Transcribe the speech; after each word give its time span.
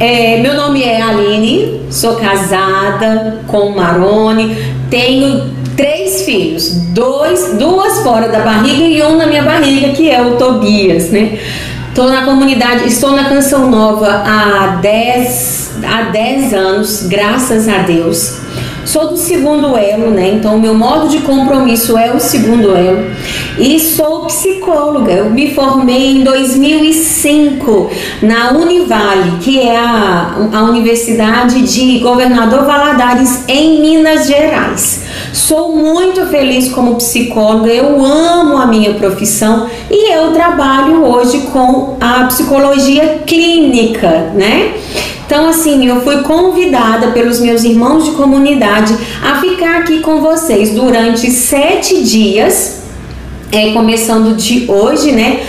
É, 0.00 0.38
meu 0.40 0.54
nome 0.54 0.82
é 0.82 1.00
Aline, 1.00 1.82
sou 1.88 2.16
casada 2.16 3.40
com 3.46 3.70
Marone, 3.70 4.56
tenho 4.90 5.52
três 5.76 6.22
filhos, 6.22 6.70
dois, 6.88 7.56
duas 7.58 8.02
fora 8.02 8.28
da 8.28 8.40
barriga 8.40 8.84
e 8.84 9.02
um 9.02 9.16
na 9.16 9.26
minha 9.26 9.42
barriga, 9.42 9.90
que 9.90 10.10
é 10.10 10.20
o 10.20 10.36
Tobias, 10.36 11.10
né? 11.10 11.38
Estou 11.88 12.08
na 12.08 12.24
comunidade, 12.24 12.88
estou 12.88 13.12
na 13.12 13.28
Canção 13.28 13.70
Nova 13.70 14.24
há 14.26 14.78
10, 14.82 15.74
há 15.84 16.02
10 16.10 16.52
anos, 16.52 17.06
graças 17.06 17.68
a 17.68 17.78
Deus. 17.78 18.40
Sou 18.84 19.08
do 19.08 19.16
segundo 19.16 19.76
elo, 19.76 20.10
né? 20.10 20.32
Então, 20.34 20.56
o 20.56 20.60
meu 20.60 20.74
modo 20.74 21.08
de 21.08 21.18
compromisso 21.20 21.96
é 21.96 22.12
o 22.12 22.20
segundo 22.20 22.76
elo. 22.76 23.10
E 23.58 23.78
sou 23.80 24.26
psicóloga. 24.26 25.12
Eu 25.12 25.30
me 25.30 25.54
formei 25.54 26.18
em 26.18 26.24
2005 26.24 27.90
na 28.22 28.52
Univale, 28.52 29.38
que 29.40 29.60
é 29.60 29.76
a, 29.76 30.36
a 30.52 30.62
Universidade 30.64 31.62
de 31.62 31.98
Governador 32.00 32.64
Valadares, 32.64 33.44
em 33.48 33.80
Minas 33.80 34.26
Gerais. 34.26 35.03
Sou 35.34 35.74
muito 35.74 36.24
feliz 36.26 36.70
como 36.70 36.94
psicóloga, 36.94 37.68
eu 37.68 38.04
amo 38.04 38.56
a 38.56 38.68
minha 38.68 38.94
profissão 38.94 39.68
e 39.90 40.12
eu 40.12 40.32
trabalho 40.32 41.04
hoje 41.04 41.38
com 41.52 41.96
a 42.00 42.26
psicologia 42.26 43.22
clínica, 43.26 44.30
né? 44.32 44.74
Então, 45.26 45.48
assim, 45.48 45.88
eu 45.88 46.02
fui 46.02 46.22
convidada 46.22 47.08
pelos 47.08 47.40
meus 47.40 47.64
irmãos 47.64 48.04
de 48.04 48.12
comunidade 48.12 48.96
a 49.24 49.40
ficar 49.40 49.80
aqui 49.80 49.98
com 49.98 50.20
vocês 50.20 50.70
durante 50.70 51.28
sete 51.32 52.04
dias, 52.04 52.84
é, 53.50 53.72
começando 53.72 54.36
de 54.36 54.70
hoje, 54.70 55.10
né? 55.10 55.40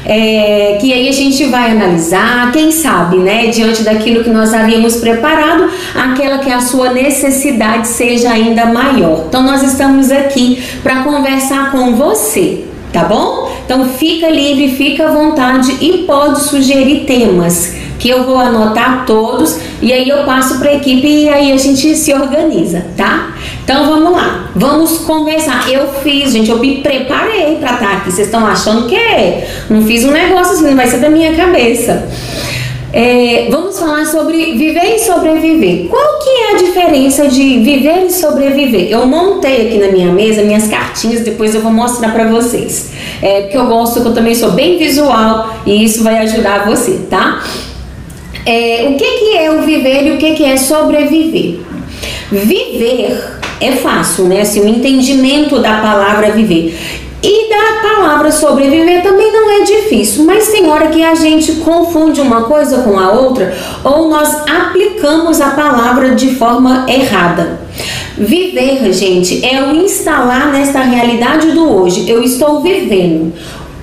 é, 0.05 0.79
que 0.81 0.93
aí 0.93 1.09
a 1.09 1.13
gente 1.13 1.45
vai 1.47 1.71
analisar, 1.71 2.51
quem 2.53 2.71
sabe, 2.71 3.19
né, 3.19 3.49
diante 3.49 3.83
daquilo 3.83 4.25
que 4.25 4.31
nós 4.31 4.53
havíamos 4.55 4.97
preparado, 4.97 5.71
aquela 5.95 6.39
que 6.39 6.51
a 6.51 6.61
sua 6.61 6.93
necessidade 6.93 7.89
seja 7.89 8.31
ainda 8.31 8.67
maior. 8.67 9.25
Então 9.29 9.43
nós 9.43 9.63
estamos 9.63 10.11
aqui 10.11 10.63
para 10.83 11.03
conversar 11.03 11.73
com 11.73 11.95
você, 11.95 12.65
tá 12.93 13.05
bom? 13.05 13.51
Então 13.65 13.89
fica 13.89 14.29
livre, 14.29 14.77
fica 14.77 15.09
à 15.09 15.13
vontade 15.13 15.77
e 15.81 16.05
pode 16.07 16.41
sugerir 16.43 17.05
temas 17.05 17.88
que 17.99 18.09
eu 18.09 18.25
vou 18.25 18.39
anotar 18.39 19.05
todos 19.07 19.59
e 19.83 19.93
aí 19.93 20.09
eu 20.09 20.25
passo 20.25 20.59
para 20.59 20.71
a 20.71 20.75
equipe 20.75 21.07
e 21.07 21.29
aí 21.29 21.53
a 21.53 21.57
gente 21.57 21.95
se 21.95 22.13
organiza, 22.13 22.87
tá? 22.97 23.35
Então 23.65 23.87
vamos 23.87 24.13
lá, 24.13 24.51
vamos 24.55 24.99
conversar. 24.99 25.71
Eu 25.71 25.89
fiz, 26.03 26.33
gente, 26.33 26.51
eu 26.51 26.59
me 26.59 26.81
preparei 26.81 27.57
para 27.57 27.75
estar 27.75 27.93
aqui. 27.99 28.11
Vocês 28.11 28.29
estão 28.29 28.47
achando 28.47 28.89
que 28.89 28.97
é? 28.97 29.49
Não 29.69 29.83
fiz 29.83 30.05
um 30.05 30.11
negócio 30.11 30.55
assim, 30.55 30.65
não 30.65 30.77
vai 30.77 30.87
ser 30.87 30.99
da 30.99 31.11
minha 31.11 31.35
cabeça. 31.35 32.09
É, 32.91 33.49
vamos 33.51 33.79
falar 33.79 34.07
sobre 34.07 34.57
viver 34.57 34.95
e 34.95 34.99
sobreviver. 34.99 35.89
Qual 35.89 36.19
que 36.21 36.31
é 36.31 36.55
a 36.55 36.57
diferença 36.57 37.29
de 37.29 37.59
viver 37.59 38.07
e 38.07 38.11
sobreviver? 38.11 38.91
Eu 38.91 39.07
montei 39.07 39.69
aqui 39.69 39.79
na 39.79 39.89
minha 39.89 40.11
mesa 40.11 40.43
minhas 40.43 40.69
cartinhas, 40.69 41.21
depois 41.21 41.55
eu 41.55 41.61
vou 41.61 41.71
mostrar 41.71 42.13
para 42.13 42.29
vocês. 42.29 42.91
É, 43.21 43.43
porque 43.43 43.59
eu 43.59 43.67
gosto, 43.67 44.01
que 44.01 44.09
eu 44.09 44.15
também 44.15 44.35
sou 44.35 44.53
bem 44.53 44.79
visual 44.79 45.55
e 45.67 45.85
isso 45.85 46.03
vai 46.03 46.19
ajudar 46.21 46.65
você, 46.67 47.01
tá? 47.11 47.45
É, 48.51 48.89
o 48.89 48.97
que, 48.97 49.05
que 49.05 49.37
é 49.37 49.51
o 49.51 49.61
viver 49.61 50.07
e 50.07 50.13
o 50.13 50.17
que, 50.17 50.33
que 50.33 50.43
é 50.43 50.57
sobreviver? 50.57 51.61
Viver 52.33 53.39
é 53.61 53.73
fácil, 53.73 54.25
né? 54.25 54.41
Assim, 54.41 54.63
o 54.63 54.67
entendimento 54.67 55.59
da 55.59 55.83
palavra 55.83 56.31
viver. 56.31 56.75
E 57.23 57.51
da 57.51 57.83
palavra 57.87 58.33
sobreviver 58.33 59.03
também 59.03 59.31
não 59.31 59.51
é 59.51 59.65
difícil, 59.65 60.25
mas 60.25 60.49
tem 60.49 60.67
hora 60.67 60.87
que 60.87 61.05
a 61.05 61.15
gente 61.15 61.57
confunde 61.57 62.23
uma 62.23 62.45
coisa 62.45 62.79
com 62.79 62.99
a 62.99 63.11
outra 63.11 63.55
ou 63.85 64.09
nós 64.09 64.35
aplicamos 64.49 65.43
a 65.43 65.51
palavra 65.51 66.15
de 66.15 66.35
forma 66.37 66.87
errada. 66.89 67.61
Viver, 68.17 68.93
gente, 68.95 69.45
é 69.45 69.63
o 69.63 69.77
instalar 69.77 70.51
nesta 70.53 70.81
realidade 70.81 71.51
do 71.51 71.71
hoje. 71.71 72.09
Eu 72.09 72.23
estou 72.23 72.63
vivendo 72.63 73.33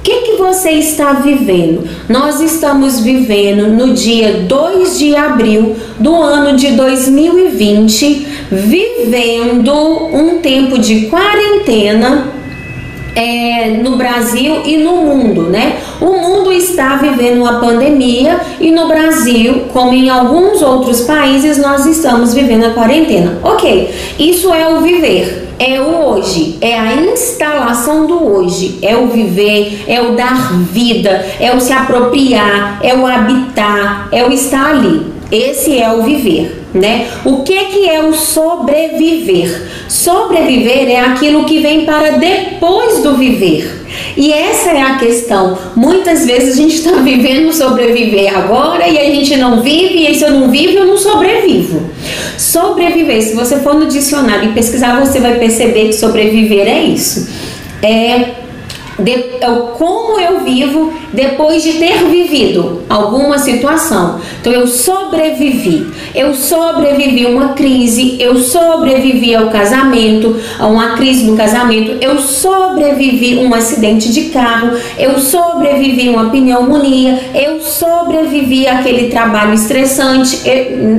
que, 0.06 0.22
que 0.22 0.32
você 0.34 0.70
está 0.70 1.14
vivendo? 1.14 1.84
Nós 2.08 2.40
estamos 2.40 3.00
vivendo 3.00 3.70
no 3.70 3.92
dia 3.92 4.44
2 4.48 5.00
de 5.00 5.16
abril 5.16 5.76
do 6.00 6.16
ano 6.16 6.56
de 6.56 6.74
2020, 6.74 8.28
vivendo 8.52 9.74
um 9.74 10.38
tempo 10.42 10.78
de 10.78 11.08
quarentena 11.08 12.28
é, 13.16 13.80
no 13.82 13.96
Brasil 13.96 14.62
e 14.64 14.78
no 14.78 14.98
mundo, 14.98 15.50
né? 15.50 15.78
O 16.00 16.14
mundo 16.14 16.52
está 16.52 16.98
vivendo 16.98 17.42
uma 17.42 17.60
pandemia 17.60 18.40
e 18.60 18.70
no 18.70 18.88
Brasil, 18.88 19.66
como 19.74 19.92
em 19.92 20.08
alguns 20.08 20.62
outros 20.62 21.02
países, 21.02 21.58
nós 21.58 21.84
estamos 21.88 22.32
vivendo 22.32 22.66
a 22.66 22.70
quarentena. 22.72 23.40
Ok, 23.42 23.92
isso 24.20 24.54
é 24.54 24.68
o 24.68 24.82
viver 24.82 25.45
é 25.60 25.80
o 25.80 26.10
hoje, 26.10 26.58
é 26.62 26.78
a 26.78 26.94
instalação 26.96 28.06
do 28.06 28.24
hoje, 28.24 28.80
é 28.82 28.96
o 28.96 29.08
viver, 29.08 29.84
é 29.88 30.02
o 30.02 30.16
dar 30.16 30.54
vida, 30.60 31.26
é 31.40 31.56
o 31.56 31.60
se 31.60 31.72
apropriar, 31.72 32.80
é 32.84 32.94
o 32.94 33.06
habitar, 33.06 34.10
é 34.12 34.24
o 34.24 34.32
estar 34.32 34.72
ali. 34.72 35.06
Esse 35.32 35.78
é 35.78 35.92
o 35.92 36.04
viver, 36.04 36.65
né? 36.76 37.08
O 37.24 37.38
que 37.38 37.58
que 37.66 37.90
é 37.90 38.02
o 38.02 38.14
sobreviver? 38.14 39.68
Sobreviver 39.88 40.90
é 40.90 41.00
aquilo 41.00 41.46
que 41.46 41.60
vem 41.60 41.86
para 41.86 42.18
depois 42.18 43.02
do 43.02 43.16
viver. 43.16 43.86
E 44.18 44.32
essa 44.32 44.72
é 44.72 44.82
a 44.82 44.98
questão. 44.98 45.58
Muitas 45.76 46.26
vezes 46.26 46.54
a 46.54 46.62
gente 46.62 46.76
está 46.76 46.92
vivendo 47.02 47.54
sobreviver 47.54 48.38
agora 48.38 48.88
e 48.88 48.98
a 48.98 49.06
gente 49.06 49.36
não 49.38 49.62
vive, 49.62 50.06
e 50.06 50.14
se 50.14 50.24
eu 50.24 50.32
não 50.32 50.52
vivo, 50.52 50.78
eu 50.78 50.86
não 50.86 50.98
sobrevivo. 50.98 51.90
Sobreviver, 52.38 53.22
se 53.22 53.34
você 53.34 53.58
for 53.60 53.74
no 53.74 53.88
dicionário 53.88 54.50
e 54.50 54.54
pesquisar, 54.54 55.00
você 55.00 55.20
vai 55.20 55.40
perceber 55.40 55.88
que 55.88 55.94
sobreviver 55.94 56.68
é 56.68 56.84
isso. 56.84 57.30
É 57.82 58.45
de, 59.00 59.12
é 59.12 59.48
como 59.78 60.20
eu 60.20 60.40
vivo 60.42 60.94
depois 61.14 61.64
de 61.64 61.74
ter 61.74 62.06
vivido 62.06 62.84
alguma 62.90 63.38
situação. 63.38 64.20
Então 64.40 64.52
eu 64.52 64.68
sobrevivi. 64.68 65.88
Eu 66.14 66.34
sobrevivi 66.34 67.26
uma 67.26 67.50
crise, 67.50 68.18
eu 68.20 68.38
sobrevivi 68.38 69.36
ao 69.36 69.50
casamento, 69.50 70.38
a 70.58 70.68
uma 70.68 70.96
crise 70.96 71.26
no 71.26 71.36
casamento, 71.36 71.98
eu 72.02 72.20
sobrevivi 72.20 73.38
um 73.38 73.54
acidente 73.54 74.12
de 74.12 74.26
carro, 74.26 74.78
eu 74.98 75.20
sobrevivi 75.20 76.10
uma 76.10 76.30
pneumonia, 76.30 77.20
eu 77.34 77.60
sobrevivi 77.62 78.68
àquele 78.68 79.10
trabalho 79.10 79.54
estressante. 79.54 80.42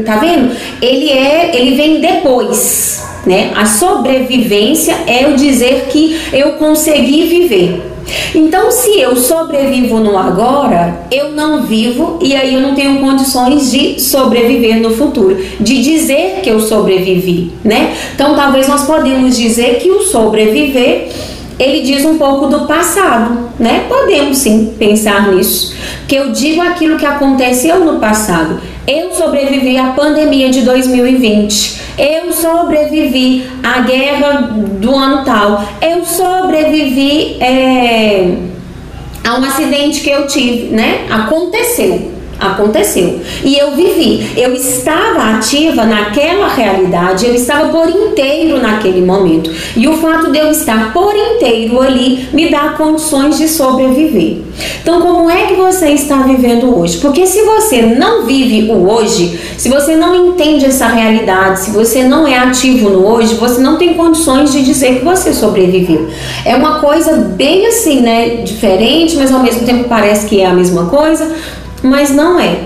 Tá 0.05 0.17
vendo? 0.17 0.55
Ele 0.83 1.11
é, 1.11 1.51
ele 1.55 1.77
vem 1.77 2.01
depois 2.01 3.06
né? 3.27 3.53
A 3.57 3.67
sobrevivência 3.67 4.97
é 5.07 5.27
o 5.27 5.35
dizer 5.35 5.89
que 5.91 6.17
eu 6.33 6.53
consegui 6.53 7.25
viver. 7.25 7.83
Então, 8.35 8.71
se 8.71 9.01
eu 9.01 9.17
sobrevivo 9.17 9.99
no 9.99 10.17
agora, 10.17 11.07
eu 11.11 11.33
não 11.33 11.65
vivo 11.65 12.21
e 12.23 12.37
aí 12.37 12.55
eu 12.55 12.61
não 12.61 12.75
tenho 12.75 13.01
condições 13.01 13.73
de 13.73 14.01
sobreviver 14.01 14.81
no 14.81 14.91
futuro, 14.91 15.37
de 15.59 15.83
dizer 15.83 16.41
que 16.43 16.49
eu 16.49 16.61
sobrevivi, 16.61 17.51
né? 17.65 17.97
Então, 18.15 18.37
talvez 18.37 18.69
nós 18.69 18.85
podemos 18.85 19.37
dizer 19.37 19.79
que 19.81 19.91
o 19.91 20.03
sobreviver 20.03 21.09
ele 21.59 21.81
diz 21.81 22.05
um 22.05 22.19
pouco 22.19 22.47
do 22.47 22.67
passado, 22.67 23.51
né? 23.59 23.87
Podemos 23.89 24.39
sim 24.39 24.75
pensar 24.79 25.33
nisso, 25.33 25.75
que 26.07 26.15
eu 26.15 26.31
digo 26.31 26.61
aquilo 26.61 26.99
que 26.99 27.07
aconteceu 27.07 27.81
no 27.81 27.99
passado. 27.99 28.61
Eu 28.87 29.13
sobrevivi 29.13 29.77
à 29.77 29.89
pandemia 29.89 30.49
de 30.49 30.63
2020. 30.63 31.81
Eu 31.99 32.33
sobrevivi 32.33 33.49
à 33.63 33.81
guerra 33.81 34.43
do 34.81 34.95
ano 34.95 35.25
tal. 35.25 35.65
Eu 35.83 36.05
sobrevivi 36.05 37.37
é, 37.41 38.37
a 39.25 39.39
um 39.39 39.45
acidente 39.45 40.01
que 40.01 40.11
eu 40.11 40.27
tive, 40.27 40.75
né? 40.75 41.07
Aconteceu. 41.11 42.16
Aconteceu. 42.39 43.21
E 43.43 43.57
eu 43.57 43.73
vivi. 43.73 44.33
Eu 44.37 44.53
estava 44.55 45.37
ativa 45.37 45.85
naquela 45.85 46.49
realidade, 46.49 47.27
eu 47.27 47.35
estava 47.35 47.69
por 47.69 47.89
inteiro 47.89 48.61
naquele 48.61 49.01
momento. 49.01 49.51
E 49.75 49.89
o 49.89 49.97
fato 49.97 50.31
de 50.31 50.39
eu 50.39 50.51
estar 50.51 50.93
por 50.93 51.15
inteiro 51.17 51.81
ali 51.81 52.29
me 52.33 52.51
dá 52.51 52.75
condições 52.77 53.39
de 53.39 53.49
sobreviver. 53.49 54.39
Então, 54.83 55.01
como 55.01 55.31
é 55.31 55.47
que 55.47 55.55
você 55.55 55.89
está 55.91 56.19
vivendo 56.23 56.79
hoje? 56.79 56.99
Porque 56.99 57.27
se 57.27 57.43
você 57.43 57.83
não 57.83 58.27
vive 58.27 58.71
o 58.71 58.89
hoje, 58.89 59.39
se 59.57 59.69
você 59.69 59.97
não 59.97 60.29
entende 60.29 60.67
essa 60.67 60.87
realidade, 60.87 61.61
se 61.61 61.71
você 61.71 62.05
não 62.05 62.27
é 62.27 62.39
ativo 62.39 62.91
no 62.91 63.07
hoje, 63.07 63.35
você 63.35 63.61
não 63.61 63.77
tem 63.77 63.95
condições 63.95 64.53
de 64.53 64.63
dizer 64.63 64.99
que 64.99 65.05
você 65.05 65.33
sobreviveu. 65.33 66.09
É 66.45 66.55
uma 66.55 66.81
coisa 66.81 67.17
bem 67.17 67.67
assim, 67.67 68.01
né? 68.01 68.37
Diferente, 68.45 69.17
mas 69.17 69.33
ao 69.33 69.41
mesmo 69.41 69.67
tempo 69.67 69.89
parece 69.89 70.27
que 70.27 70.41
é 70.41 70.47
a 70.47 70.53
mesma 70.53 70.87
coisa 70.87 71.35
mas 71.87 72.11
não 72.11 72.39
é. 72.39 72.61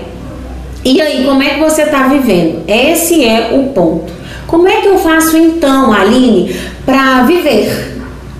E 0.83 0.99
aí, 0.99 1.23
como 1.25 1.41
é 1.43 1.49
que 1.49 1.59
você 1.59 1.83
está 1.83 2.07
vivendo? 2.07 2.63
Esse 2.67 3.23
é 3.23 3.51
o 3.53 3.69
ponto. 3.69 4.11
Como 4.47 4.67
é 4.67 4.81
que 4.81 4.87
eu 4.87 4.97
faço 4.97 5.37
então, 5.37 5.93
Aline, 5.93 6.55
para 6.85 7.23
viver? 7.23 7.99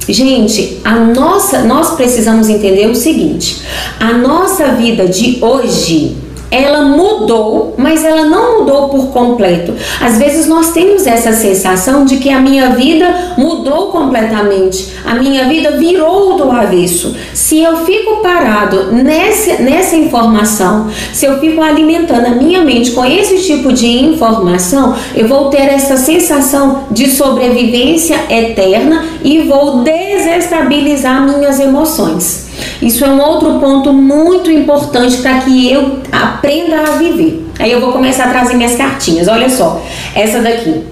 Gente, 0.10 0.80
a 0.84 0.96
nossa, 0.96 1.62
nós 1.62 1.92
precisamos 1.92 2.50
entender 2.50 2.88
o 2.88 2.96
seguinte: 2.96 3.62
a 4.00 4.14
nossa 4.14 4.70
vida 4.70 5.08
de 5.08 5.38
hoje 5.42 6.18
ela 6.52 6.82
mudou, 6.82 7.74
mas 7.78 8.04
ela 8.04 8.26
não 8.26 8.60
mudou 8.60 8.90
por 8.90 9.08
completo. 9.08 9.74
Às 10.02 10.18
vezes 10.18 10.48
nós 10.48 10.72
temos 10.74 11.08
essa 11.08 11.32
sensação 11.32 12.04
de 12.04 12.18
que 12.18 12.30
a 12.30 12.42
minha 12.42 12.72
vida 12.72 13.36
mudou 13.38 13.88
completamente, 13.88 14.94
a 15.06 15.16
minha 15.16 15.48
vida 15.48 15.72
virou 15.78 16.36
do 16.36 16.52
avesso. 16.52 17.16
Se 17.34 17.62
eu 17.62 17.78
fico 17.86 18.18
parado 18.18 18.92
nessa, 18.92 19.62
nessa 19.62 19.96
informação, 19.96 20.90
se 21.14 21.26
eu 21.26 21.40
fico 21.40 21.62
alimentando 21.62 22.28
a 22.28 22.32
minha 22.32 22.62
mente 22.64 22.92
com 22.92 23.06
esse 23.06 23.42
tipo 23.44 23.72
de 23.72 23.88
informação, 23.88 24.94
eu 25.16 25.30
vou 25.30 25.50
ter 25.50 25.70
essa 25.70 25.96
sensação 25.96 26.84
de 26.92 27.10
sobrevivência 27.10 28.26
eterna 28.30 29.06
e 29.24 29.40
vou 29.44 29.84
desestabilizar 29.84 31.26
minhas 31.26 31.62
emoções. 31.62 32.51
Isso 32.82 33.06
é 33.06 33.10
um 33.10 33.22
outro 33.22 33.60
ponto 33.60 33.94
muito 33.94 34.52
importante 34.52 35.18
para 35.18 35.40
que 35.40 35.72
eu 35.72 36.00
aprenda 36.12 36.82
a 36.82 36.98
viver. 36.98 37.48
Aí 37.60 37.72
eu 37.72 37.80
vou 37.80 37.92
começar 37.92 38.26
a 38.26 38.30
trazer 38.30 38.56
minhas 38.56 38.76
cartinhas. 38.76 39.28
Olha 39.28 39.50
só, 39.50 39.82
essa 40.16 40.40
daqui. 40.40 40.84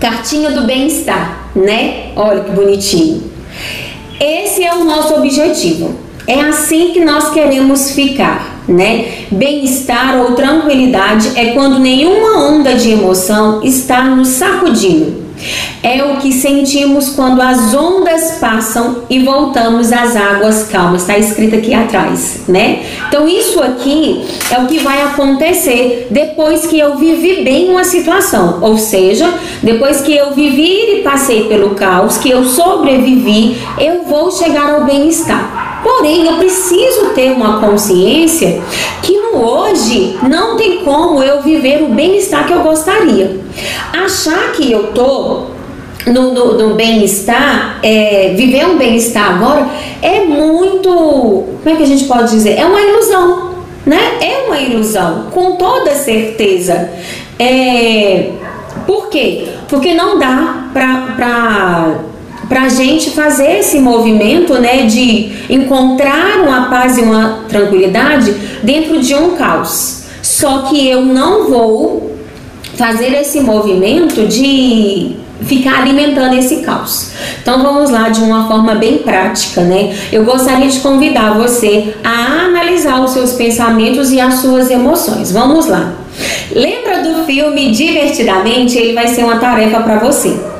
Cartinha 0.00 0.50
do 0.50 0.62
bem-estar, 0.62 1.48
né? 1.56 2.12
Olha 2.14 2.44
que 2.44 2.50
bonitinho. 2.52 3.22
Esse 4.20 4.64
é 4.64 4.74
o 4.74 4.84
nosso 4.84 5.14
objetivo. 5.14 5.94
É 6.26 6.40
assim 6.40 6.92
que 6.92 7.04
nós 7.04 7.30
queremos 7.30 7.92
ficar, 7.92 8.62
né? 8.68 9.26
Bem-estar 9.30 10.16
ou 10.20 10.32
tranquilidade 10.32 11.32
é 11.34 11.52
quando 11.52 11.78
nenhuma 11.78 12.48
onda 12.48 12.74
de 12.74 12.90
emoção 12.90 13.62
está 13.62 14.04
nos 14.04 14.28
sacudindo 14.28 15.27
é 15.82 16.02
o 16.04 16.16
que 16.16 16.32
sentimos 16.32 17.10
quando 17.10 17.40
as 17.40 17.74
ondas 17.74 18.38
passam 18.40 19.04
e 19.08 19.20
voltamos 19.20 19.92
às 19.92 20.16
águas 20.16 20.64
calmas. 20.64 21.02
Está 21.02 21.18
escrito 21.18 21.56
aqui 21.56 21.72
atrás, 21.74 22.42
né? 22.48 22.84
Então 23.08 23.28
isso 23.28 23.60
aqui 23.60 24.24
é 24.50 24.58
o 24.58 24.66
que 24.66 24.78
vai 24.78 25.02
acontecer 25.02 26.08
depois 26.10 26.66
que 26.66 26.78
eu 26.78 26.96
vivi 26.96 27.42
bem 27.42 27.70
uma 27.70 27.84
situação, 27.84 28.58
ou 28.60 28.76
seja, 28.76 29.32
depois 29.62 30.00
que 30.00 30.16
eu 30.16 30.32
vivi 30.32 30.98
e 30.98 31.02
passei 31.02 31.44
pelo 31.44 31.70
caos, 31.70 32.18
que 32.18 32.30
eu 32.30 32.44
sobrevivi, 32.44 33.56
eu 33.78 34.04
vou 34.04 34.30
chegar 34.30 34.70
ao 34.74 34.84
bem-estar. 34.84 35.80
Porém, 35.82 36.26
eu 36.26 36.36
preciso 36.36 37.10
ter 37.14 37.30
uma 37.32 37.60
consciência 37.60 38.60
que 39.02 39.17
no 39.32 39.44
hoje 39.44 40.18
não 40.28 40.56
tem 40.56 40.84
como 40.84 41.22
eu 41.22 41.42
viver 41.42 41.82
o 41.82 41.88
bem-estar 41.88 42.46
que 42.46 42.52
eu 42.52 42.60
gostaria. 42.60 43.40
Achar 43.92 44.52
que 44.52 44.70
eu 44.70 44.92
tô 44.92 45.46
no, 46.06 46.32
no, 46.32 46.58
no 46.58 46.74
bem-estar, 46.74 47.78
é, 47.82 48.34
viver 48.36 48.66
um 48.66 48.76
bem-estar 48.76 49.34
agora 49.34 49.68
é 50.00 50.20
muito, 50.20 50.88
como 50.88 51.68
é 51.68 51.76
que 51.76 51.82
a 51.82 51.86
gente 51.86 52.04
pode 52.04 52.30
dizer? 52.30 52.58
É 52.58 52.64
uma 52.64 52.80
ilusão, 52.80 53.54
né? 53.84 54.18
É 54.20 54.46
uma 54.46 54.58
ilusão, 54.58 55.26
com 55.32 55.56
toda 55.56 55.94
certeza. 55.94 56.90
É, 57.38 58.30
por 58.86 59.08
quê? 59.08 59.48
Porque 59.68 59.94
não 59.94 60.18
dá 60.18 60.70
para 60.72 61.98
para 62.48 62.62
a 62.62 62.68
gente 62.68 63.10
fazer 63.10 63.58
esse 63.58 63.78
movimento, 63.78 64.54
né, 64.54 64.86
de 64.86 65.32
encontrar 65.50 66.40
uma 66.40 66.70
paz 66.70 66.96
e 66.96 67.02
uma 67.02 67.40
tranquilidade 67.48 68.32
dentro 68.62 69.00
de 69.00 69.14
um 69.14 69.36
caos. 69.36 70.04
Só 70.22 70.62
que 70.62 70.88
eu 70.88 71.02
não 71.02 71.50
vou 71.50 72.16
fazer 72.76 73.12
esse 73.14 73.40
movimento 73.40 74.26
de 74.26 75.16
ficar 75.42 75.82
alimentando 75.82 76.34
esse 76.34 76.58
caos. 76.58 77.12
Então 77.40 77.62
vamos 77.62 77.90
lá 77.90 78.08
de 78.08 78.20
uma 78.20 78.48
forma 78.48 78.74
bem 78.74 78.98
prática, 78.98 79.62
né? 79.62 79.94
Eu 80.10 80.24
gostaria 80.24 80.68
de 80.68 80.80
convidar 80.80 81.34
você 81.34 81.94
a 82.02 82.46
analisar 82.46 83.00
os 83.02 83.12
seus 83.12 83.32
pensamentos 83.34 84.10
e 84.10 84.20
as 84.20 84.34
suas 84.34 84.70
emoções. 84.70 85.32
Vamos 85.32 85.66
lá. 85.66 85.92
Lembra 86.52 87.02
do 87.02 87.24
filme 87.24 87.70
Divertidamente? 87.70 88.76
Ele 88.78 88.94
vai 88.94 89.08
ser 89.08 89.24
uma 89.24 89.38
tarefa 89.38 89.80
para 89.80 89.98
você. 89.98 90.57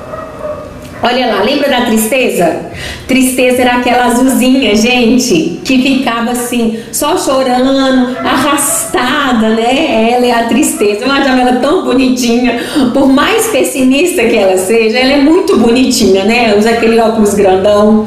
Olha 1.11 1.27
lá, 1.27 1.43
lembra 1.43 1.71
da 1.71 1.87
tristeza? 1.87 2.67
Tristeza 3.07 3.63
era 3.63 3.77
aquela 3.77 4.05
azulzinha, 4.05 4.77
gente, 4.77 5.59
que 5.65 5.81
ficava 5.81 6.33
assim, 6.33 6.79
só 6.93 7.17
chorando, 7.17 8.15
arrastada, 8.19 9.49
né? 9.49 10.11
Ela 10.13 10.27
é 10.27 10.33
a 10.33 10.45
tristeza. 10.49 11.07
Eu 11.07 11.11
achava 11.11 11.41
ela 11.41 11.61
tão 11.61 11.87
bonitinha. 11.87 12.61
Por 12.93 13.09
mais 13.09 13.47
pessimista 13.47 14.23
que 14.25 14.37
ela 14.37 14.59
seja, 14.59 14.99
ela 14.99 15.13
é 15.13 15.21
muito 15.23 15.57
bonitinha, 15.57 16.25
né? 16.25 16.55
Usa 16.55 16.71
aquele 16.71 17.01
óculos 17.01 17.33
grandão. 17.33 18.07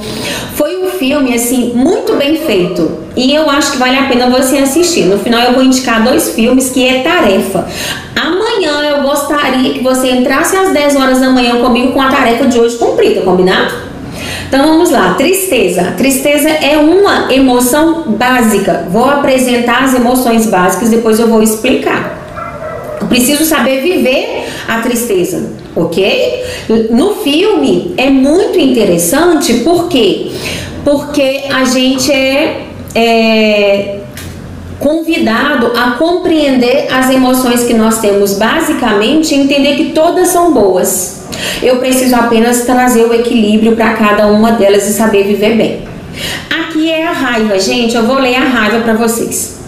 Filme, 1.02 1.34
assim, 1.34 1.74
muito 1.74 2.14
bem 2.16 2.36
feito. 2.36 3.00
E 3.16 3.34
eu 3.34 3.50
acho 3.50 3.72
que 3.72 3.78
vale 3.80 3.98
a 3.98 4.04
pena 4.04 4.30
você 4.30 4.60
assistir. 4.60 5.06
No 5.06 5.18
final 5.18 5.42
eu 5.42 5.54
vou 5.54 5.64
indicar 5.64 6.04
dois 6.04 6.36
filmes 6.36 6.70
que 6.70 6.88
é 6.88 7.02
tarefa. 7.02 7.66
Amanhã 8.16 8.84
eu 8.84 9.02
gostaria 9.02 9.74
que 9.74 9.80
você 9.80 10.12
entrasse 10.12 10.56
às 10.56 10.72
10 10.72 10.96
horas 10.98 11.20
da 11.20 11.32
manhã 11.32 11.60
comigo 11.60 11.92
com 11.92 12.00
a 12.00 12.08
tarefa 12.08 12.46
de 12.46 12.60
hoje 12.60 12.78
cumprida, 12.78 13.22
combinado? 13.22 13.74
Então 14.48 14.64
vamos 14.64 14.92
lá, 14.92 15.16
tristeza. 15.16 15.96
Tristeza 15.98 16.50
é 16.50 16.78
uma 16.78 17.34
emoção 17.34 18.04
básica. 18.12 18.86
Vou 18.92 19.06
apresentar 19.06 19.86
as 19.86 19.96
emoções 19.96 20.46
básicas, 20.46 20.92
depois 20.92 21.20
eu 21.20 21.28
vou 21.28 21.42
explicar. 21.42 22.20
Eu 23.02 23.08
preciso 23.08 23.44
saber 23.44 23.82
viver 23.82 24.46
a 24.68 24.82
tristeza, 24.82 25.52
ok? 25.76 26.44
No 26.92 27.16
filme 27.16 27.96
é 27.98 28.12
muito 28.12 28.60
interessante, 28.60 29.56
por 29.64 29.90
quê? 29.90 30.30
Porque 30.84 31.44
a 31.52 31.64
gente 31.64 32.12
é, 32.12 32.66
é 32.96 34.00
convidado 34.80 35.74
a 35.78 35.92
compreender 35.92 36.88
as 36.92 37.10
emoções 37.10 37.64
que 37.64 37.74
nós 37.74 38.00
temos, 38.00 38.34
basicamente 38.34 39.36
entender 39.36 39.76
que 39.76 39.92
todas 39.92 40.30
são 40.30 40.52
boas. 40.52 41.22
Eu 41.62 41.78
preciso 41.78 42.16
apenas 42.16 42.66
trazer 42.66 43.06
o 43.06 43.14
equilíbrio 43.14 43.76
para 43.76 43.94
cada 43.94 44.28
uma 44.28 44.54
delas 44.54 44.88
e 44.88 44.94
saber 44.94 45.24
viver 45.24 45.56
bem. 45.56 45.82
Aqui 46.50 46.92
é 46.92 47.08
a 47.08 47.12
raiva, 47.12 47.60
gente. 47.60 47.96
Eu 47.96 48.04
vou 48.04 48.18
ler 48.18 48.36
a 48.36 48.44
raiva 48.44 48.80
para 48.80 48.94
vocês. 48.94 49.61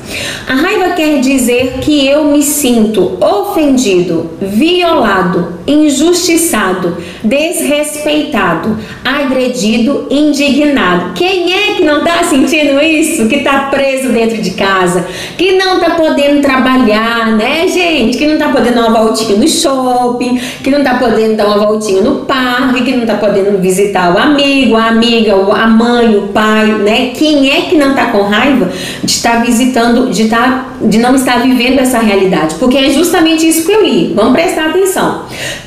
A 0.47 0.55
raiva 0.55 0.89
quer 0.89 1.19
dizer 1.19 1.79
que 1.81 2.07
eu 2.07 2.25
me 2.25 2.43
sinto 2.43 3.17
ofendido, 3.21 4.29
violado, 4.41 5.53
injustiçado, 5.65 6.97
desrespeitado, 7.23 8.77
agredido, 9.03 10.07
indignado. 10.09 11.13
Quem 11.13 11.53
é 11.53 11.73
que 11.75 11.83
não 11.83 11.99
está 11.99 12.23
sentindo 12.23 12.81
isso? 12.81 13.27
Que 13.27 13.37
está 13.37 13.69
preso 13.71 14.09
dentro 14.09 14.41
de 14.41 14.51
casa, 14.51 15.05
que 15.37 15.53
não 15.53 15.77
está 15.77 15.91
podendo 15.91 16.41
trabalhar, 16.41 17.31
né, 17.37 17.67
gente? 17.67 18.17
Que 18.17 18.25
não 18.25 18.33
está 18.33 18.49
podendo 18.49 18.75
dar 18.75 18.87
uma 18.89 19.03
voltinha 19.03 19.37
no 19.37 19.47
shopping, 19.47 20.39
que 20.63 20.69
não 20.69 20.79
está 20.79 20.95
podendo 20.95 21.35
dar 21.35 21.47
uma 21.47 21.65
voltinha 21.65 22.01
no 22.01 22.25
parque, 22.25 22.83
que 22.83 22.91
não 22.91 23.03
está 23.03 23.15
podendo 23.15 23.57
visitar 23.59 24.13
o 24.13 24.17
amigo, 24.17 24.75
a 24.75 24.87
amiga, 24.87 25.33
a 25.33 25.67
mãe, 25.67 26.15
o 26.15 26.27
pai, 26.27 26.67
né? 26.67 27.11
Quem 27.15 27.49
é 27.49 27.61
que 27.61 27.77
não 27.77 27.91
está 27.91 28.07
com 28.07 28.23
raiva 28.23 28.69
de 29.03 29.11
estar 29.11 29.43
visitando, 29.43 30.02
de 30.09 30.23
estar, 30.23 30.77
de 30.81 30.97
não 30.97 31.15
estar 31.15 31.41
vivendo 31.41 31.79
essa 31.79 31.99
realidade? 31.99 32.55
Porque 32.55 32.77
é 32.77 32.89
justamente 32.89 33.47
isso 33.47 33.65
que 33.65 33.71
eu 33.71 33.83
li. 33.83 34.13
Vamos 34.15 34.33
prestar 34.33 34.69
atenção 34.69 35.23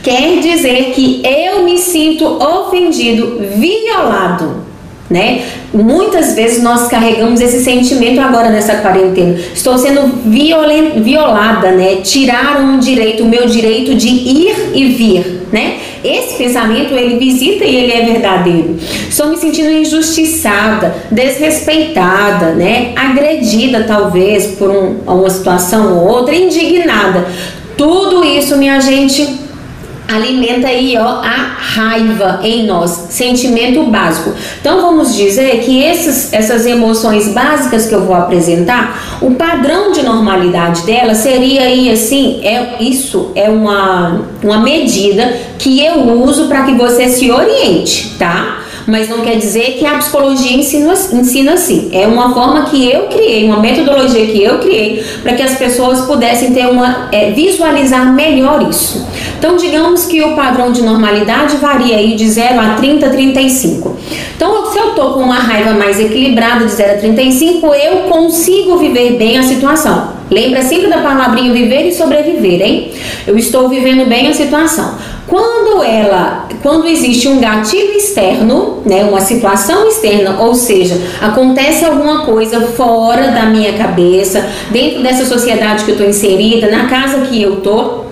quer 0.06 0.38
dizer 0.38 0.92
que 0.94 1.20
eu 1.24 1.64
me 1.64 1.78
sinto 1.78 2.24
ofendido, 2.24 3.40
violado, 3.56 4.64
né? 5.10 5.42
Muitas 5.74 6.34
vezes 6.36 6.62
nós 6.62 6.86
carregamos 6.86 7.40
esse 7.40 7.64
sentimento 7.64 8.20
agora 8.20 8.48
nessa 8.50 8.76
quarentena. 8.76 9.36
Estou 9.52 9.76
sendo 9.76 10.02
violada, 10.24 11.72
né? 11.72 11.96
Tiraram 12.04 12.76
o 12.76 12.78
direito, 12.78 13.24
o 13.24 13.26
meu 13.26 13.46
direito 13.46 13.96
de 13.96 14.08
ir 14.08 14.70
e 14.74 14.84
vir, 14.92 15.42
né? 15.52 15.78
Esse 16.06 16.36
pensamento 16.36 16.94
ele 16.94 17.18
visita 17.18 17.64
e 17.64 17.76
ele 17.76 17.92
é 17.92 18.04
verdadeiro. 18.04 18.76
Estou 19.08 19.28
me 19.28 19.36
sentindo 19.36 19.70
injustiçada, 19.70 20.94
desrespeitada, 21.10 22.52
né? 22.52 22.92
Agredida 22.94 23.84
talvez 23.84 24.46
por 24.58 24.70
um, 24.70 24.98
uma 25.06 25.30
situação 25.30 25.98
ou 25.98 26.08
outra, 26.08 26.34
indignada. 26.34 27.26
Tudo 27.76 28.24
isso, 28.24 28.56
minha 28.56 28.80
gente, 28.80 29.45
alimenta 30.08 30.68
aí 30.68 30.96
ó, 30.96 31.20
a 31.20 31.56
raiva 31.58 32.40
em 32.42 32.66
nós, 32.66 32.90
sentimento 33.10 33.82
básico. 33.84 34.32
Então 34.60 34.80
vamos 34.80 35.14
dizer 35.14 35.60
que 35.60 35.82
esses, 35.82 36.32
essas 36.32 36.64
emoções 36.66 37.28
básicas 37.28 37.86
que 37.86 37.94
eu 37.94 38.04
vou 38.04 38.14
apresentar, 38.14 39.18
o 39.20 39.32
padrão 39.32 39.92
de 39.92 40.02
normalidade 40.02 40.82
dela 40.82 41.14
seria 41.14 41.62
aí 41.62 41.90
assim, 41.90 42.40
é 42.44 42.76
isso 42.80 43.32
é 43.34 43.48
uma, 43.48 44.22
uma 44.42 44.58
medida 44.58 45.36
que 45.58 45.84
eu 45.84 46.22
uso 46.22 46.46
para 46.46 46.64
que 46.64 46.74
você 46.74 47.08
se 47.08 47.30
oriente, 47.30 48.14
tá? 48.18 48.65
Mas 48.86 49.08
não 49.08 49.20
quer 49.20 49.36
dizer 49.36 49.76
que 49.78 49.84
a 49.84 49.98
psicologia 49.98 50.56
ensina, 50.56 50.92
ensina 51.12 51.54
assim. 51.54 51.90
É 51.92 52.06
uma 52.06 52.32
forma 52.32 52.64
que 52.66 52.90
eu 52.90 53.08
criei, 53.08 53.44
uma 53.44 53.60
metodologia 53.60 54.26
que 54.26 54.42
eu 54.42 54.58
criei 54.58 55.04
para 55.22 55.34
que 55.34 55.42
as 55.42 55.56
pessoas 55.56 56.02
pudessem 56.02 56.52
ter 56.52 56.66
uma 56.66 57.08
é, 57.10 57.30
visualizar 57.32 58.12
melhor 58.14 58.66
isso. 58.68 59.06
Então, 59.38 59.56
digamos 59.56 60.06
que 60.06 60.22
o 60.22 60.34
padrão 60.34 60.72
de 60.72 60.82
normalidade 60.82 61.56
varia 61.56 61.96
aí 61.96 62.14
de 62.14 62.28
0 62.28 62.60
a 62.60 62.74
30, 62.74 63.10
35. 63.10 63.96
Então, 64.36 64.72
se 64.72 64.78
eu 64.78 64.94
tô 64.94 65.12
com 65.12 65.20
uma 65.20 65.38
raiva 65.38 65.72
mais 65.72 65.98
equilibrada 65.98 66.64
de 66.64 66.72
0 66.72 66.92
a 66.92 66.98
35, 66.98 67.74
eu 67.74 67.96
consigo 68.08 68.76
viver 68.78 69.16
bem 69.16 69.38
a 69.38 69.42
situação. 69.42 70.15
Lembra 70.30 70.62
sempre 70.62 70.88
da 70.88 70.98
palavrinha 70.98 71.52
viver 71.52 71.86
e 71.86 71.92
sobreviver, 71.92 72.60
hein? 72.60 72.92
Eu 73.26 73.36
estou 73.36 73.68
vivendo 73.68 74.08
bem 74.08 74.28
a 74.28 74.34
situação. 74.34 74.94
Quando 75.26 75.82
ela, 75.82 76.48
quando 76.62 76.86
existe 76.86 77.26
um 77.26 77.40
gatilho 77.40 77.96
externo, 77.96 78.82
né, 78.86 79.04
uma 79.04 79.20
situação 79.20 79.88
externa, 79.88 80.40
ou 80.40 80.54
seja, 80.54 81.00
acontece 81.20 81.84
alguma 81.84 82.24
coisa 82.24 82.60
fora 82.60 83.32
da 83.32 83.46
minha 83.46 83.72
cabeça, 83.72 84.46
dentro 84.70 85.02
dessa 85.02 85.24
sociedade 85.24 85.84
que 85.84 85.90
eu 85.90 85.94
estou 85.94 86.08
inserida, 86.08 86.70
na 86.70 86.86
casa 86.86 87.26
que 87.26 87.42
eu 87.42 87.54
estou, 87.58 88.05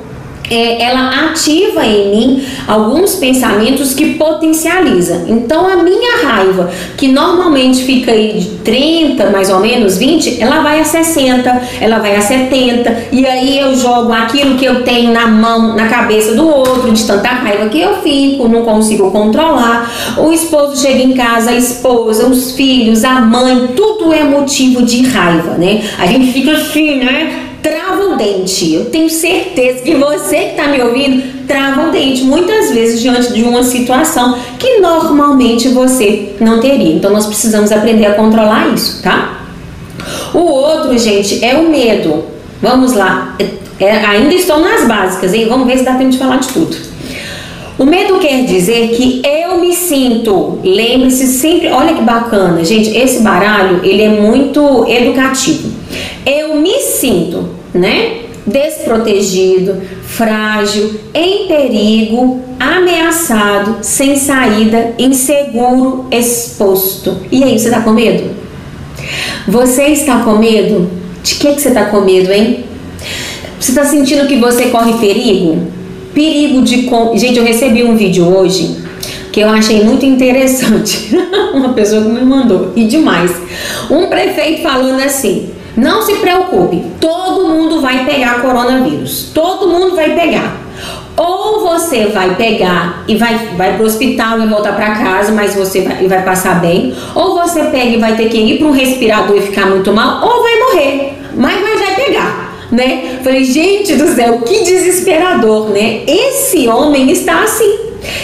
é, 0.50 0.82
ela 0.82 1.26
ativa 1.26 1.84
em 1.84 2.10
mim 2.10 2.44
alguns 2.66 3.16
pensamentos 3.16 3.94
que 3.94 4.14
potencializa. 4.14 5.24
Então 5.28 5.66
a 5.66 5.76
minha 5.82 6.24
raiva, 6.24 6.70
que 6.96 7.08
normalmente 7.08 7.84
fica 7.84 8.12
aí 8.12 8.38
de 8.38 8.48
30, 8.58 9.30
mais 9.30 9.50
ou 9.50 9.60
menos 9.60 9.96
20, 9.96 10.40
ela 10.40 10.60
vai 10.60 10.80
a 10.80 10.84
60, 10.84 11.62
ela 11.80 11.98
vai 11.98 12.16
a 12.16 12.20
70, 12.20 13.08
e 13.12 13.26
aí 13.26 13.58
eu 13.58 13.74
jogo 13.76 14.12
aquilo 14.12 14.56
que 14.56 14.64
eu 14.64 14.82
tenho 14.82 15.12
na 15.12 15.26
mão, 15.26 15.74
na 15.74 15.88
cabeça 15.88 16.34
do 16.34 16.46
outro, 16.46 16.92
de 16.92 17.04
tanta 17.04 17.28
raiva 17.28 17.68
que 17.68 17.80
eu 17.80 18.02
fico, 18.02 18.48
não 18.48 18.62
consigo 18.62 19.10
controlar. 19.10 19.90
O 20.18 20.32
esposo 20.32 20.80
chega 20.80 21.02
em 21.02 21.12
casa, 21.14 21.50
a 21.50 21.56
esposa, 21.56 22.26
os 22.26 22.52
filhos, 22.52 23.04
a 23.04 23.20
mãe, 23.20 23.68
tudo 23.74 24.12
é 24.12 24.24
motivo 24.24 24.82
de 24.82 25.06
raiva, 25.06 25.54
né? 25.54 25.82
A 25.98 26.06
gente 26.06 26.32
fica 26.32 26.52
assim, 26.52 26.96
né? 26.96 27.43
Trava 27.64 28.12
o 28.12 28.16
dente. 28.16 28.74
Eu 28.74 28.84
tenho 28.90 29.08
certeza 29.08 29.80
que 29.80 29.94
você 29.94 30.36
que 30.36 30.50
está 30.50 30.68
me 30.68 30.82
ouvindo 30.82 31.46
trava 31.46 31.88
o 31.88 31.90
dente 31.90 32.22
muitas 32.24 32.70
vezes 32.70 33.00
diante 33.00 33.32
de 33.32 33.42
uma 33.42 33.62
situação 33.62 34.38
que 34.58 34.80
normalmente 34.80 35.68
você 35.70 36.34
não 36.38 36.60
teria. 36.60 36.94
Então 36.94 37.10
nós 37.10 37.26
precisamos 37.26 37.72
aprender 37.72 38.04
a 38.04 38.14
controlar 38.14 38.68
isso, 38.68 39.02
tá? 39.02 39.40
O 40.34 40.40
outro, 40.40 40.98
gente, 40.98 41.42
é 41.42 41.54
o 41.54 41.70
medo. 41.70 42.24
Vamos 42.60 42.92
lá. 42.92 43.34
É, 43.80 43.92
ainda 43.92 44.34
estou 44.34 44.60
nas 44.60 44.86
básicas, 44.86 45.32
hein? 45.32 45.46
Vamos 45.48 45.66
ver 45.66 45.78
se 45.78 45.84
dá 45.84 45.94
tempo 45.94 46.10
de 46.10 46.18
falar 46.18 46.36
de 46.36 46.48
tudo. 46.48 46.76
O 47.78 47.84
medo 47.86 48.18
quer 48.18 48.44
dizer 48.44 48.90
que 48.90 49.22
eu 49.24 49.58
me 49.58 49.74
sinto, 49.74 50.60
lembre-se 50.62 51.26
sempre, 51.26 51.68
olha 51.68 51.94
que 51.94 52.02
bacana, 52.02 52.64
gente, 52.64 52.96
esse 52.96 53.20
baralho, 53.20 53.80
ele 53.82 54.02
é 54.02 54.08
muito 54.08 54.86
educativo. 54.86 55.72
Eu 56.24 56.54
me 56.56 56.78
sinto, 56.80 57.53
né? 57.74 58.20
Desprotegido, 58.46 59.82
frágil, 60.02 61.00
em 61.12 61.48
perigo, 61.48 62.40
ameaçado, 62.60 63.78
sem 63.82 64.16
saída, 64.16 64.94
inseguro, 64.98 66.06
exposto. 66.10 67.16
E 67.32 67.42
aí, 67.42 67.58
você 67.58 67.70
tá 67.70 67.80
com 67.80 67.90
medo? 67.90 68.30
Você 69.48 69.84
está 69.88 70.20
com 70.20 70.38
medo? 70.38 70.88
De 71.22 71.34
que, 71.36 71.54
que 71.54 71.60
você 71.60 71.70
tá 71.70 71.86
com 71.86 72.02
medo, 72.02 72.30
hein? 72.30 72.64
Você 73.58 73.70
está 73.70 73.84
sentindo 73.84 74.26
que 74.26 74.36
você 74.36 74.66
corre 74.66 74.92
perigo? 74.94 75.66
Perigo 76.14 76.62
de. 76.62 76.88
Gente, 77.16 77.38
eu 77.38 77.44
recebi 77.44 77.82
um 77.82 77.96
vídeo 77.96 78.26
hoje 78.26 78.84
que 79.32 79.40
eu 79.40 79.48
achei 79.48 79.82
muito 79.82 80.06
interessante. 80.06 81.10
Uma 81.52 81.72
pessoa 81.72 82.02
que 82.02 82.08
me 82.08 82.24
mandou. 82.24 82.72
E 82.76 82.84
demais. 82.84 83.32
Um 83.90 84.06
prefeito 84.06 84.62
falando 84.62 85.00
assim: 85.00 85.50
não 85.76 86.02
se 86.02 86.14
preocupe, 86.16 86.84
todo 87.00 87.48
mundo 87.48 87.80
vai 87.80 88.04
pegar 88.04 88.40
coronavírus. 88.40 89.30
Todo 89.34 89.68
mundo 89.68 89.94
vai 89.96 90.14
pegar. 90.14 90.56
Ou 91.16 91.60
você 91.60 92.06
vai 92.06 92.34
pegar 92.34 93.04
e 93.06 93.16
vai, 93.16 93.36
vai 93.56 93.76
pro 93.76 93.86
hospital 93.86 94.40
e 94.40 94.46
voltar 94.46 94.74
para 94.74 94.96
casa, 94.96 95.32
mas 95.32 95.54
você 95.54 95.82
vai, 95.82 96.06
vai 96.08 96.22
passar 96.22 96.60
bem. 96.60 96.94
Ou 97.14 97.34
você 97.34 97.64
pega 97.64 97.90
e 97.90 97.98
vai 97.98 98.16
ter 98.16 98.28
que 98.28 98.36
ir 98.36 98.58
para 98.58 98.66
um 98.66 98.72
respirador 98.72 99.36
e 99.36 99.42
ficar 99.42 99.66
muito 99.66 99.92
mal, 99.92 100.26
ou 100.26 100.42
vai 100.42 100.58
morrer. 100.58 101.18
Mas, 101.36 101.60
mas 101.60 101.80
vai 101.80 101.94
pegar 101.94 102.44
né? 102.74 103.20
Falei, 103.22 103.44
gente 103.44 103.94
do 103.94 104.08
céu, 104.08 104.40
que 104.40 104.64
desesperador, 104.64 105.70
né? 105.70 106.02
Esse 106.06 106.68
homem 106.68 107.10
está 107.10 107.42
assim. 107.42 107.78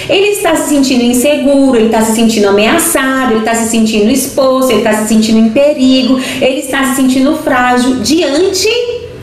Ele 0.09 0.29
está 0.29 0.57
se 0.57 0.69
sentindo 0.69 1.03
inseguro, 1.03 1.77
ele 1.77 1.87
está 1.87 2.03
se 2.03 2.15
sentindo 2.15 2.49
ameaçado, 2.49 3.33
ele 3.33 3.41
está 3.41 3.55
se 3.55 3.69
sentindo 3.69 4.11
exposto, 4.11 4.71
ele 4.71 4.79
está 4.81 4.93
se 4.95 5.09
sentindo 5.09 5.39
em 5.39 5.51
perigo, 5.51 6.21
ele 6.41 6.61
está 6.61 6.85
se 6.85 6.97
sentindo 6.97 7.37
frágil 7.37 7.97
diante 7.97 8.69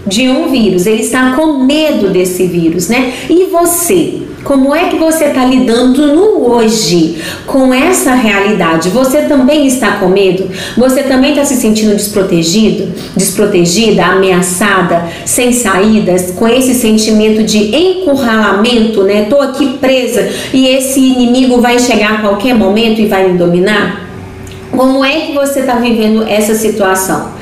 de 0.05 0.29
um 0.29 0.49
vírus. 0.49 0.85
Ele 0.85 1.01
está 1.01 1.33
com 1.35 1.63
medo 1.63 2.09
desse 2.09 2.45
vírus, 2.47 2.87
né? 2.87 3.13
E 3.29 3.45
você? 3.45 4.26
Como 4.47 4.73
é 4.73 4.87
que 4.87 4.95
você 4.95 5.25
está 5.25 5.43
lidando 5.43 6.15
no 6.15 6.49
hoje 6.49 7.17
com 7.45 7.73
essa 7.73 8.13
realidade? 8.13 8.87
Você 8.91 9.23
também 9.23 9.67
está 9.67 9.97
com 9.97 10.07
medo? 10.07 10.49
Você 10.77 11.03
também 11.03 11.31
está 11.31 11.43
se 11.43 11.57
sentindo 11.57 11.93
desprotegido, 11.93 12.93
desprotegida, 13.13 14.05
ameaçada, 14.05 15.03
sem 15.25 15.51
saídas, 15.51 16.31
com 16.31 16.47
esse 16.47 16.73
sentimento 16.75 17.43
de 17.43 17.75
encurralamento, 17.75 19.03
né? 19.03 19.25
Tô 19.29 19.41
aqui 19.41 19.77
presa 19.79 20.29
e 20.53 20.65
esse 20.69 21.01
inimigo 21.01 21.59
vai 21.59 21.77
chegar 21.77 22.13
a 22.13 22.21
qualquer 22.21 22.55
momento 22.55 23.01
e 23.01 23.05
vai 23.05 23.27
me 23.27 23.37
dominar? 23.37 24.07
Como 24.71 25.03
é 25.03 25.25
que 25.25 25.33
você 25.33 25.59
está 25.59 25.75
vivendo 25.75 26.23
essa 26.23 26.55
situação? 26.55 27.33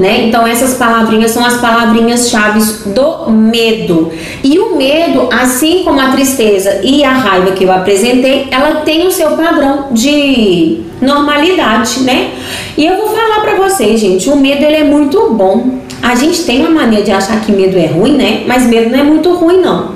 Né? 0.00 0.28
Então 0.28 0.46
essas 0.46 0.78
palavrinhas 0.78 1.30
são 1.30 1.44
as 1.44 1.58
palavrinhas 1.58 2.30
chaves 2.30 2.84
do 2.86 3.30
medo. 3.30 4.10
E 4.42 4.58
o 4.58 4.74
medo, 4.74 5.28
assim 5.30 5.84
como 5.84 6.00
a 6.00 6.10
tristeza 6.10 6.80
e 6.82 7.04
a 7.04 7.12
raiva 7.12 7.50
que 7.50 7.64
eu 7.64 7.70
apresentei, 7.70 8.48
ela 8.50 8.76
tem 8.76 9.06
o 9.06 9.10
seu 9.10 9.32
padrão 9.32 9.88
de 9.90 10.80
normalidade, 11.02 12.00
né? 12.00 12.30
E 12.78 12.86
eu 12.86 12.96
vou 12.96 13.08
falar 13.08 13.40
para 13.42 13.56
vocês, 13.56 14.00
gente, 14.00 14.30
o 14.30 14.36
medo 14.36 14.64
ele 14.64 14.76
é 14.76 14.84
muito 14.84 15.34
bom. 15.34 15.80
A 16.02 16.14
gente 16.14 16.44
tem 16.44 16.60
uma 16.60 16.70
mania 16.70 17.02
de 17.02 17.10
achar 17.10 17.38
que 17.42 17.52
medo 17.52 17.78
é 17.78 17.84
ruim, 17.84 18.16
né? 18.16 18.44
Mas 18.46 18.66
medo 18.66 18.88
não 18.88 19.00
é 19.00 19.02
muito 19.02 19.34
ruim 19.34 19.60
não. 19.60 19.94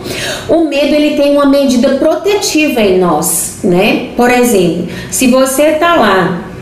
O 0.50 0.68
medo 0.68 0.94
ele 0.94 1.16
tem 1.16 1.32
uma 1.32 1.46
medida 1.46 1.94
protetiva 1.94 2.82
em 2.82 2.98
nós, 2.98 3.60
né? 3.64 4.08
Por 4.14 4.30
exemplo, 4.30 4.86
se 5.10 5.28
você 5.28 5.72
tá 5.72 5.94
lá 5.94 6.53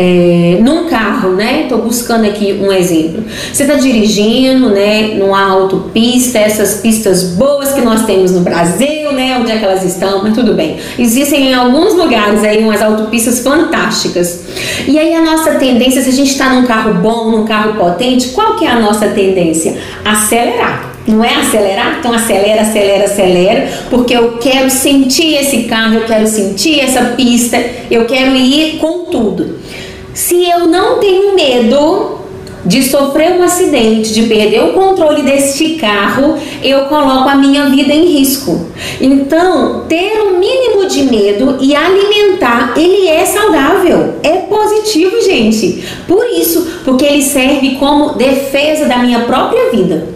é, 0.00 0.56
num 0.62 0.88
carro, 0.88 1.32
né? 1.32 1.66
Tô 1.68 1.76
buscando 1.76 2.24
aqui 2.24 2.58
um 2.58 2.72
exemplo. 2.72 3.22
Você 3.52 3.66
tá 3.66 3.74
dirigindo, 3.74 4.70
né? 4.70 5.14
Numa 5.18 5.42
autopista, 5.42 6.38
essas 6.38 6.80
pistas 6.80 7.34
boas 7.34 7.74
que 7.74 7.82
nós 7.82 8.06
temos 8.06 8.32
no 8.32 8.40
Brasil, 8.40 9.12
né? 9.12 9.36
Onde 9.38 9.52
é 9.52 9.58
que 9.58 9.64
elas 9.64 9.84
estão? 9.84 10.22
Mas 10.22 10.34
tudo 10.34 10.54
bem. 10.54 10.78
Existem 10.98 11.50
em 11.50 11.54
alguns 11.54 11.94
lugares 11.94 12.42
aí 12.42 12.64
umas 12.64 12.80
autopistas 12.80 13.40
fantásticas. 13.40 14.40
E 14.88 14.98
aí 14.98 15.14
a 15.14 15.20
nossa 15.20 15.56
tendência, 15.56 16.00
se 16.00 16.08
a 16.08 16.12
gente 16.12 16.30
está 16.30 16.48
num 16.54 16.64
carro 16.64 16.94
bom, 16.94 17.30
num 17.30 17.44
carro 17.44 17.74
potente, 17.74 18.28
qual 18.28 18.56
que 18.56 18.64
é 18.64 18.70
a 18.70 18.80
nossa 18.80 19.08
tendência? 19.08 19.76
Acelerar. 20.02 20.94
Não 21.06 21.24
é 21.24 21.34
acelerar? 21.34 21.96
Então 21.98 22.12
acelera, 22.12 22.62
acelera, 22.62 23.04
acelera, 23.04 23.68
porque 23.90 24.14
eu 24.14 24.38
quero 24.38 24.70
sentir 24.70 25.34
esse 25.34 25.64
carro, 25.64 25.94
eu 25.94 26.04
quero 26.04 26.26
sentir 26.26 26.80
essa 26.80 27.16
pista, 27.16 27.58
eu 27.90 28.04
quero 28.04 28.34
ir 28.36 28.78
com 28.78 29.06
tudo. 29.06 29.59
Se 30.12 30.48
eu 30.48 30.66
não 30.66 30.98
tenho 30.98 31.34
medo, 31.34 32.20
de 32.64 32.82
sofrer 32.82 33.32
um 33.32 33.42
acidente, 33.42 34.12
de 34.12 34.22
perder 34.24 34.62
o 34.62 34.72
controle 34.72 35.22
deste 35.22 35.76
carro, 35.76 36.36
eu 36.62 36.82
coloco 36.82 37.28
a 37.28 37.34
minha 37.34 37.66
vida 37.70 37.92
em 37.92 38.04
risco. 38.06 38.66
Então, 39.00 39.84
ter 39.88 40.20
um 40.22 40.38
mínimo 40.38 40.86
de 40.86 41.04
medo 41.04 41.56
e 41.60 41.74
alimentar, 41.74 42.74
ele 42.76 43.08
é 43.08 43.24
saudável, 43.24 44.14
é 44.22 44.36
positivo, 44.36 45.20
gente. 45.22 45.84
Por 46.06 46.24
isso, 46.26 46.66
porque 46.84 47.04
ele 47.04 47.22
serve 47.22 47.76
como 47.76 48.14
defesa 48.14 48.86
da 48.86 48.98
minha 48.98 49.20
própria 49.20 49.70
vida. 49.70 50.08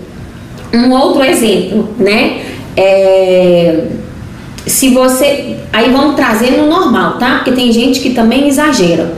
Um 0.72 0.92
outro 0.92 1.24
exemplo, 1.24 1.88
né? 1.98 2.40
É 2.76 4.03
se 4.66 4.90
você. 4.90 5.56
Aí 5.72 5.90
vamos 5.90 6.16
trazer 6.16 6.52
no 6.52 6.66
normal, 6.66 7.18
tá? 7.18 7.36
Porque 7.36 7.52
tem 7.52 7.72
gente 7.72 8.00
que 8.00 8.10
também 8.10 8.48
exagera. 8.48 9.12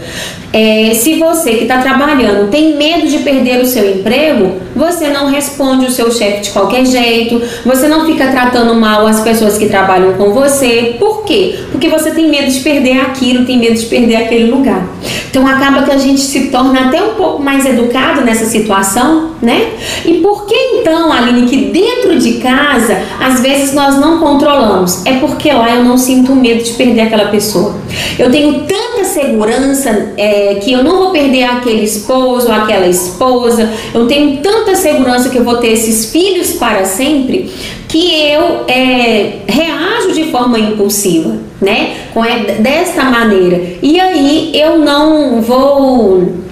É, 0.53 0.95
se 0.95 1.17
você 1.17 1.55
que 1.55 1.63
está 1.65 1.79
trabalhando 1.83 2.51
tem 2.51 2.77
medo 2.77 3.07
de 3.07 3.19
perder 3.19 3.61
o 3.61 3.67
seu 3.67 3.91
emprego, 3.91 4.55
você 4.75 5.09
não 5.09 5.27
responde 5.27 5.85
o 5.85 5.91
seu 5.91 6.11
chefe 6.11 6.43
de 6.43 6.51
qualquer 6.51 6.87
jeito, 6.87 7.43
você 7.65 7.89
não 7.89 8.07
fica 8.07 8.29
tratando 8.29 8.75
mal 8.75 9.07
as 9.07 9.21
pessoas 9.21 9.59
que 9.59 9.67
trabalham 9.67 10.15
com 10.15 10.33
você. 10.33 10.97
Por 10.99 11.25
quê? 11.25 11.59
Porque 11.71 11.89
você 11.89 12.11
tem 12.13 12.31
medo 12.31 12.51
de 12.51 12.61
perder 12.61 13.01
aquilo, 13.01 13.45
tem 13.45 13.59
medo 13.59 13.75
de 13.75 13.85
perder 13.87 14.17
aquele 14.17 14.51
lugar. 14.51 14.87
Então 15.29 15.47
acaba 15.47 15.83
que 15.83 15.91
a 15.91 15.99
gente 15.99 16.21
se 16.21 16.47
torna 16.47 16.87
até 16.87 17.03
um 17.03 17.15
pouco 17.15 17.43
mais 17.43 17.67
educado 17.67 18.23
nessa 18.23 18.47
situação, 18.47 19.33
né? 19.43 19.73
E 20.07 20.15
por 20.15 20.46
então, 20.81 21.13
Aline, 21.13 21.47
que 21.47 21.57
dentro 21.73 22.19
de 22.19 22.35
casa 22.35 23.01
às 23.21 23.41
vezes 23.41 23.73
nós 23.73 23.99
não 23.99 24.19
controlamos? 24.19 25.05
É 25.05 25.15
porque 25.15 25.51
lá 25.53 25.75
eu 25.75 25.85
não 25.85 25.97
sinto 25.99 26.35
medo 26.35 26.63
de 26.63 26.73
perder 26.73 27.03
aquela 27.03 27.27
pessoa. 27.27 27.75
Eu 28.19 28.31
tenho 28.31 28.65
tanta 28.65 29.05
segurança. 29.05 30.15
É, 30.17 30.57
que 30.63 30.73
eu 30.73 30.83
não 30.83 30.99
vou 30.99 31.11
perder 31.11 31.45
aquele 31.45 31.85
esposo, 31.85 32.51
aquela 32.51 32.87
esposa, 32.87 33.71
eu 33.95 34.07
tenho 34.07 34.39
tanta 34.39 34.75
segurança 34.75 35.29
que 35.29 35.39
eu 35.39 35.45
vou 35.45 35.57
ter 35.57 35.69
esses 35.69 36.11
filhos 36.11 36.53
para 36.55 36.85
sempre, 36.85 37.51
que 37.89 38.31
eu 38.31 38.65
é, 38.69 39.39
reajo 39.47 40.13
de 40.13 40.25
forma 40.31 40.59
impulsiva, 40.59 41.37
né? 41.61 41.97
Com, 42.13 42.23
desta 42.61 43.05
maneira. 43.05 43.61
E 43.83 44.01
aí 44.01 44.51
eu 44.55 44.79
não 44.79 45.41
vou 45.41 46.46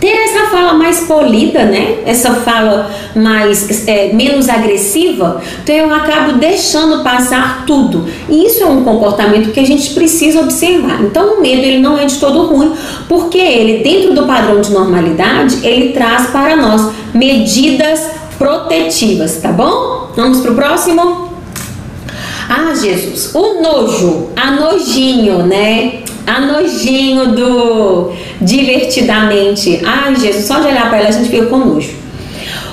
ter 0.00 0.08
essa 0.08 0.46
fala 0.46 0.72
mais 0.72 1.00
polida, 1.00 1.64
né? 1.64 1.98
Essa 2.06 2.34
fala 2.36 2.90
mais 3.14 3.86
é, 3.86 4.12
menos 4.12 4.48
agressiva, 4.48 5.40
então 5.62 5.74
eu 5.74 5.94
acabo 5.94 6.38
deixando 6.38 7.04
passar 7.04 7.64
tudo. 7.66 8.06
E 8.28 8.46
isso 8.46 8.62
é 8.62 8.66
um 8.66 8.82
comportamento 8.82 9.52
que 9.52 9.60
a 9.60 9.66
gente 9.66 9.90
precisa 9.90 10.40
observar. 10.40 11.02
Então 11.02 11.34
o 11.34 11.42
medo 11.42 11.62
ele 11.62 11.78
não 11.78 11.98
é 11.98 12.06
de 12.06 12.18
todo 12.18 12.46
ruim, 12.46 12.72
porque 13.08 13.38
ele 13.38 13.84
dentro 13.84 14.14
do 14.14 14.26
padrão 14.26 14.60
de 14.60 14.72
normalidade 14.72 15.58
ele 15.62 15.92
traz 15.92 16.28
para 16.30 16.56
nós 16.56 16.90
medidas 17.12 18.10
protetivas, 18.38 19.36
tá 19.36 19.52
bom? 19.52 20.10
Vamos 20.16 20.40
pro 20.40 20.54
próximo. 20.54 21.28
Ah, 22.48 22.74
Jesus, 22.74 23.32
o 23.34 23.60
nojo, 23.62 24.30
a 24.34 24.50
nojinho, 24.50 25.46
né? 25.46 26.02
A 26.30 26.38
nojinho 26.38 27.32
do 27.34 28.12
divertidamente. 28.40 29.80
Ai, 29.84 30.14
Jesus, 30.14 30.44
só 30.44 30.60
de 30.60 30.68
olhar 30.68 30.88
para 30.88 30.98
ela 30.98 31.08
a 31.08 31.12
gente 31.12 31.28
fica 31.28 31.46
com 31.46 31.58
nojo. 31.58 31.90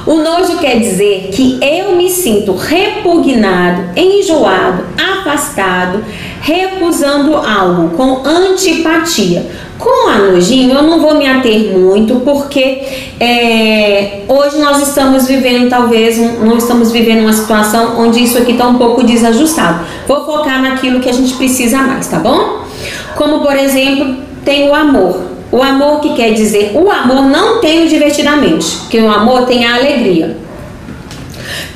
O 0.06 0.18
nojo 0.18 0.60
quer 0.60 0.80
dizer 0.80 1.32
que 1.34 1.58
eu 1.60 1.96
me 1.96 2.08
sinto 2.10 2.54
repugnado, 2.54 3.82
enjoado, 3.96 4.84
afastado, 4.96 6.06
recusando 6.40 7.36
algo 7.36 7.98
com 7.98 8.22
antipatia. 8.24 9.44
Com 9.80 10.08
a 10.08 10.20
nojinho 10.20 10.76
eu 10.76 10.84
não 10.84 11.02
vou 11.02 11.16
me 11.16 11.28
ater 11.28 11.76
muito 11.76 12.18
porque 12.20 12.84
é, 13.20 14.22
hoje 14.28 14.60
nós 14.60 14.88
estamos 14.88 15.28
vivendo 15.28 15.68
talvez 15.68 16.18
não 16.18 16.58
estamos 16.58 16.92
vivendo 16.92 17.22
uma 17.22 17.34
situação 17.34 18.00
onde 18.00 18.24
isso 18.24 18.38
aqui 18.38 18.52
está 18.52 18.68
um 18.68 18.78
pouco 18.78 19.04
desajustado. 19.04 19.84
Vou 20.08 20.24
focar 20.26 20.62
naquilo 20.62 21.00
que 21.00 21.10
a 21.10 21.14
gente 21.14 21.34
precisa 21.34 21.80
mais, 21.80 22.08
tá 22.08 22.20
bom? 22.20 22.67
Como 23.16 23.40
por 23.40 23.56
exemplo 23.56 24.18
tem 24.44 24.70
o 24.70 24.74
amor. 24.74 25.28
O 25.52 25.64
amor 25.64 26.02
que 26.02 26.14
quer 26.14 26.34
dizer, 26.34 26.72
o 26.76 26.92
amor 26.92 27.24
não 27.24 27.62
tem 27.62 27.86
o 27.86 27.88
divertidamente, 27.88 28.78
porque 28.78 29.00
o 29.00 29.10
amor 29.10 29.46
tem 29.46 29.66
a 29.66 29.76
alegria. 29.76 30.38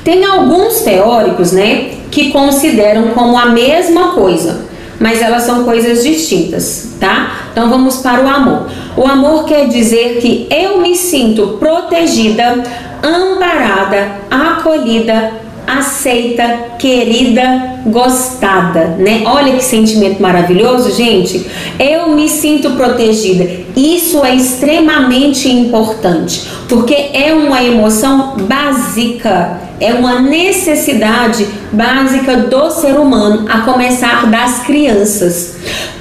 Tem 0.04 0.24
alguns 0.24 0.82
teóricos, 0.82 1.52
né, 1.52 1.90
que 2.10 2.30
consideram 2.30 3.08
como 3.08 3.38
a 3.38 3.46
mesma 3.46 4.12
coisa, 4.12 4.66
mas 5.00 5.22
elas 5.22 5.44
são 5.44 5.64
coisas 5.64 6.04
distintas, 6.04 6.94
tá? 7.00 7.46
Então 7.50 7.70
vamos 7.70 7.96
para 7.98 8.22
o 8.22 8.28
amor. 8.28 8.66
O 8.96 9.06
amor 9.06 9.44
quer 9.44 9.66
dizer 9.68 10.18
que 10.20 10.46
eu 10.50 10.78
me 10.80 10.94
sinto 10.94 11.56
protegida, 11.58 12.62
amparada, 13.02 14.12
acolhida, 14.30 15.32
aceita, 15.66 16.76
querida, 16.78 17.80
gostada, 17.86 18.96
né? 18.98 19.22
Olha 19.26 19.52
que 19.52 19.62
sentimento 19.62 20.20
maravilhoso, 20.20 20.94
gente. 20.94 21.46
Eu 21.78 22.10
me 22.10 22.28
sinto 22.28 22.72
protegida. 22.72 23.48
Isso 23.76 24.24
é 24.24 24.34
extremamente 24.34 25.48
importante, 25.48 26.46
porque 26.68 26.94
é 27.12 27.32
uma 27.32 27.62
emoção 27.62 28.36
básica, 28.40 29.60
é 29.80 29.94
uma 29.94 30.20
necessidade 30.20 31.46
básica 31.72 32.36
do 32.36 32.70
ser 32.70 32.98
humano, 32.98 33.46
a 33.48 33.60
começar 33.60 34.26
das 34.26 34.60
crianças. 34.60 35.56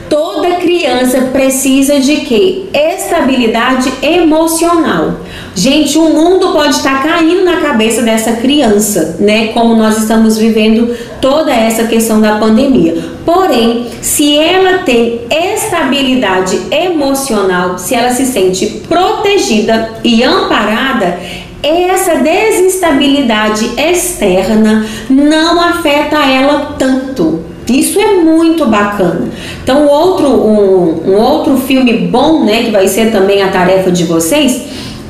Toda 0.10 0.58
criança 0.58 1.22
precisa 1.32 2.00
de 2.00 2.18
quê? 2.18 2.66
Estabilidade 2.74 3.92
emocional. 4.02 5.22
Gente, 5.54 5.98
o 5.98 6.10
mundo 6.10 6.54
pode 6.54 6.78
estar 6.78 7.04
caindo 7.04 7.44
na 7.44 7.58
cabeça 7.58 8.02
dessa 8.02 8.34
criança, 8.34 9.18
né? 9.20 9.50
Como 9.50 9.76
nós 9.76 9.98
estamos 9.98 10.38
vivendo 10.38 10.96
toda 11.20 11.54
essa 11.54 11.84
questão 11.84 12.22
da 12.22 12.38
pandemia. 12.38 12.96
Porém, 13.26 13.88
se 14.02 14.38
ela 14.38 14.80
tem 14.80 15.22
estabilidade 15.30 16.58
emocional, 16.72 17.78
se 17.78 17.94
ela 17.94 18.12
se 18.12 18.26
sente 18.26 18.66
protegida 18.88 19.90
e 20.04 20.24
amparada, 20.24 21.20
essa 21.62 22.16
desinstabilidade 22.16 23.72
externa 23.78 24.86
não 25.10 25.62
afeta 25.62 26.16
ela 26.16 26.76
tanto. 26.80 27.42
Isso 27.68 28.00
é 28.00 28.16
muito 28.16 28.66
bacana. 28.66 29.30
Então, 29.64 29.86
outro, 29.88 30.28
um, 30.28 31.12
um 31.12 31.16
outro 31.16 31.58
filme 31.58 31.94
bom, 32.08 32.44
né, 32.44 32.64
que 32.64 32.72
vai 32.72 32.88
ser 32.88 33.12
também 33.12 33.42
a 33.42 33.50
tarefa 33.50 33.92
de 33.92 34.04
vocês, 34.06 34.62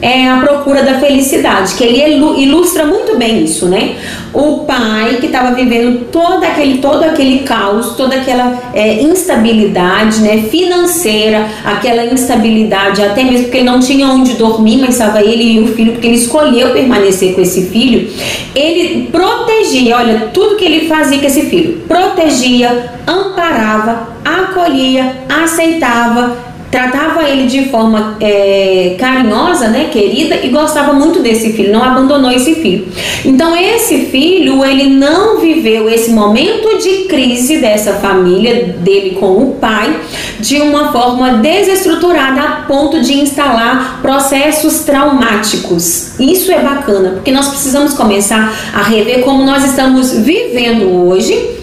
é 0.01 0.27
a 0.27 0.37
procura 0.37 0.81
da 0.81 0.99
felicidade, 0.99 1.75
que 1.75 1.83
ele 1.83 2.15
ilustra 2.41 2.85
muito 2.85 3.17
bem 3.17 3.43
isso, 3.43 3.67
né? 3.67 3.97
O 4.33 4.59
pai 4.59 5.17
que 5.19 5.27
estava 5.27 5.53
vivendo 5.53 6.05
todo 6.11 6.43
aquele, 6.43 6.79
todo 6.79 7.03
aquele 7.03 7.39
caos, 7.39 7.95
toda 7.95 8.15
aquela 8.15 8.71
é, 8.73 9.03
instabilidade, 9.03 10.21
né, 10.21 10.45
financeira, 10.49 11.45
aquela 11.63 12.05
instabilidade, 12.05 13.03
até 13.03 13.23
mesmo 13.23 13.43
porque 13.43 13.57
ele 13.57 13.65
não 13.65 13.79
tinha 13.79 14.07
onde 14.07 14.33
dormir, 14.33 14.77
mas 14.77 14.91
estava 14.91 15.21
ele 15.21 15.43
e 15.43 15.59
o 15.59 15.67
filho, 15.67 15.91
porque 15.91 16.07
ele 16.07 16.15
escolheu 16.15 16.71
permanecer 16.71 17.35
com 17.35 17.41
esse 17.41 17.67
filho. 17.67 18.09
Ele 18.55 19.07
protegia, 19.11 19.97
olha, 19.97 20.29
tudo 20.33 20.55
que 20.55 20.65
ele 20.65 20.87
fazia 20.87 21.19
com 21.19 21.27
esse 21.27 21.43
filho, 21.43 21.81
protegia, 21.87 22.91
amparava, 23.05 24.09
acolhia, 24.25 25.17
aceitava 25.29 26.50
tratava 26.71 27.27
ele 27.27 27.47
de 27.47 27.69
forma 27.69 28.17
é, 28.21 28.95
carinhosa, 28.97 29.67
né, 29.67 29.89
querida, 29.91 30.37
e 30.41 30.47
gostava 30.47 30.93
muito 30.93 31.19
desse 31.19 31.51
filho, 31.51 31.73
não 31.73 31.83
abandonou 31.83 32.31
esse 32.31 32.55
filho. 32.55 32.87
Então 33.25 33.55
esse 33.55 34.05
filho, 34.05 34.63
ele 34.63 34.89
não 34.89 35.39
viveu 35.39 35.89
esse 35.89 36.11
momento 36.11 36.77
de 36.81 37.05
crise 37.05 37.57
dessa 37.57 37.95
família 37.95 38.75
dele 38.79 39.17
com 39.19 39.33
o 39.33 39.57
pai 39.59 39.99
de 40.39 40.61
uma 40.61 40.91
forma 40.91 41.33
desestruturada 41.33 42.41
a 42.41 42.51
ponto 42.61 43.01
de 43.01 43.13
instalar 43.19 43.99
processos 44.01 44.79
traumáticos. 44.79 46.19
Isso 46.19 46.51
é 46.51 46.59
bacana, 46.59 47.11
porque 47.11 47.31
nós 47.31 47.49
precisamos 47.49 47.93
começar 47.93 48.53
a 48.73 48.81
rever 48.83 49.21
como 49.21 49.43
nós 49.43 49.65
estamos 49.65 50.13
vivendo 50.13 51.07
hoje 51.07 51.60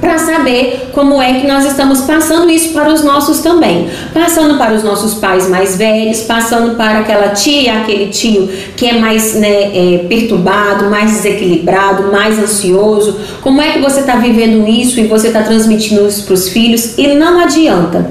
para 0.00 0.18
saber 0.18 0.90
como 0.92 1.20
é 1.20 1.40
que 1.40 1.46
nós 1.46 1.64
estamos 1.64 2.02
passando 2.02 2.50
isso 2.50 2.72
para 2.72 2.92
os 2.92 3.02
nossos 3.02 3.40
também. 3.40 3.88
Passando 4.12 4.58
para 4.58 4.74
os 4.74 4.82
nossos 4.82 5.14
pais 5.14 5.48
mais 5.48 5.76
velhos, 5.76 6.22
passando 6.22 6.76
para 6.76 7.00
aquela 7.00 7.28
tia, 7.30 7.80
aquele 7.80 8.08
tio 8.08 8.48
que 8.76 8.86
é 8.86 8.98
mais 8.98 9.34
né, 9.34 9.48
é, 9.48 10.06
perturbado, 10.08 10.90
mais 10.90 11.12
desequilibrado, 11.12 12.12
mais 12.12 12.38
ansioso. 12.38 13.18
Como 13.42 13.60
é 13.60 13.72
que 13.72 13.80
você 13.80 14.00
está 14.00 14.16
vivendo 14.16 14.68
isso 14.68 15.00
e 15.00 15.06
você 15.06 15.28
está 15.28 15.42
transmitindo 15.42 16.06
isso 16.06 16.24
para 16.24 16.34
os 16.34 16.48
filhos? 16.48 16.96
E 16.98 17.08
não 17.14 17.40
adianta 17.40 18.10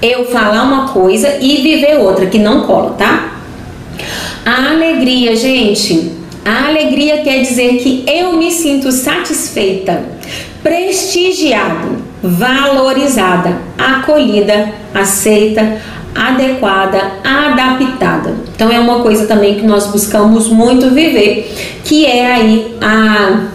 eu 0.00 0.26
falar 0.26 0.62
uma 0.62 0.88
coisa 0.88 1.36
e 1.40 1.56
viver 1.62 1.98
outra, 1.98 2.26
que 2.26 2.38
não 2.38 2.62
cola, 2.62 2.90
tá? 2.92 3.40
A 4.44 4.70
alegria, 4.70 5.34
gente, 5.34 6.12
a 6.44 6.68
alegria 6.68 7.18
quer 7.18 7.40
dizer 7.40 7.78
que 7.78 8.04
eu 8.06 8.34
me 8.34 8.50
sinto 8.52 8.92
satisfeita 8.92 10.15
prestigiado, 10.62 11.96
valorizada, 12.22 13.56
acolhida, 13.78 14.72
aceita, 14.94 15.78
adequada, 16.14 17.12
adaptada. 17.22 18.34
Então 18.54 18.70
é 18.70 18.80
uma 18.80 19.00
coisa 19.00 19.26
também 19.26 19.56
que 19.56 19.66
nós 19.66 19.86
buscamos 19.86 20.48
muito 20.48 20.90
viver, 20.90 21.54
que 21.84 22.06
é 22.06 22.32
aí 22.32 22.76
a 22.80 23.46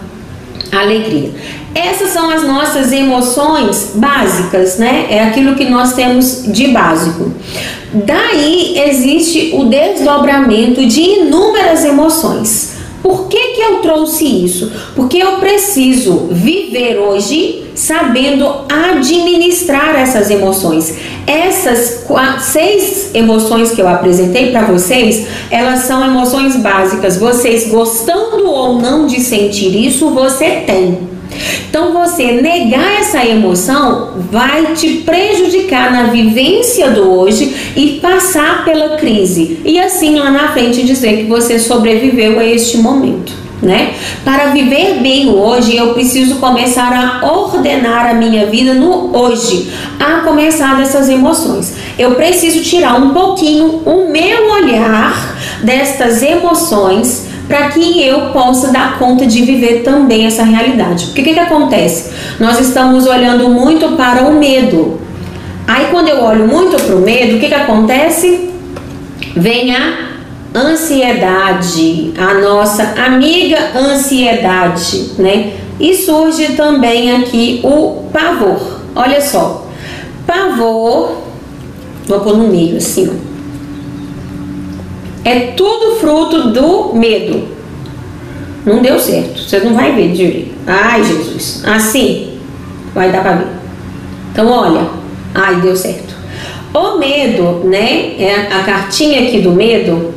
alegria. 0.77 1.31
Essas 1.73 2.09
são 2.09 2.29
as 2.29 2.43
nossas 2.43 2.91
emoções 2.91 3.91
básicas, 3.95 4.77
né? 4.77 5.07
É 5.09 5.23
aquilo 5.23 5.55
que 5.55 5.69
nós 5.69 5.93
temos 5.93 6.43
de 6.47 6.67
básico. 6.67 7.31
Daí 7.93 8.77
existe 8.77 9.51
o 9.53 9.65
desdobramento 9.65 10.85
de 10.85 11.01
inúmeras 11.01 11.83
emoções. 11.85 12.80
Por 13.01 13.27
que, 13.27 13.53
que 13.53 13.61
eu 13.61 13.79
trouxe 13.79 14.25
isso? 14.25 14.71
Porque 14.95 15.17
eu 15.17 15.33
preciso 15.33 16.27
viver 16.31 16.99
hoje 16.99 17.65
sabendo 17.73 18.47
administrar 18.69 19.95
essas 19.95 20.29
emoções. 20.29 20.95
Essas 21.25 22.05
seis 22.41 23.09
emoções 23.13 23.71
que 23.71 23.81
eu 23.81 23.87
apresentei 23.87 24.51
para 24.51 24.63
vocês, 24.63 25.27
elas 25.49 25.79
são 25.81 26.05
emoções 26.05 26.55
básicas. 26.57 27.17
Vocês 27.17 27.69
gostando 27.69 28.49
ou 28.49 28.79
não 28.79 29.07
de 29.07 29.19
sentir 29.19 29.75
isso, 29.75 30.09
você 30.11 30.63
tem. 30.67 31.10
Então, 31.69 31.93
você 31.93 32.33
negar 32.33 32.99
essa 32.99 33.25
emoção 33.25 34.11
vai 34.29 34.73
te 34.73 34.97
prejudicar 35.05 35.91
na 35.91 36.03
vivência 36.11 36.91
do 36.91 37.09
hoje 37.09 37.73
e 37.75 37.99
passar 38.01 38.65
pela 38.65 38.97
crise. 38.97 39.59
E 39.63 39.79
assim 39.79 40.15
lá 40.15 40.29
na 40.29 40.51
frente 40.51 40.83
dizer 40.83 41.17
que 41.17 41.23
você 41.23 41.57
sobreviveu 41.59 42.39
a 42.39 42.45
este 42.45 42.77
momento. 42.77 43.41
Né? 43.61 43.93
Para 44.25 44.47
viver 44.47 45.01
bem 45.01 45.29
hoje, 45.29 45.77
eu 45.77 45.93
preciso 45.93 46.35
começar 46.37 46.91
a 46.91 47.31
ordenar 47.31 48.09
a 48.09 48.13
minha 48.15 48.47
vida 48.47 48.73
no 48.73 49.15
hoje, 49.15 49.71
a 49.99 50.21
começar 50.21 50.77
dessas 50.77 51.07
emoções. 51.07 51.75
Eu 51.97 52.15
preciso 52.15 52.63
tirar 52.63 52.99
um 52.99 53.13
pouquinho 53.13 53.83
o 53.85 54.09
meu 54.11 54.51
olhar 54.51 55.37
destas 55.63 56.23
emoções 56.23 57.27
para 57.51 57.67
que 57.67 58.01
eu 58.01 58.29
possa 58.29 58.71
dar 58.71 58.97
conta 58.97 59.27
de 59.27 59.41
viver 59.41 59.83
também 59.83 60.25
essa 60.25 60.41
realidade. 60.41 61.07
Porque 61.07 61.19
o 61.19 61.23
que, 61.25 61.33
que 61.33 61.39
acontece? 61.39 62.09
Nós 62.39 62.57
estamos 62.61 63.05
olhando 63.05 63.49
muito 63.49 63.97
para 63.97 64.23
o 64.23 64.39
medo. 64.39 65.01
Aí 65.67 65.87
quando 65.91 66.07
eu 66.07 66.23
olho 66.23 66.47
muito 66.47 66.81
para 66.81 66.95
o 66.95 67.01
medo, 67.01 67.35
o 67.35 67.39
que, 67.41 67.49
que 67.49 67.53
acontece? 67.53 68.51
Vem 69.35 69.75
a 69.75 70.11
ansiedade, 70.55 72.13
a 72.17 72.35
nossa 72.35 72.83
amiga 73.05 73.57
ansiedade, 73.75 75.11
né? 75.19 75.51
E 75.77 75.93
surge 75.93 76.53
também 76.53 77.17
aqui 77.17 77.59
o 77.65 78.05
pavor. 78.13 78.79
Olha 78.95 79.19
só, 79.19 79.67
pavor, 80.25 81.17
vou 82.07 82.19
pôr 82.21 82.37
no 82.37 82.47
meio 82.47 82.77
assim, 82.77 83.09
ó 83.09 83.30
é 85.23 85.39
tudo 85.55 85.95
fruto 85.97 86.49
do 86.49 86.93
medo. 86.93 87.47
Não 88.65 88.81
deu 88.81 88.99
certo. 88.99 89.39
Você 89.39 89.59
não 89.59 89.73
vai 89.73 89.93
ver 89.93 90.11
direito. 90.11 90.55
Ai, 90.67 91.03
Jesus. 91.03 91.63
Assim 91.65 92.39
vai 92.93 93.11
dar 93.11 93.21
para 93.21 93.33
ver. 93.33 93.47
Então, 94.31 94.47
olha. 94.47 94.87
Ai, 95.33 95.61
deu 95.61 95.75
certo. 95.75 96.15
O 96.73 96.97
medo, 96.97 97.61
né? 97.65 98.15
É 98.19 98.47
a 98.51 98.63
cartinha 98.63 99.23
aqui 99.23 99.41
do 99.41 99.51
medo 99.51 100.13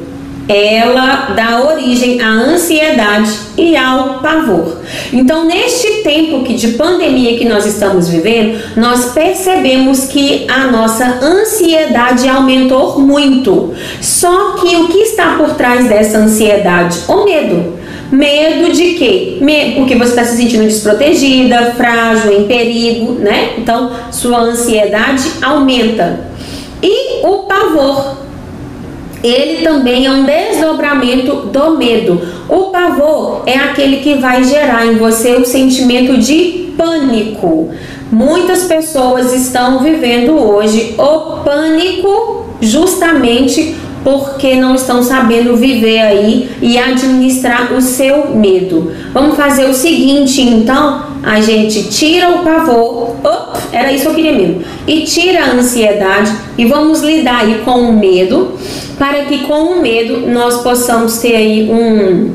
ela 0.49 1.33
dá 1.35 1.63
origem 1.63 2.21
à 2.21 2.29
ansiedade 2.29 3.31
e 3.57 3.77
ao 3.77 4.21
pavor. 4.21 4.79
Então, 5.13 5.45
neste 5.45 6.03
tempo 6.03 6.45
que 6.45 6.55
de 6.55 6.69
pandemia 6.69 7.39
que 7.39 7.47
nós 7.47 7.65
estamos 7.65 8.09
vivendo, 8.09 8.61
nós 8.77 9.13
percebemos 9.13 10.07
que 10.07 10.47
a 10.49 10.71
nossa 10.71 11.19
ansiedade 11.23 12.29
aumentou 12.29 13.01
muito. 13.01 13.73
Só 14.01 14.53
que 14.53 14.77
o 14.77 14.89
que 14.89 14.99
está 14.99 15.37
por 15.37 15.55
trás 15.55 15.89
dessa 15.89 16.19
ansiedade? 16.19 17.01
O 17.09 17.25
medo. 17.25 17.85
Medo 18.13 18.73
de 18.73 18.95
quê? 18.95 19.39
Porque 19.77 19.97
você 19.97 20.11
está 20.11 20.25
se 20.25 20.37
sentindo 20.37 20.65
desprotegida, 20.65 21.73
frágil, 21.77 22.33
em 22.33 22.45
perigo, 22.45 23.13
né? 23.15 23.55
Então, 23.59 23.91
sua 24.13 24.41
ansiedade 24.41 25.25
aumenta. 25.43 26.21
E 26.83 27.27
o 27.27 27.45
pavor, 27.45 28.24
ele 29.25 29.63
também 29.63 30.05
é 30.05 30.11
um 30.11 30.25
desdobramento 30.25 31.47
do 31.47 31.79
medo. 31.79 32.21
O 32.47 32.65
pavor 32.65 33.43
é 33.47 33.57
aquele 33.57 33.97
que 33.97 34.17
vai 34.17 34.45
gerar 34.45 34.87
em 34.87 34.97
você 34.97 35.35
o 35.37 35.47
sentimento 35.47 36.19
de 36.19 36.75
pânico. 36.77 37.71
Muitas 38.13 38.65
pessoas 38.65 39.33
estão 39.33 39.79
vivendo 39.79 40.37
hoje 40.37 40.95
o 40.99 41.43
pânico 41.43 42.45
justamente 42.61 43.75
porque 44.05 44.55
não 44.55 44.75
estão 44.75 45.03
sabendo 45.03 45.57
viver 45.57 46.01
aí 46.01 46.51
e 46.61 46.77
administrar 46.79 47.73
o 47.73 47.81
seu 47.81 48.37
medo. 48.37 48.93
Vamos 49.15 49.35
fazer 49.35 49.65
o 49.65 49.73
seguinte, 49.73 50.43
então, 50.43 51.07
a 51.23 51.41
gente 51.41 51.85
tira 51.85 52.29
o 52.29 52.45
pavor, 52.45 53.17
op, 53.25 53.59
era 53.73 53.91
isso 53.91 54.03
que 54.03 54.09
eu 54.11 54.15
queria 54.15 54.33
mesmo, 54.33 54.63
e 54.87 55.01
tira 55.05 55.45
a 55.45 55.53
ansiedade 55.55 56.31
e 56.59 56.67
vamos 56.67 57.01
lidar 57.01 57.41
aí 57.41 57.63
com 57.65 57.81
o 57.81 57.93
medo, 57.95 58.59
para 58.99 59.25
que 59.25 59.39
com 59.47 59.79
o 59.79 59.81
medo 59.81 60.31
nós 60.31 60.63
possamos 60.63 61.19
ter 61.19 61.35
aí 61.35 61.71
um, 61.71 62.31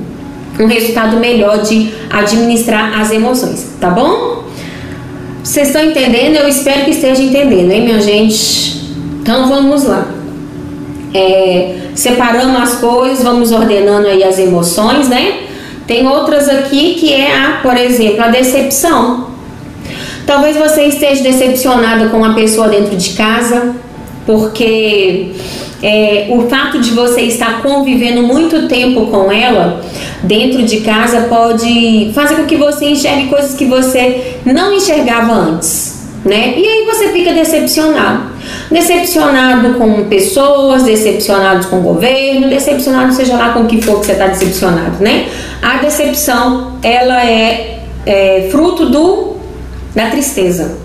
um 0.64 0.66
resultado 0.66 1.18
melhor 1.18 1.62
de 1.62 1.94
administrar 2.10 3.00
as 3.00 3.12
emoções, 3.12 3.76
tá 3.80 3.92
bom? 3.92 4.44
Vocês 5.44 5.68
estão 5.68 5.84
entendendo? 5.84 6.36
Eu 6.36 6.48
espero 6.48 6.84
que 6.86 6.92
esteja 6.92 7.22
entendendo, 7.22 7.72
hein, 7.72 7.84
minha 7.84 8.02
gente? 8.02 8.82
Então 9.22 9.48
vamos 9.48 9.84
lá. 9.84 10.19
É, 11.14 11.76
separando 11.96 12.58
as 12.58 12.76
coisas, 12.76 13.24
vamos 13.24 13.52
ordenando 13.52 14.08
aí 14.08 14.24
as 14.24 14.38
emoções, 14.38 15.10
né? 15.10 15.40
Tem 15.88 16.08
outras 16.08 16.48
aqui 16.48 16.96
que 16.96 17.12
é 17.12 17.36
a, 17.36 17.60
por 17.64 17.76
exemplo, 17.76 18.22
a 18.22 18.28
decepção. 18.28 19.28
Talvez 20.26 20.56
você 20.56 20.84
esteja 20.84 21.24
decepcionado 21.24 22.10
com 22.12 22.18
uma 22.18 22.36
pessoa 22.36 22.68
dentro 22.68 22.96
de 22.96 23.10
casa, 23.14 23.76
porque 24.24 25.32
é, 25.82 26.28
o 26.30 26.48
fato 26.48 26.80
de 26.80 26.92
você 26.92 27.22
estar 27.22 27.64
convivendo 27.64 28.22
muito 28.22 28.68
tempo 28.68 29.08
com 29.08 29.32
ela 29.32 29.82
dentro 30.22 30.62
de 30.64 30.82
casa 30.82 31.22
pode 31.22 32.12
fazer 32.14 32.36
com 32.36 32.46
que 32.46 32.58
você 32.58 32.90
enxergue 32.90 33.28
coisas 33.28 33.56
que 33.56 33.66
você 33.66 34.36
não 34.46 34.74
enxergava 34.74 35.34
antes, 35.34 36.08
né? 36.24 36.54
E 36.56 36.68
aí 36.68 36.86
você 36.86 37.10
fica 37.10 37.34
decepcionado. 37.34 38.29
Decepcionado 38.72 39.76
com 39.76 40.06
pessoas, 40.06 40.84
decepcionado 40.84 41.68
com 41.68 41.80
o 41.80 41.82
governo, 41.82 42.50
decepcionado 42.50 43.14
seja 43.14 43.36
lá 43.36 43.50
com 43.50 43.62
o 43.62 43.66
que 43.66 43.82
for 43.82 44.00
que 44.00 44.06
você 44.06 44.12
está 44.14 44.28
decepcionado, 44.28 45.04
né? 45.04 45.28
A 45.62 45.78
decepção, 45.78 46.78
ela 46.84 47.26
é, 47.26 47.80
é 48.06 48.48
fruto 48.52 48.90
do, 48.90 49.38
da 49.96 50.10
tristeza. 50.10 50.78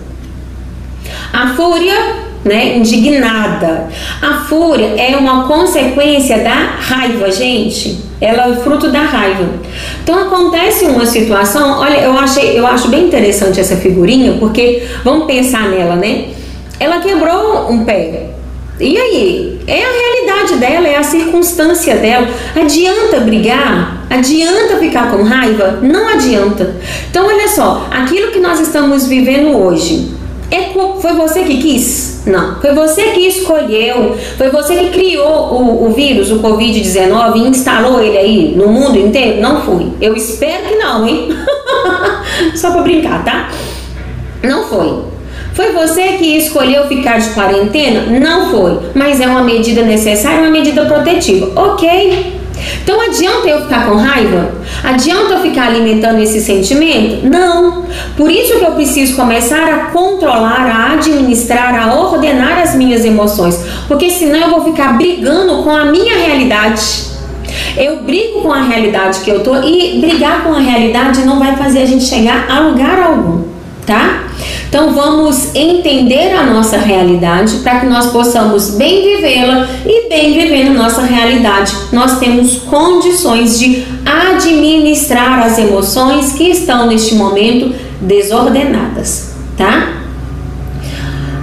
A 1.33 1.55
fúria, 1.55 1.95
né, 2.45 2.77
indignada. 2.77 3.89
A 4.21 4.45
fúria 4.49 4.95
é 4.97 5.17
uma 5.17 5.47
consequência 5.49 6.39
da 6.39 6.77
raiva, 6.79 7.31
gente. 7.31 7.99
Ela 8.21 8.49
é 8.49 8.57
fruto 8.57 8.91
da 8.91 9.01
raiva. 9.01 9.49
Então 10.03 10.19
acontece 10.19 10.85
uma 10.85 11.05
situação, 11.07 11.81
olha, 11.81 11.99
eu 11.99 12.17
achei, 12.19 12.59
eu 12.59 12.67
acho 12.67 12.89
bem 12.89 13.07
interessante 13.07 13.61
essa 13.61 13.77
figurinha, 13.77 14.37
porque 14.39 14.87
vamos 15.03 15.27
pensar 15.27 15.69
nela, 15.69 15.97
né? 15.97 16.27
Ela 16.85 17.01
quebrou 17.01 17.71
um 17.71 17.83
pé. 17.83 18.27
E 18.79 18.99
aí? 18.99 19.61
É 19.67 19.83
a 19.83 19.89
realidade 19.89 20.57
dela, 20.57 20.87
é 20.87 20.97
a 20.97 21.03
circunstância 21.03 21.97
dela. 21.97 22.29
Adianta 22.55 23.21
brigar? 23.21 24.05
Adianta 24.11 24.77
ficar 24.77 25.11
com 25.11 25.23
raiva? 25.23 25.79
Não 25.81 26.07
adianta. 26.11 26.77
Então, 27.09 27.27
olha 27.27 27.49
só, 27.49 27.89
aquilo 27.91 28.33
que 28.33 28.39
nós 28.39 28.61
estamos 28.61 29.07
vivendo 29.07 29.57
hoje, 29.57 30.13
é, 30.51 30.73
foi 31.01 31.15
você 31.15 31.45
que 31.45 31.57
quis? 31.57 32.23
Não. 32.27 32.61
Foi 32.61 32.75
você 32.75 33.13
que 33.13 33.29
escolheu, 33.29 34.15
foi 34.37 34.51
você 34.51 34.77
que 34.77 34.91
criou 34.91 35.55
o, 35.55 35.87
o 35.87 35.93
vírus, 35.95 36.31
o 36.31 36.41
Covid-19, 36.41 37.37
e 37.37 37.49
instalou 37.49 38.03
ele 38.03 38.19
aí 38.19 38.55
no 38.55 38.69
mundo 38.69 38.99
inteiro? 38.99 39.41
Não 39.41 39.63
fui. 39.63 39.91
Eu 40.03 40.15
espero 40.15 40.69
que 40.69 40.75
não, 40.77 41.09
hein? 41.09 41.31
Só 42.55 42.73
pra 42.73 42.83
brincar, 42.83 43.25
tá? 43.25 43.49
Não 44.43 44.65
foi. 44.65 45.14
Foi 45.55 45.71
você 45.73 46.03
que 46.19 46.37
escolheu 46.37 46.89
ficar 46.89 47.19
de 47.19 47.31
quarentena? 47.31 48.19
Não 48.19 48.51
foi, 48.51 48.91
mas 48.95 49.21
é 49.21 49.27
uma 49.27 49.43
medida 49.43 49.83
necessária, 49.83 50.41
uma 50.41 50.51
medida 50.51 50.85
protetiva. 50.85 51.51
Ok. 51.55 52.43
Então 52.83 53.01
adianta 53.01 53.49
eu 53.49 53.63
ficar 53.63 53.89
com 53.89 53.97
raiva? 53.97 54.53
Adianta 54.83 55.35
eu 55.35 55.41
ficar 55.41 55.69
alimentando 55.69 56.21
esse 56.21 56.41
sentimento? 56.41 57.27
Não. 57.27 57.85
Por 58.17 58.31
isso 58.31 58.59
que 58.59 58.65
eu 58.65 58.73
preciso 58.73 59.15
começar 59.17 59.63
a 59.73 59.79
controlar, 59.87 60.67
a 60.67 60.93
administrar, 60.95 61.89
a 61.89 61.95
ordenar 61.95 62.59
as 62.61 62.75
minhas 62.75 63.05
emoções, 63.05 63.59
porque 63.87 64.11
senão 64.11 64.39
eu 64.39 64.51
vou 64.51 64.65
ficar 64.65 64.97
brigando 64.97 65.63
com 65.63 65.71
a 65.71 65.85
minha 65.85 66.17
realidade. 66.17 67.15
Eu 67.77 68.03
brigo 68.03 68.43
com 68.43 68.53
a 68.53 68.63
realidade 68.63 69.21
que 69.21 69.31
eu 69.31 69.41
tô 69.41 69.57
e 69.63 70.01
brigar 70.01 70.43
com 70.43 70.53
a 70.53 70.59
realidade 70.59 71.25
não 71.25 71.39
vai 71.39 71.57
fazer 71.57 71.83
a 71.83 71.87
gente 71.87 72.05
chegar 72.05 72.47
a 72.51 72.61
lugar 72.61 73.01
algum, 73.01 73.43
tá? 73.87 74.25
Então 74.69 74.93
vamos 74.93 75.55
entender 75.55 76.35
a 76.35 76.43
nossa 76.45 76.77
realidade 76.77 77.59
para 77.59 77.81
que 77.81 77.87
nós 77.87 78.07
possamos 78.07 78.71
bem 78.71 79.05
vivê-la 79.05 79.69
e 79.87 80.09
bem 80.09 80.35
vivendo 80.35 80.77
nossa 80.77 81.03
realidade. 81.03 81.73
Nós 81.93 82.19
temos 82.19 82.57
condições 82.59 83.59
de 83.59 83.85
administrar 84.05 85.45
as 85.45 85.59
emoções 85.59 86.33
que 86.33 86.51
estão 86.51 86.89
neste 86.89 87.15
momento 87.15 87.75
desordenadas, 88.01 89.35
tá? 89.57 90.01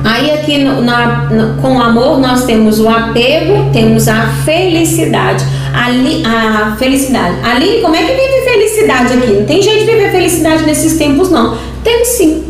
Aí 0.04 0.32
aqui 0.32 0.58
no, 0.58 0.82
na, 0.82 1.30
no, 1.30 1.62
com 1.62 1.80
amor 1.80 2.20
nós 2.20 2.46
temos 2.46 2.80
o 2.80 2.90
apego, 2.90 3.70
temos 3.72 4.08
a 4.08 4.28
felicidade. 4.44 5.46
Ali, 5.74 6.24
a 6.26 6.76
felicidade. 6.78 7.36
Ali, 7.44 7.80
como 7.82 7.96
é 7.96 8.00
que 8.00 8.14
vive 8.14 8.42
felicidade 8.44 9.14
aqui? 9.14 9.32
Não 9.32 9.46
tem 9.46 9.62
jeito 9.62 9.86
de 9.86 9.92
viver 9.92 10.12
felicidade 10.12 10.64
nesses 10.64 10.98
tempos, 10.98 11.30
não. 11.30 11.56
Tem 11.84 12.06
sim. 12.06 12.44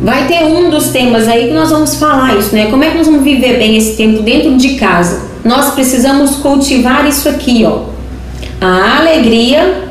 Vai 0.00 0.26
ter 0.26 0.44
um 0.44 0.70
dos 0.70 0.88
temas 0.88 1.28
aí 1.28 1.48
que 1.48 1.54
nós 1.54 1.70
vamos 1.70 1.96
falar 1.96 2.38
isso, 2.38 2.54
né? 2.54 2.70
Como 2.70 2.82
é 2.82 2.90
que 2.90 2.96
nós 2.96 3.06
vamos 3.06 3.22
viver 3.22 3.58
bem 3.58 3.76
esse 3.76 3.96
tempo 3.96 4.22
dentro 4.22 4.56
de 4.56 4.74
casa? 4.76 5.28
Nós 5.44 5.74
precisamos 5.74 6.36
cultivar 6.36 7.06
isso 7.06 7.28
aqui, 7.28 7.64
ó. 7.66 7.84
A 8.60 8.98
alegria 8.98 9.90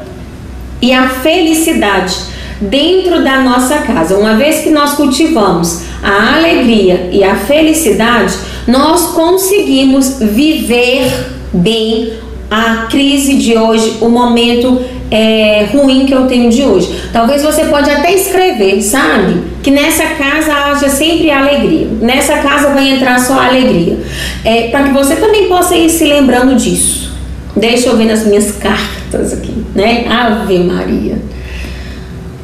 e 0.81 0.91
a 0.91 1.09
felicidade 1.09 2.15
dentro 2.59 3.23
da 3.23 3.41
nossa 3.41 3.77
casa. 3.79 4.17
Uma 4.17 4.35
vez 4.35 4.61
que 4.61 4.69
nós 4.69 4.93
cultivamos 4.93 5.83
a 6.01 6.35
alegria 6.37 7.09
e 7.11 7.23
a 7.23 7.35
felicidade, 7.35 8.33
nós 8.67 9.07
conseguimos 9.07 10.17
viver 10.19 11.11
bem 11.53 12.13
a 12.49 12.87
crise 12.89 13.35
de 13.35 13.57
hoje, 13.57 13.97
o 14.01 14.09
momento 14.09 14.81
é, 15.11 15.67
ruim 15.71 16.05
que 16.05 16.13
eu 16.13 16.25
tenho 16.27 16.49
de 16.49 16.63
hoje. 16.63 17.09
Talvez 17.11 17.43
você 17.43 17.65
pode 17.65 17.89
até 17.89 18.13
escrever, 18.13 18.81
sabe? 18.81 19.41
Que 19.61 19.71
nessa 19.71 20.03
casa 20.05 20.53
haja 20.53 20.89
sempre 20.89 21.29
alegria. 21.31 21.87
Nessa 22.01 22.37
casa 22.37 22.69
vai 22.73 22.89
entrar 22.89 23.19
só 23.19 23.39
alegria. 23.39 23.99
É, 24.43 24.69
Para 24.69 24.83
que 24.83 24.93
você 24.93 25.15
também 25.15 25.47
possa 25.47 25.75
ir 25.75 25.89
se 25.89 26.05
lembrando 26.05 26.55
disso. 26.55 27.11
Deixa 27.55 27.89
eu 27.89 27.97
ver 27.97 28.05
nas 28.05 28.25
minhas 28.25 28.51
cartas 28.51 29.33
aqui, 29.33 29.53
né? 29.75 30.05
Ave 30.07 30.59
Maria. 30.59 31.19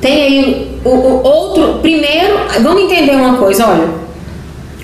Tem 0.01 0.21
aí 0.21 0.67
o, 0.83 0.89
o 0.89 1.23
outro. 1.23 1.79
Primeiro, 1.81 2.37
vamos 2.61 2.83
entender 2.83 3.15
uma 3.15 3.37
coisa, 3.37 3.67
olha. 3.67 4.05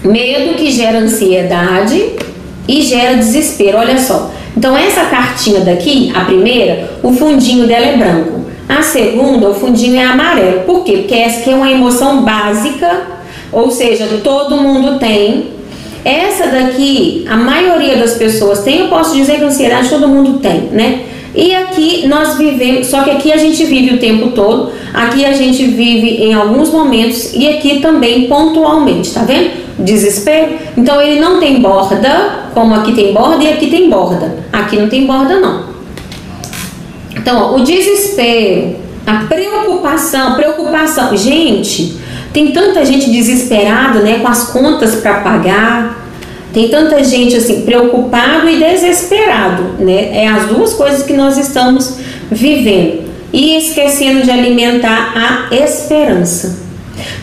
Medo 0.04 0.56
que 0.56 0.72
gera 0.72 1.00
ansiedade 1.00 2.14
e 2.68 2.82
gera 2.82 3.18
desespero. 3.18 3.78
Olha 3.78 3.98
só. 3.98 4.32
Então, 4.56 4.76
essa 4.76 5.06
cartinha 5.06 5.62
daqui, 5.62 6.12
a 6.14 6.26
primeira, 6.26 6.92
o 7.02 7.14
fundinho 7.14 7.68
dela 7.68 7.86
é 7.86 7.98
branco. 7.98 8.42
A 8.68 8.82
segunda, 8.82 9.50
o 9.50 9.54
fundinho 9.54 9.96
é 9.96 10.04
amarelo. 10.04 10.62
Por 10.62 10.84
quê? 10.84 10.98
Porque 10.98 11.16
essa 11.16 11.42
aqui 11.42 11.52
é 11.52 11.56
uma 11.56 11.70
emoção 11.70 12.24
básica, 12.24 13.02
ou 13.52 13.70
seja, 13.70 14.08
todo 14.24 14.58
mundo 14.58 14.98
tem. 15.00 15.52
Essa 16.04 16.48
daqui, 16.48 17.26
a 17.30 17.38
maioria 17.38 17.98
das 17.98 18.16
pessoas 18.16 18.64
tem, 18.64 18.80
eu 18.80 18.88
posso 18.88 19.16
dizer 19.16 19.38
que 19.38 19.44
ansiedade 19.44 19.90
todo 19.90 20.08
mundo 20.08 20.40
tem, 20.40 20.62
né? 20.72 21.02
E 21.34 21.56
aqui 21.56 22.08
nós 22.08 22.38
vivemos, 22.38 22.88
só 22.88 23.04
que 23.04 23.12
aqui 23.12 23.32
a 23.32 23.38
gente 23.38 23.64
vive 23.66 23.96
o 23.96 24.00
tempo 24.00 24.32
todo, 24.32 24.72
aqui 24.94 25.24
a 25.24 25.32
gente 25.32 25.64
vive 25.64 26.24
em 26.24 26.34
alguns 26.34 26.70
momentos 26.70 27.34
e 27.34 27.48
aqui 27.48 27.80
também 27.80 28.28
pontualmente, 28.28 29.14
tá 29.14 29.24
vendo? 29.24 29.52
Desespero. 29.80 30.54
Então 30.78 31.02
ele 31.02 31.20
não 31.20 31.40
tem 31.40 31.62
borda, 31.62 32.50
como 32.54 32.76
aqui 32.76 32.94
tem 32.94 33.14
borda 33.14 33.44
e 33.44 33.52
aqui 33.52 33.68
tem 33.68 33.90
borda. 33.90 34.38
Aqui 34.52 34.78
não 34.78 34.90
tem 34.90 35.06
borda 35.06 35.40
não. 35.40 35.72
Então, 37.16 37.40
ó, 37.40 37.56
o 37.56 37.64
desespero, 37.64 38.76
a 39.06 39.26
preocupação, 39.26 40.36
preocupação. 40.36 41.16
Gente, 41.16 41.98
tem 42.34 42.52
tanta 42.52 42.86
gente 42.86 43.10
desesperada, 43.12 44.00
né, 44.00 44.20
com 44.20 44.28
as 44.28 44.50
contas 44.50 44.96
para 44.96 45.16
pagar, 45.22 46.02
tem 46.54 46.68
tanta 46.70 47.04
gente 47.04 47.36
assim 47.36 47.62
preocupado 47.62 48.50
e 48.50 48.58
desesperado, 48.58 49.64
né? 49.80 50.24
É 50.24 50.28
as 50.28 50.48
duas 50.48 50.74
coisas 50.74 51.04
que 51.04 51.14
nós 51.14 51.38
estamos 51.38 51.98
vivendo 52.30 53.10
e 53.32 53.58
esquecendo 53.58 54.24
de 54.24 54.32
alimentar 54.32 55.14
a 55.16 55.56
esperança. 55.56 56.71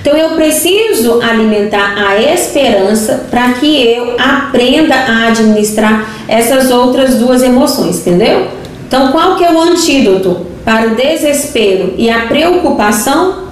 Então 0.00 0.16
eu 0.16 0.30
preciso 0.30 1.20
alimentar 1.20 1.94
a 1.96 2.20
esperança 2.20 3.26
para 3.30 3.52
que 3.52 3.82
eu 3.82 4.16
aprenda 4.18 4.94
a 4.94 5.28
administrar 5.28 6.08
essas 6.26 6.70
outras 6.70 7.16
duas 7.16 7.42
emoções, 7.42 7.98
entendeu? 7.98 8.48
Então 8.86 9.12
qual 9.12 9.36
que 9.36 9.44
é 9.44 9.52
o 9.52 9.60
antídoto 9.60 10.46
para 10.64 10.88
o 10.88 10.94
desespero 10.94 11.94
e 11.96 12.08
a 12.10 12.26
preocupação? 12.26 13.48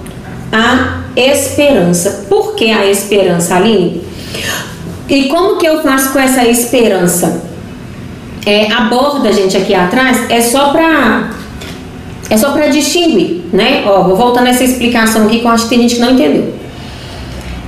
A 0.51 1.01
esperança. 1.15 2.25
Por 2.29 2.55
que 2.55 2.71
a 2.71 2.85
esperança, 2.85 3.55
Aline? 3.55 4.03
E 5.09 5.25
como 5.29 5.57
que 5.57 5.65
eu 5.65 5.81
faço 5.81 6.11
com 6.11 6.19
essa 6.19 6.45
esperança? 6.47 7.43
É, 8.45 8.71
a 8.71 8.81
borda, 8.81 9.31
gente, 9.33 9.57
aqui 9.57 9.73
atrás 9.73 10.29
é 10.29 10.41
só 10.41 10.69
para 10.69 11.31
é 12.29 12.37
só 12.37 12.51
para 12.51 12.67
distinguir, 12.67 13.41
né? 13.53 13.83
Ó, 13.85 14.03
vou 14.03 14.15
voltar 14.15 14.41
nessa 14.41 14.63
explicação 14.63 15.25
aqui 15.25 15.39
que 15.39 15.45
eu 15.45 15.51
acho 15.51 15.63
que 15.63 15.69
tem 15.69 15.81
gente 15.81 15.95
que 15.95 16.01
não 16.01 16.11
entendeu. 16.11 16.53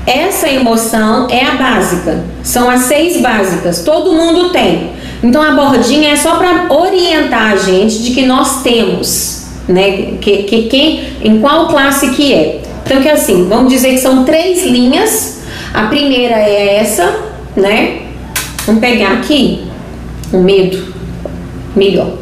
Essa 0.06 0.50
emoção 0.50 1.28
é 1.30 1.46
a 1.46 1.52
básica, 1.52 2.24
são 2.44 2.70
as 2.70 2.82
seis 2.82 3.22
básicas, 3.22 3.84
todo 3.84 4.14
mundo 4.14 4.50
tem. 4.50 4.92
Então 5.22 5.42
a 5.42 5.52
bordinha 5.52 6.14
é 6.14 6.16
só 6.16 6.38
para 6.38 6.74
orientar 6.74 7.54
a 7.54 7.56
gente 7.58 8.02
de 8.04 8.12
que 8.12 8.26
nós 8.26 8.64
temos, 8.64 9.46
né? 9.68 10.14
Que, 10.20 10.44
que 10.44 10.64
quem, 10.64 11.04
em 11.22 11.40
qual 11.40 11.68
classe 11.68 12.10
que 12.10 12.34
é. 12.34 12.62
Então 12.86 13.02
que 13.02 13.10
assim, 13.10 13.48
vamos 13.48 13.72
dizer 13.72 13.92
que 13.92 14.00
são 14.00 14.24
três 14.24 14.66
linhas. 14.66 15.40
A 15.74 15.84
primeira 15.84 16.36
é 16.36 16.78
essa, 16.78 17.16
né? 17.56 18.02
Vamos 18.66 18.82
pegar 18.82 19.14
aqui 19.14 19.64
o 20.34 20.38
medo, 20.40 20.94
melhor. 21.76 22.14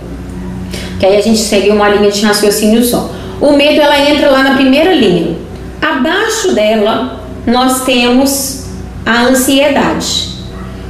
Que 0.99 1.05
aí 1.05 1.17
a 1.17 1.21
gente 1.21 1.39
segue 1.39 1.69
uma 1.69 1.89
linha 1.89 2.11
de 2.11 2.25
raciocínio 2.25 2.83
só. 2.83 3.09
O 3.39 3.53
medo 3.53 3.81
ela 3.81 3.99
entra 3.99 4.29
lá 4.29 4.43
na 4.43 4.55
primeira 4.55 4.93
linha. 4.93 5.35
Abaixo 5.81 6.53
dela 6.53 7.21
nós 7.45 7.83
temos 7.85 8.65
a 9.05 9.23
ansiedade. 9.23 10.29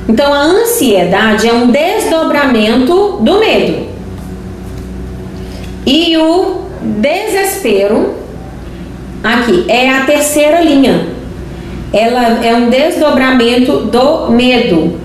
Então 0.07 0.33
a 0.33 0.43
ansiedade 0.43 1.47
é 1.47 1.53
um 1.53 1.69
desdobramento 1.69 3.19
do 3.21 3.39
medo. 3.39 3.87
E 5.85 6.17
o 6.17 6.61
desespero 6.81 8.15
aqui 9.23 9.65
é 9.67 9.89
a 9.89 10.05
terceira 10.05 10.61
linha 10.61 11.17
ela 11.93 12.45
é 12.45 12.53
um 12.53 12.69
desdobramento 12.69 13.85
do 13.85 14.29
medo. 14.29 14.99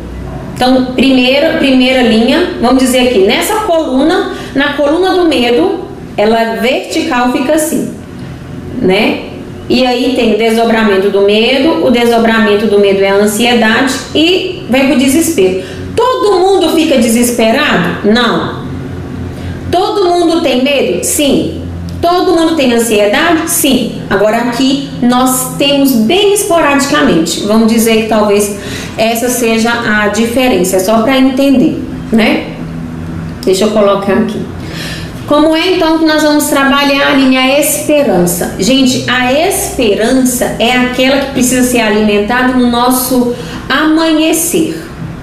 Então, 0.55 0.87
primeira, 0.95 1.59
primeira 1.59 2.03
linha, 2.03 2.55
vamos 2.61 2.83
dizer 2.83 3.09
aqui, 3.09 3.21
nessa 3.21 3.61
coluna, 3.61 4.33
na 4.55 4.75
coluna 4.75 5.15
do 5.15 5.29
medo, 5.29 5.81
ela 6.17 6.57
vertical 6.57 7.33
fica 7.33 7.55
assim, 7.55 7.95
né? 8.81 9.31
E 9.69 9.87
aí 9.87 10.15
tem 10.15 10.35
o 10.35 10.39
desdobramento 10.39 11.09
do 11.09 11.23
medo, 11.23 11.87
o 11.87 11.91
desdobramento 11.91 12.67
do 12.67 12.79
medo 12.79 13.03
é 13.03 13.09
a 13.09 13.15
ansiedade 13.15 13.95
e 14.15 14.65
vem 14.69 14.89
pro 14.89 14.99
desespero. 14.99 15.63
Todo 15.97 16.39
mundo 16.39 16.71
fica 16.75 16.99
desesperado? 16.99 18.09
Não. 18.09 18.63
Todo 19.71 20.05
mundo 20.05 20.43
tem 20.43 20.63
medo? 20.63 21.03
Sim. 21.05 21.62
Todo 22.03 22.33
mundo 22.33 22.57
tem 22.57 22.75
ansiedade? 22.75 23.49
Sim. 23.49 24.03
Agora 24.11 24.39
aqui 24.39 24.91
nós 25.01 25.55
temos 25.57 25.93
bem 25.93 26.35
esporadicamente. 26.35 27.45
Vamos 27.47 27.73
dizer 27.73 28.03
que 28.03 28.09
talvez 28.09 28.59
essa 28.99 29.29
seja 29.29 29.71
a 29.71 30.09
diferença, 30.09 30.77
é 30.77 30.79
só 30.81 31.03
para 31.03 31.17
entender, 31.17 31.81
né? 32.11 32.55
Deixa 33.45 33.67
eu 33.67 33.71
colocar 33.71 34.15
aqui. 34.15 34.43
Como 35.29 35.55
é 35.55 35.77
então 35.77 36.01
que 36.01 36.05
nós 36.05 36.23
vamos 36.25 36.47
trabalhar 36.47 37.13
a 37.13 37.13
linha 37.13 37.61
esperança? 37.61 38.57
Gente, 38.59 39.09
a 39.09 39.33
esperança 39.33 40.57
é 40.59 40.73
aquela 40.73 41.21
que 41.21 41.31
precisa 41.31 41.63
ser 41.63 41.81
alimentada 41.83 42.55
no 42.55 42.69
nosso 42.69 43.33
amanhecer, 43.69 44.77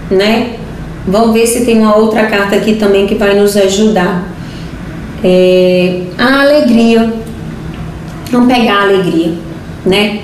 né? 0.10 0.56
Vamos 1.06 1.34
ver 1.34 1.46
se 1.46 1.66
tem 1.66 1.78
uma 1.78 1.98
outra 1.98 2.28
carta 2.28 2.56
aqui 2.56 2.76
também 2.76 3.06
que 3.06 3.16
vai 3.16 3.36
nos 3.36 3.58
ajudar 3.58 4.39
é, 5.24 6.02
a 6.18 6.42
alegria. 6.42 7.14
Vamos 8.32 8.54
pegar 8.54 8.74
a 8.74 8.82
alegria, 8.84 9.34
né? 9.86 10.20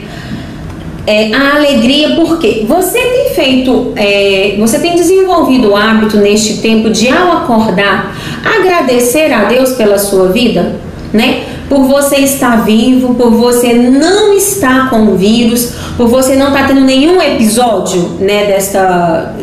É, 1.07 1.33
a 1.33 1.55
alegria 1.55 2.15
porque 2.15 2.65
você 2.67 2.99
tem 2.99 3.33
feito, 3.35 3.93
é, 3.95 4.55
você 4.57 4.79
tem 4.79 4.95
desenvolvido 4.95 5.71
o 5.71 5.75
hábito 5.75 6.17
neste 6.17 6.61
tempo 6.61 6.89
de 6.89 7.09
ao 7.09 7.43
acordar 7.43 8.15
agradecer 8.43 9.31
a 9.31 9.45
Deus 9.45 9.73
pela 9.73 9.99
sua 9.99 10.29
vida, 10.31 10.79
né? 11.13 11.43
Por 11.69 11.85
você 11.85 12.17
estar 12.17 12.63
vivo, 12.63 13.15
por 13.15 13.31
você 13.31 13.73
não 13.73 14.33
estar 14.33 14.89
com 14.89 15.03
o 15.07 15.15
vírus, 15.15 15.73
por 15.97 16.07
você 16.07 16.35
não 16.35 16.47
estar 16.47 16.61
tá 16.61 16.67
tendo 16.67 16.81
nenhum 16.81 17.21
episódio 17.21 18.01
né, 18.19 18.45
desta, 18.45 19.33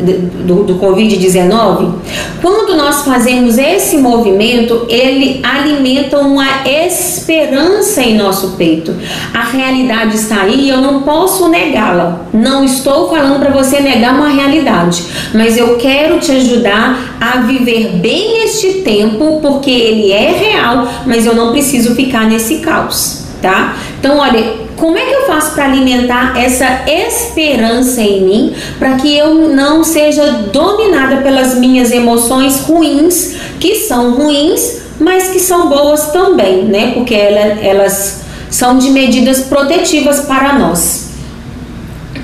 do, 0.45 0.63
do 0.63 0.75
Covid-19, 0.75 1.93
quando 2.41 2.75
nós 2.75 3.03
fazemos 3.03 3.57
esse 3.57 3.97
movimento, 3.97 4.85
ele 4.89 5.41
alimenta 5.43 6.19
uma 6.19 6.45
esperança 6.65 8.01
em 8.01 8.15
nosso 8.17 8.51
peito. 8.51 8.95
A 9.33 9.43
realidade 9.43 10.15
está 10.15 10.41
aí 10.41 10.65
e 10.65 10.69
eu 10.69 10.81
não 10.81 11.01
posso 11.01 11.49
negá-la. 11.49 12.21
Não 12.33 12.63
estou 12.63 13.09
falando 13.09 13.39
para 13.39 13.51
você 13.51 13.79
negar 13.79 14.15
uma 14.15 14.29
realidade, 14.29 15.03
mas 15.33 15.57
eu 15.57 15.77
quero 15.77 16.19
te 16.19 16.31
ajudar 16.31 17.17
a 17.19 17.39
viver 17.41 17.97
bem 17.97 18.43
este 18.43 18.81
tempo, 18.81 19.39
porque 19.41 19.71
ele 19.71 20.11
é 20.11 20.31
real, 20.31 20.87
mas 21.05 21.25
eu 21.25 21.35
não 21.35 21.51
preciso 21.51 21.95
ficar 21.95 22.12
nesse 22.21 22.59
caos, 22.59 23.25
tá? 23.41 23.75
Então, 23.99 24.17
olha, 24.17 24.63
como 24.75 24.97
é 24.97 25.05
que 25.05 25.13
eu 25.13 25.25
faço 25.27 25.53
para 25.53 25.65
alimentar 25.65 26.33
essa 26.37 26.83
esperança 26.87 28.01
em 28.01 28.21
mim, 28.21 28.55
para 28.79 28.95
que 28.95 29.17
eu 29.17 29.49
não 29.49 29.83
seja 29.83 30.31
dominada 30.51 31.17
pelas 31.17 31.55
minhas 31.55 31.91
emoções 31.91 32.61
ruins, 32.61 33.35
que 33.59 33.75
são 33.75 34.11
ruins, 34.11 34.81
mas 34.99 35.29
que 35.29 35.39
são 35.39 35.69
boas 35.69 36.11
também, 36.11 36.63
né? 36.65 36.91
Porque 36.93 37.13
ela, 37.13 37.59
elas 37.61 38.21
são 38.49 38.77
de 38.77 38.89
medidas 38.91 39.41
protetivas 39.41 40.21
para 40.21 40.53
nós. 40.53 41.02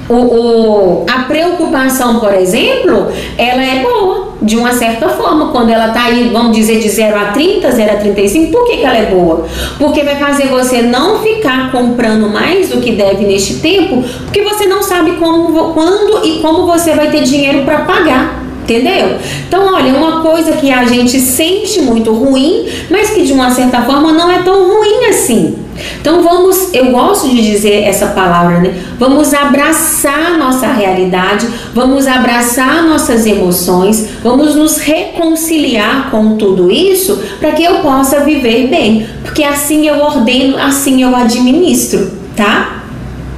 O, 0.10 0.16
o, 0.16 1.06
a 1.08 1.20
preocupação, 1.24 2.20
por 2.20 2.34
exemplo, 2.34 3.10
ela 3.38 3.64
é 3.64 3.84
boa, 3.84 4.30
de 4.42 4.58
uma 4.58 4.74
certa 4.74 5.08
forma, 5.10 5.52
quando 5.52 5.70
ela 5.70 5.90
está 5.90 6.06
aí, 6.06 6.30
vamos 6.34 6.58
dizer, 6.58 6.80
de 6.80 6.90
0 6.90 7.16
a 7.16 7.26
30, 7.26 7.72
0 7.72 7.92
a 7.92 7.96
35, 7.98 8.52
por 8.52 8.66
que, 8.66 8.78
que 8.78 8.86
ela 8.86 8.98
é 8.98 9.06
boa? 9.06 9.46
Porque 9.78 10.02
vai 10.02 10.16
fazer 10.16 10.48
você 10.48 10.82
não 10.82 11.20
ficar 11.20 11.72
comprando 11.72 12.28
mais 12.28 12.70
do 12.70 12.82
que 12.82 12.94
deve 12.94 13.24
neste 13.26 13.60
tempo, 13.60 14.04
porque 14.24 14.42
você 14.42 14.66
não 14.66 14.82
sabe 14.82 15.12
como, 15.18 15.74
quando 15.74 16.26
e 16.26 16.40
como 16.40 16.66
você 16.66 16.96
vai 16.96 17.12
ter 17.12 17.22
dinheiro 17.22 17.64
para 17.64 17.82
pagar. 17.82 18.44
Entendeu? 18.64 19.18
Então, 19.48 19.74
olha, 19.74 19.94
uma 19.94 20.22
coisa 20.22 20.54
que 20.54 20.72
a 20.72 20.86
gente 20.86 21.20
sente 21.20 21.82
muito 21.82 22.14
ruim, 22.14 22.68
mas 22.90 23.10
que 23.10 23.24
de 23.24 23.34
uma 23.34 23.50
certa 23.50 23.82
forma 23.82 24.12
não 24.12 24.30
é 24.30 24.44
tão 24.44 24.68
ruim 24.68 25.06
assim. 25.06 25.69
Então 26.00 26.24
vamos, 26.24 26.74
eu 26.74 26.92
gosto 26.92 27.30
de 27.30 27.42
dizer 27.42 27.84
essa 27.84 28.08
palavra, 28.08 28.60
né? 28.60 28.74
Vamos 28.98 29.34
abraçar 29.34 30.38
nossa 30.38 30.68
realidade, 30.68 31.48
vamos 31.74 32.08
abraçar 32.08 32.84
nossas 32.84 33.26
emoções, 33.26 34.10
vamos 34.24 34.56
nos 34.56 34.78
reconciliar 34.78 36.10
com 36.12 36.38
tudo 36.38 36.72
isso 36.72 37.22
para 37.40 37.52
que 37.52 37.64
eu 37.64 37.76
possa 37.80 38.22
viver 38.22 38.68
bem, 38.68 39.08
porque 39.24 39.44
assim 39.44 39.88
eu 39.88 40.00
ordeno, 40.00 40.58
assim 40.58 41.04
eu 41.04 41.16
administro, 41.16 42.12
tá? 42.36 42.84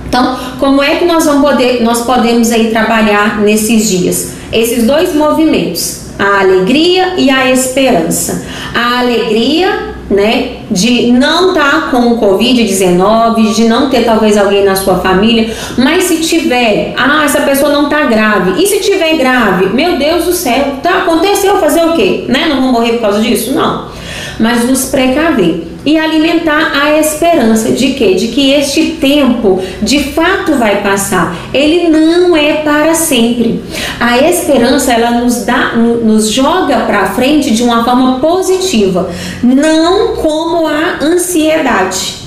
Então, 0.08 0.38
como 0.60 0.84
é 0.84 0.96
que 0.96 1.06
nós 1.06 1.26
vamos 1.26 1.50
poder, 1.50 1.82
nós 1.84 2.02
podemos 2.02 2.52
aí 2.52 2.70
trabalhar 2.70 3.40
nesses 3.40 3.90
dias? 3.90 4.34
Esses 4.52 4.86
dois 4.86 5.16
movimentos, 5.16 6.02
a 6.20 6.42
alegria 6.42 7.14
e 7.18 7.30
a 7.30 7.50
esperança. 7.50 8.44
A 8.76 9.00
alegria 9.00 9.91
né, 10.12 10.58
de 10.70 11.12
não 11.12 11.50
estar 11.50 11.72
tá 11.72 11.88
com 11.90 12.12
o 12.12 12.20
Covid-19, 12.20 13.56
de 13.56 13.64
não 13.64 13.90
ter 13.90 14.04
talvez 14.04 14.38
alguém 14.38 14.66
na 14.66 14.76
sua 14.76 15.00
família, 15.00 15.54
mas 15.78 16.04
se 16.04 16.18
tiver, 16.18 16.94
ah, 16.98 17.24
essa 17.24 17.42
pessoa 17.42 17.72
não 17.72 17.86
está 17.86 18.04
grave, 18.06 18.62
e 18.62 18.68
se 18.68 18.80
tiver 18.80 19.16
grave, 19.16 19.68
meu 19.68 19.98
Deus 19.98 20.26
do 20.26 20.34
céu, 20.34 20.76
tá, 20.84 21.00
aconteceu, 21.00 21.58
fazer 21.58 21.84
o 21.86 21.94
quê? 21.94 22.26
Né? 22.28 22.48
Não 22.50 22.62
vão 22.62 22.72
morrer 22.74 22.94
por 22.94 23.02
causa 23.02 23.22
disso? 23.22 23.54
Não. 23.54 23.90
Mas 24.38 24.68
nos 24.68 24.86
precaver 24.86 25.71
e 25.86 25.98
alimentar 25.98 26.72
a 26.82 27.00
esperança 27.00 27.72
de 27.72 27.94
que 27.94 28.16
de 28.16 28.28
que 28.28 28.52
este 28.52 28.98
tempo 29.00 29.62
de 29.82 30.12
fato 30.12 30.56
vai 30.56 30.82
passar. 30.82 31.36
Ele 31.54 31.90
não 31.90 32.36
é 32.36 32.56
para 32.58 32.94
sempre. 32.94 33.62
A 34.00 34.18
esperança 34.20 34.94
ela 34.94 35.22
nos 35.22 35.46
dá 35.46 35.76
nos 35.76 36.30
joga 36.32 36.82
para 36.82 37.08
frente 37.08 37.52
de 37.52 37.64
uma 37.64 37.84
forma 37.84 38.20
positiva, 38.20 39.10
não 39.44 40.16
como 40.16 40.68
a 40.68 41.00
ansiedade. 41.02 42.21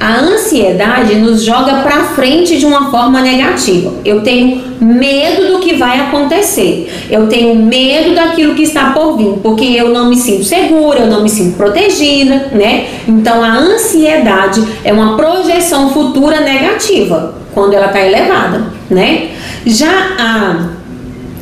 A 0.00 0.20
ansiedade 0.20 1.16
nos 1.16 1.42
joga 1.42 1.82
para 1.82 2.04
frente 2.04 2.58
de 2.58 2.64
uma 2.64 2.90
forma 2.90 3.20
negativa. 3.20 3.92
Eu 4.04 4.22
tenho 4.22 4.62
medo 4.80 5.52
do 5.52 5.58
que 5.58 5.74
vai 5.74 6.00
acontecer. 6.00 6.92
Eu 7.10 7.26
tenho 7.26 7.54
medo 7.56 8.14
daquilo 8.14 8.54
que 8.54 8.62
está 8.62 8.90
por 8.92 9.16
vir, 9.16 9.38
porque 9.42 9.64
eu 9.64 9.88
não 9.88 10.08
me 10.08 10.16
sinto 10.16 10.44
segura, 10.44 11.00
eu 11.00 11.06
não 11.08 11.22
me 11.22 11.28
sinto 11.28 11.56
protegida, 11.56 12.48
né? 12.52 12.86
Então 13.08 13.42
a 13.42 13.56
ansiedade 13.56 14.62
é 14.84 14.92
uma 14.92 15.16
projeção 15.16 15.90
futura 15.90 16.40
negativa 16.40 17.34
quando 17.52 17.74
ela 17.74 17.86
está 17.86 18.00
elevada, 18.00 18.66
né? 18.88 19.30
Já 19.66 19.90
a, 20.18 20.68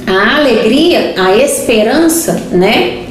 a 0.07 0.37
alegria, 0.39 1.15
a 1.19 1.37
esperança, 1.37 2.43
né? 2.53 3.03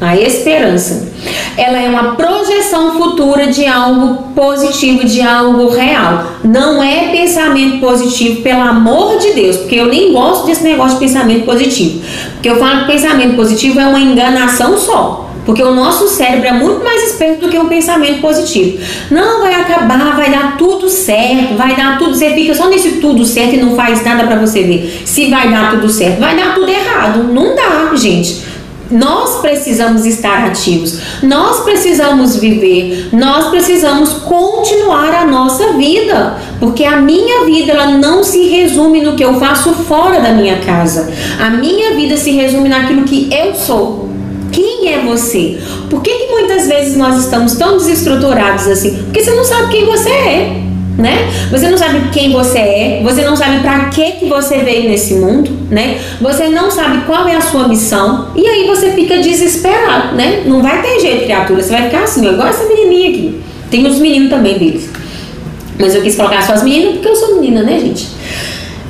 A 0.00 0.16
esperança 0.16 1.13
ela 1.56 1.78
é 1.78 1.88
uma 1.88 2.14
projeção 2.14 2.98
futura 2.98 3.46
de 3.46 3.66
algo 3.66 4.32
positivo, 4.34 5.04
de 5.04 5.20
algo 5.20 5.68
real. 5.68 6.26
Não 6.42 6.82
é 6.82 7.08
pensamento 7.08 7.78
positivo, 7.78 8.42
pelo 8.42 8.60
amor 8.60 9.18
de 9.18 9.32
Deus, 9.32 9.56
porque 9.58 9.76
eu 9.76 9.86
nem 9.86 10.12
gosto 10.12 10.46
desse 10.46 10.64
negócio 10.64 10.98
de 10.98 11.06
pensamento 11.06 11.44
positivo. 11.44 12.02
Porque 12.34 12.50
eu 12.50 12.56
falo 12.56 12.80
que 12.80 12.92
pensamento 12.92 13.36
positivo 13.36 13.80
é 13.80 13.86
uma 13.86 14.00
enganação 14.00 14.76
só. 14.78 15.24
Porque 15.44 15.62
o 15.62 15.74
nosso 15.74 16.08
cérebro 16.08 16.48
é 16.48 16.52
muito 16.52 16.82
mais 16.82 17.10
esperto 17.10 17.42
do 17.42 17.48
que 17.50 17.58
um 17.58 17.68
pensamento 17.68 18.20
positivo. 18.20 18.78
Não 19.10 19.42
vai 19.42 19.54
acabar, 19.54 20.16
vai 20.16 20.30
dar 20.30 20.56
tudo 20.56 20.88
certo, 20.88 21.54
vai 21.54 21.76
dar 21.76 21.98
tudo. 21.98 22.14
Você 22.14 22.30
fica 22.30 22.54
só 22.54 22.68
nesse 22.68 22.92
tudo 22.92 23.24
certo 23.26 23.54
e 23.54 23.58
não 23.58 23.76
faz 23.76 24.02
nada 24.02 24.24
para 24.24 24.36
você 24.36 24.62
ver 24.62 25.02
se 25.04 25.28
vai 25.28 25.50
dar 25.50 25.70
tudo 25.70 25.88
certo. 25.90 26.18
Vai 26.18 26.34
dar 26.34 26.54
tudo 26.54 26.68
errado. 26.68 27.24
Não 27.24 27.54
dá, 27.54 27.94
gente. 27.94 28.53
Nós 28.90 29.40
precisamos 29.40 30.04
estar 30.04 30.44
ativos, 30.46 31.00
nós 31.22 31.60
precisamos 31.64 32.36
viver, 32.36 33.08
nós 33.12 33.48
precisamos 33.48 34.12
continuar 34.12 35.14
a 35.14 35.26
nossa 35.26 35.72
vida, 35.72 36.36
porque 36.60 36.84
a 36.84 36.96
minha 36.98 37.44
vida 37.46 37.72
ela 37.72 37.86
não 37.92 38.22
se 38.22 38.46
resume 38.46 39.00
no 39.00 39.16
que 39.16 39.24
eu 39.24 39.40
faço 39.40 39.72
fora 39.72 40.20
da 40.20 40.32
minha 40.32 40.58
casa. 40.60 41.10
A 41.40 41.50
minha 41.50 41.94
vida 41.94 42.16
se 42.16 42.30
resume 42.32 42.68
naquilo 42.68 43.04
que 43.04 43.28
eu 43.32 43.54
sou. 43.54 44.10
Quem 44.52 44.92
é 44.92 45.00
você? 45.00 45.58
Por 45.88 46.02
que, 46.02 46.10
que 46.10 46.30
muitas 46.30 46.68
vezes 46.68 46.96
nós 46.96 47.24
estamos 47.24 47.56
tão 47.56 47.76
desestruturados 47.76 48.68
assim? 48.68 49.02
Porque 49.04 49.24
você 49.24 49.34
não 49.34 49.44
sabe 49.44 49.72
quem 49.72 49.86
você 49.86 50.10
é 50.10 50.73
né? 50.96 51.28
Você 51.50 51.68
não 51.68 51.76
sabe 51.76 52.08
quem 52.12 52.32
você 52.32 52.58
é, 52.58 53.00
você 53.02 53.22
não 53.22 53.36
sabe 53.36 53.60
para 53.60 53.86
que 53.86 54.12
que 54.12 54.26
você 54.26 54.58
veio 54.58 54.88
nesse 54.88 55.14
mundo, 55.14 55.50
né? 55.70 55.98
Você 56.20 56.48
não 56.48 56.70
sabe 56.70 57.04
qual 57.04 57.26
é 57.26 57.36
a 57.36 57.40
sua 57.40 57.66
missão 57.66 58.28
e 58.36 58.46
aí 58.46 58.66
você 58.66 58.92
fica 58.92 59.18
desesperado, 59.18 60.14
né? 60.14 60.42
Não 60.46 60.62
vai 60.62 60.82
ter 60.82 61.00
jeito, 61.00 61.24
criatura, 61.24 61.62
você 61.62 61.72
vai 61.72 61.84
ficar 61.84 62.04
assim, 62.04 62.26
igual 62.26 62.48
essa 62.48 62.64
menininha 62.64 63.10
aqui. 63.10 63.40
Tem 63.70 63.86
os 63.86 63.98
meninos 63.98 64.30
também 64.30 64.56
deles. 64.56 64.88
Mas 65.78 65.94
eu 65.94 66.02
quis 66.02 66.14
colocar 66.14 66.42
só 66.42 66.52
as 66.52 66.62
meninas 66.62 66.92
porque 66.94 67.08
eu 67.08 67.16
sou 67.16 67.34
menina, 67.34 67.62
né, 67.62 67.80
gente? 67.80 68.06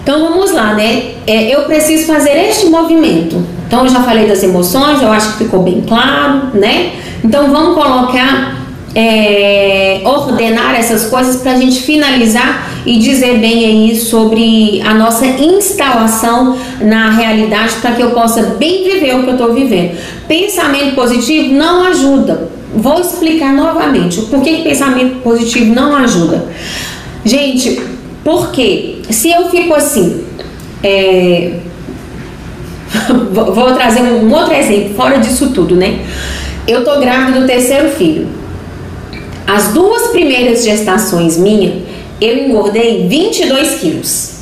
Então 0.02 0.20
vamos 0.28 0.52
lá, 0.52 0.74
né? 0.74 1.12
É, 1.26 1.54
eu 1.54 1.62
preciso 1.62 2.06
fazer 2.06 2.32
este 2.32 2.66
movimento. 2.66 3.42
Então 3.66 3.84
eu 3.84 3.88
já 3.88 4.02
falei 4.02 4.26
das 4.26 4.42
emoções, 4.42 5.00
eu 5.00 5.10
acho 5.10 5.32
que 5.32 5.44
ficou 5.44 5.62
bem 5.62 5.82
claro, 5.88 6.50
né? 6.52 6.92
Então 7.24 7.50
vamos 7.50 7.74
colocar 7.74 8.63
é, 8.94 10.00
ordenar 10.04 10.74
essas 10.76 11.06
coisas 11.06 11.36
para 11.36 11.52
a 11.52 11.56
gente 11.56 11.82
finalizar 11.82 12.70
e 12.86 12.98
dizer 12.98 13.38
bem 13.38 13.64
aí 13.64 13.96
sobre 13.96 14.80
a 14.82 14.94
nossa 14.94 15.26
instalação 15.26 16.56
na 16.80 17.10
realidade 17.10 17.74
para 17.80 17.92
que 17.92 18.02
eu 18.02 18.10
possa 18.10 18.42
bem 18.58 18.84
viver 18.84 19.16
o 19.16 19.22
que 19.24 19.30
eu 19.30 19.34
estou 19.34 19.52
vivendo. 19.52 19.96
Pensamento 20.28 20.94
positivo 20.94 21.54
não 21.54 21.84
ajuda. 21.84 22.48
Vou 22.76 23.00
explicar 23.00 23.52
novamente 23.52 24.20
o 24.20 24.26
porquê 24.26 24.56
que 24.56 24.62
pensamento 24.62 25.16
positivo 25.22 25.74
não 25.74 25.94
ajuda. 25.96 26.46
Gente, 27.24 27.80
porque 28.22 28.98
se 29.10 29.30
eu 29.30 29.48
fico 29.48 29.74
assim, 29.74 30.24
é, 30.82 31.52
vou 33.32 33.72
trazer 33.74 34.02
um 34.02 34.32
outro 34.32 34.54
exemplo 34.54 34.94
fora 34.94 35.18
disso 35.18 35.50
tudo, 35.50 35.74
né? 35.74 36.00
Eu 36.66 36.84
tô 36.84 36.98
grávida 36.98 37.40
do 37.40 37.46
terceiro 37.46 37.90
filho. 37.90 38.43
As 39.46 39.68
duas 39.74 40.08
primeiras 40.08 40.64
gestações 40.64 41.36
minha, 41.36 41.82
eu 42.20 42.46
engordei 42.46 43.06
22 43.08 43.74
quilos. 43.80 44.34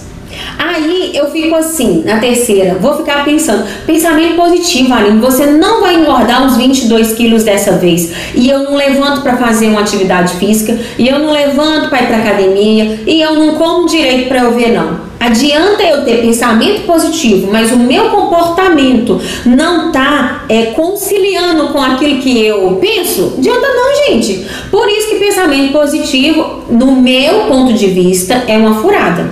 Aí 0.58 1.10
eu 1.14 1.30
fico 1.30 1.54
assim, 1.54 2.02
na 2.04 2.18
terceira, 2.18 2.76
vou 2.80 2.96
ficar 2.96 3.24
pensando, 3.24 3.66
pensamento 3.84 4.36
positivo, 4.36 4.94
Aline, 4.94 5.20
você 5.20 5.46
não 5.46 5.80
vai 5.80 5.96
engordar 5.96 6.46
os 6.46 6.56
22 6.56 7.12
quilos 7.14 7.42
dessa 7.42 7.72
vez. 7.72 8.12
E 8.34 8.48
eu 8.48 8.60
não 8.62 8.76
levanto 8.76 9.22
para 9.22 9.36
fazer 9.36 9.66
uma 9.66 9.80
atividade 9.80 10.34
física, 10.36 10.78
e 10.98 11.08
eu 11.08 11.18
não 11.18 11.32
levanto 11.32 11.88
para 11.88 12.02
ir 12.02 12.06
para 12.06 12.16
academia, 12.18 13.00
e 13.06 13.20
eu 13.20 13.34
não 13.34 13.56
como 13.56 13.88
direito 13.88 14.28
para 14.28 14.40
eu 14.40 14.52
ver, 14.52 14.72
não. 14.72 15.12
Adianta 15.22 15.85
eu 15.85 16.04
ter 16.04 16.20
pensamento 16.20 16.82
positivo, 16.85 17.49
mas 17.53 17.70
o 17.70 17.76
meu 17.76 18.11
comportamento 18.11 19.20
não 19.47 19.92
tá 19.92 20.44
é, 20.49 20.66
conciliando 20.72 21.68
com 21.68 21.80
aquilo 21.80 22.20
que 22.20 22.44
eu 22.44 22.76
penso? 22.80 23.34
Adianta 23.38 23.68
não, 23.68 24.07
gente. 24.09 24.44
Por 24.68 24.88
isso 24.88 25.11
que 25.11 25.16
pensamento 25.20 25.72
positivo, 25.72 26.64
no 26.68 26.97
meu 26.97 27.42
ponto 27.42 27.72
de 27.72 27.86
vista, 27.86 28.42
é 28.49 28.59
uma 28.59 28.82
furada. 28.82 29.30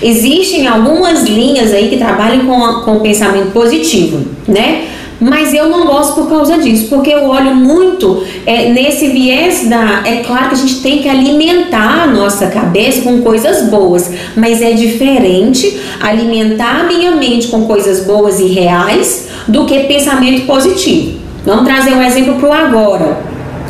Existem 0.00 0.68
algumas 0.68 1.24
linhas 1.24 1.72
aí 1.72 1.88
que 1.88 1.96
trabalham 1.96 2.46
com, 2.46 2.82
com 2.84 3.00
pensamento 3.00 3.50
positivo, 3.50 4.24
né? 4.46 4.86
Mas 5.22 5.54
eu 5.54 5.68
não 5.68 5.86
gosto 5.86 6.14
por 6.14 6.28
causa 6.28 6.58
disso, 6.58 6.88
porque 6.88 7.10
eu 7.10 7.28
olho 7.28 7.54
muito 7.54 8.24
é, 8.44 8.70
nesse 8.70 9.06
viés 9.10 9.68
da. 9.68 10.02
É 10.04 10.16
claro 10.16 10.48
que 10.48 10.54
a 10.54 10.58
gente 10.58 10.82
tem 10.82 10.98
que 10.98 11.08
alimentar 11.08 12.02
a 12.02 12.06
nossa 12.08 12.48
cabeça 12.48 13.02
com 13.02 13.22
coisas 13.22 13.70
boas, 13.70 14.10
mas 14.34 14.60
é 14.60 14.72
diferente 14.72 15.80
alimentar 16.00 16.80
a 16.80 16.82
minha 16.84 17.12
mente 17.12 17.46
com 17.46 17.66
coisas 17.66 18.04
boas 18.04 18.40
e 18.40 18.46
reais 18.46 19.28
do 19.46 19.64
que 19.64 19.84
pensamento 19.84 20.44
positivo. 20.44 21.20
Vamos 21.44 21.66
trazer 21.66 21.92
um 21.92 22.02
exemplo 22.02 22.34
para 22.34 22.48
o 22.48 22.52
agora. 22.52 23.20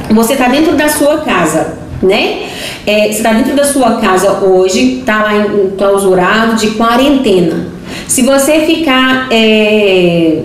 Você 0.09 0.33
está 0.33 0.49
dentro 0.49 0.75
da 0.75 0.89
sua 0.89 1.19
casa, 1.19 1.75
né? 2.03 2.45
É, 2.87 3.03
você 3.03 3.19
está 3.19 3.35
dentro 3.35 3.55
da 3.55 3.65
sua 3.65 3.97
casa 3.97 4.43
hoje, 4.43 5.01
está 5.01 5.23
lá 5.23 5.37
enclausurado 5.37 6.57
de 6.57 6.71
quarentena. 6.71 7.67
Se 8.09 8.23
você 8.23 8.61
ficar 8.61 9.29
é, 9.31 10.41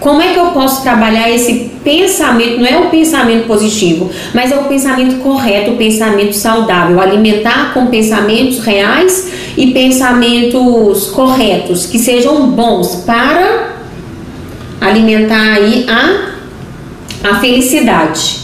como 0.00 0.20
é 0.20 0.32
que 0.32 0.38
eu 0.38 0.46
posso 0.46 0.82
trabalhar 0.82 1.30
esse 1.30 1.70
pensamento? 1.82 2.58
Não 2.58 2.66
é 2.66 2.78
o 2.78 2.90
pensamento 2.90 3.46
positivo, 3.46 4.10
mas 4.32 4.50
é 4.50 4.56
o 4.56 4.64
pensamento 4.64 5.16
correto, 5.22 5.72
o 5.72 5.76
pensamento 5.76 6.34
saudável. 6.34 7.00
Alimentar 7.00 7.72
com 7.72 7.86
pensamentos 7.86 8.58
reais 8.60 9.32
e 9.56 9.72
pensamentos 9.72 11.06
corretos, 11.08 11.86
que 11.86 11.98
sejam 11.98 12.48
bons 12.50 13.04
para 13.06 13.74
alimentar 14.80 15.54
aí 15.54 15.86
a, 15.88 17.30
a 17.30 17.40
felicidade. 17.40 18.40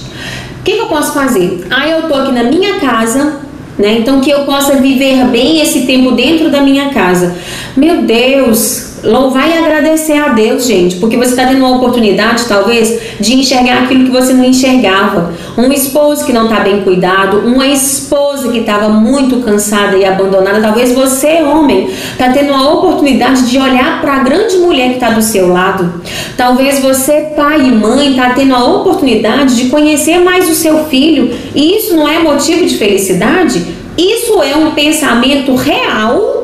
O 0.60 0.62
que, 0.62 0.72
que 0.72 0.80
eu 0.80 0.86
posso 0.86 1.12
fazer? 1.12 1.66
Ah, 1.70 1.88
eu 1.88 2.02
tô 2.02 2.14
aqui 2.14 2.32
na 2.32 2.44
minha 2.44 2.78
casa, 2.78 3.40
né? 3.78 3.96
Então 3.98 4.20
que 4.20 4.30
eu 4.30 4.44
possa 4.44 4.76
viver 4.76 5.24
bem 5.26 5.60
esse 5.60 5.86
tempo 5.86 6.12
dentro 6.12 6.50
da 6.50 6.60
minha 6.60 6.90
casa. 6.90 7.36
Meu 7.76 8.02
Deus, 8.02 8.89
Louvar 9.02 9.48
e 9.48 9.56
agradecer 9.56 10.18
a 10.18 10.28
Deus, 10.28 10.66
gente, 10.66 10.96
porque 10.96 11.16
você 11.16 11.30
está 11.30 11.46
tendo 11.46 11.60
uma 11.60 11.76
oportunidade, 11.76 12.44
talvez, 12.46 13.00
de 13.18 13.34
enxergar 13.34 13.84
aquilo 13.84 14.04
que 14.04 14.10
você 14.10 14.34
não 14.34 14.44
enxergava. 14.44 15.32
Um 15.56 15.72
esposo 15.72 16.26
que 16.26 16.34
não 16.34 16.44
está 16.44 16.60
bem 16.60 16.82
cuidado, 16.82 17.38
uma 17.38 17.66
esposa 17.66 18.50
que 18.50 18.58
estava 18.58 18.90
muito 18.90 19.40
cansada 19.40 19.96
e 19.96 20.04
abandonada. 20.04 20.60
Talvez 20.60 20.92
você, 20.92 21.42
homem, 21.42 21.88
está 21.88 22.30
tendo 22.30 22.52
a 22.52 22.68
oportunidade 22.72 23.48
de 23.48 23.58
olhar 23.58 24.02
para 24.02 24.16
a 24.16 24.18
grande 24.18 24.58
mulher 24.58 24.88
que 24.90 24.94
está 24.94 25.10
do 25.10 25.22
seu 25.22 25.48
lado. 25.48 26.02
Talvez 26.36 26.80
você, 26.80 27.32
pai 27.34 27.60
e 27.60 27.72
mãe, 27.72 28.10
está 28.10 28.30
tendo 28.30 28.54
a 28.54 28.62
oportunidade 28.64 29.56
de 29.56 29.70
conhecer 29.70 30.18
mais 30.18 30.48
o 30.48 30.54
seu 30.54 30.84
filho. 30.86 31.34
E 31.54 31.76
isso 31.76 31.96
não 31.96 32.06
é 32.06 32.18
motivo 32.18 32.66
de 32.66 32.76
felicidade? 32.76 33.64
Isso 33.96 34.42
é 34.42 34.56
um 34.56 34.72
pensamento 34.72 35.54
real 35.54 36.39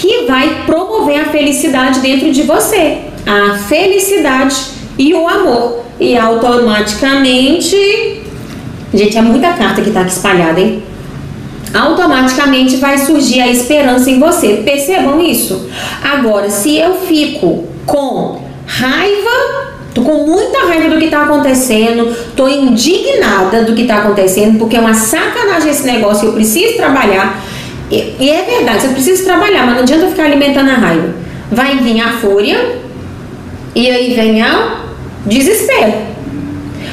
que 0.00 0.24
vai 0.26 0.64
promover 0.64 1.20
a 1.20 1.26
felicidade 1.26 2.00
dentro 2.00 2.32
de 2.32 2.42
você, 2.42 3.02
a 3.26 3.58
felicidade 3.58 4.56
e 4.98 5.12
o 5.12 5.28
amor. 5.28 5.84
E 6.00 6.16
automaticamente, 6.16 8.22
gente, 8.94 9.18
é 9.18 9.20
muita 9.20 9.52
carta 9.52 9.82
que 9.82 9.90
tá 9.90 10.00
aqui 10.00 10.12
espalhada, 10.12 10.58
hein? 10.58 10.82
Automaticamente 11.74 12.76
vai 12.76 12.96
surgir 12.96 13.42
a 13.42 13.48
esperança 13.48 14.10
em 14.10 14.18
você. 14.18 14.62
Percebam 14.64 15.20
isso. 15.20 15.68
Agora, 16.02 16.48
se 16.48 16.78
eu 16.78 16.94
fico 17.02 17.68
com 17.84 18.40
raiva 18.66 19.68
Tô 19.92 20.02
com 20.02 20.24
muita 20.24 20.68
raiva 20.68 20.88
do 20.88 21.00
que 21.00 21.08
tá 21.08 21.24
acontecendo, 21.24 22.14
tô 22.36 22.46
indignada 22.46 23.64
do 23.64 23.74
que 23.74 23.88
tá 23.88 23.98
acontecendo, 23.98 24.56
porque 24.56 24.76
é 24.76 24.80
uma 24.80 24.94
sacanagem 24.94 25.68
esse 25.68 25.84
negócio, 25.84 26.28
eu 26.28 26.32
preciso 26.32 26.76
trabalhar. 26.76 27.42
E, 27.90 28.14
e 28.20 28.30
é 28.30 28.42
verdade, 28.42 28.82
você 28.82 28.88
precisa 28.88 29.24
trabalhar, 29.24 29.66
mas 29.66 29.74
não 29.74 29.82
adianta 29.82 30.06
ficar 30.06 30.24
alimentando 30.24 30.70
a 30.70 30.74
raiva. 30.74 31.14
Vai 31.50 31.76
vir 31.78 32.00
a 32.00 32.12
fúria 32.12 32.78
e 33.74 33.90
aí 33.90 34.14
vem 34.14 34.40
a 34.40 34.80
desespero. 35.26 36.10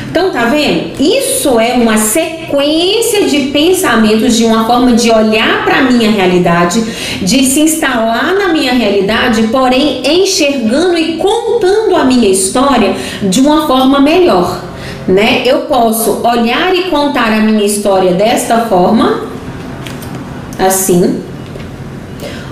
Então, 0.09 0.31
tá 0.31 0.45
vendo? 0.45 0.99
Isso 0.99 1.59
é 1.59 1.73
uma 1.73 1.97
sequência 1.97 3.25
de 3.25 3.51
pensamentos, 3.51 4.35
de 4.35 4.45
uma 4.45 4.65
forma 4.65 4.93
de 4.93 5.11
olhar 5.11 5.63
para 5.63 5.79
a 5.79 5.81
minha 5.83 6.09
realidade, 6.09 6.81
de 7.21 7.45
se 7.45 7.59
instalar 7.59 8.33
na 8.33 8.47
minha 8.47 8.73
realidade, 8.73 9.43
porém 9.43 10.01
enxergando 10.03 10.97
e 10.97 11.17
contando 11.17 11.95
a 11.95 12.03
minha 12.03 12.29
história 12.29 12.95
de 13.21 13.39
uma 13.41 13.67
forma 13.67 13.99
melhor. 13.99 14.63
Né? 15.07 15.43
Eu 15.45 15.61
posso 15.61 16.25
olhar 16.25 16.73
e 16.73 16.85
contar 16.85 17.31
a 17.31 17.41
minha 17.41 17.65
história 17.65 18.13
desta 18.13 18.61
forma, 18.61 19.21
assim. 20.59 21.21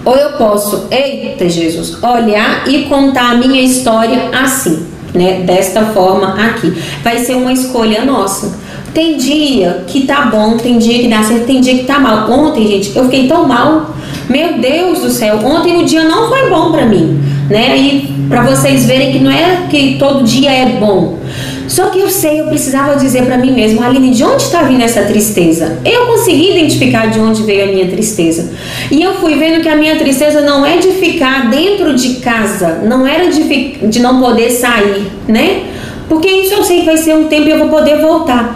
Ou 0.04 0.16
eu 0.16 0.34
posso, 0.34 0.88
eita 0.92 1.50
Jesus, 1.50 2.02
olhar 2.04 2.68
e 2.68 2.84
contar 2.84 3.32
a 3.32 3.36
minha 3.36 3.62
história 3.62 4.30
assim, 4.32 4.86
né? 5.14 5.42
Desta 5.46 5.86
forma 5.86 6.36
aqui. 6.46 6.72
Vai 7.04 7.18
ser 7.20 7.36
uma 7.36 7.52
escolha 7.52 8.06
nossa. 8.06 8.54
Tem 8.94 9.18
dia 9.18 9.84
que 9.88 10.06
tá 10.06 10.28
bom, 10.28 10.58
tem 10.58 10.78
dia 10.78 11.00
que 11.00 11.08
dá 11.08 11.24
certo, 11.24 11.48
tem 11.48 11.60
dia 11.60 11.80
que 11.80 11.86
tá 11.86 12.00
mal. 12.00 12.32
Ontem, 12.32 12.68
gente, 12.68 12.96
eu 12.96 13.06
fiquei 13.06 13.28
tão 13.28 13.48
mal. 13.48 13.96
Meu 14.30 14.60
Deus 14.60 15.00
do 15.00 15.10
céu, 15.10 15.40
ontem 15.44 15.82
o 15.82 15.86
dia 15.86 16.04
não 16.04 16.30
foi 16.30 16.50
bom 16.50 16.72
para 16.72 16.86
mim, 16.86 17.20
né? 17.50 17.78
E 17.78 18.16
para 18.30 18.44
vocês 18.44 18.86
verem 18.86 19.12
que 19.12 19.20
não 19.20 19.32
é 19.32 19.68
que 19.70 19.98
todo 19.98 20.24
dia 20.24 20.52
é 20.52 20.66
bom. 20.80 21.20
Só 21.68 21.90
que 21.90 22.00
eu 22.00 22.10
sei, 22.10 22.40
eu 22.40 22.48
precisava 22.48 22.96
dizer 22.96 23.26
para 23.26 23.38
mim 23.38 23.52
mesmo, 23.52 23.82
Aline, 23.82 24.12
de 24.12 24.24
onde 24.24 24.44
está 24.44 24.64
vindo 24.64 24.82
essa 24.82 25.04
tristeza? 25.04 25.80
Eu 25.84 26.06
consegui 26.08 26.52
identificar 26.52 27.08
de 27.08 27.20
onde 27.20 27.44
veio 27.44 27.66
a 27.66 27.68
minha 27.68 27.88
tristeza. 27.88 28.52
E 28.92 29.02
eu 29.02 29.16
fui 29.16 29.36
vendo 29.36 29.62
que 29.62 29.70
a 29.70 29.76
minha 29.76 29.96
tristeza 29.98 30.42
não 30.42 30.66
é 30.66 30.78
de 30.78 30.90
ficar 30.94 31.50
dentro 31.50 31.94
de 31.96 32.16
casa, 32.16 32.82
não 32.86 33.06
era 33.06 33.30
de, 33.30 33.88
de 33.88 34.00
não 34.00 34.22
poder 34.22 34.50
sair, 34.52 35.12
né? 35.28 35.64
Porque 36.08 36.28
isso 36.28 36.54
eu 36.54 36.64
sei 36.64 36.82
que 36.82 36.86
vai 36.86 36.98
ser 36.98 37.16
um 37.16 37.28
tempo 37.28 37.48
e 37.48 37.52
eu 37.52 37.58
vou 37.58 37.70
poder 37.70 38.00
voltar 38.00 38.56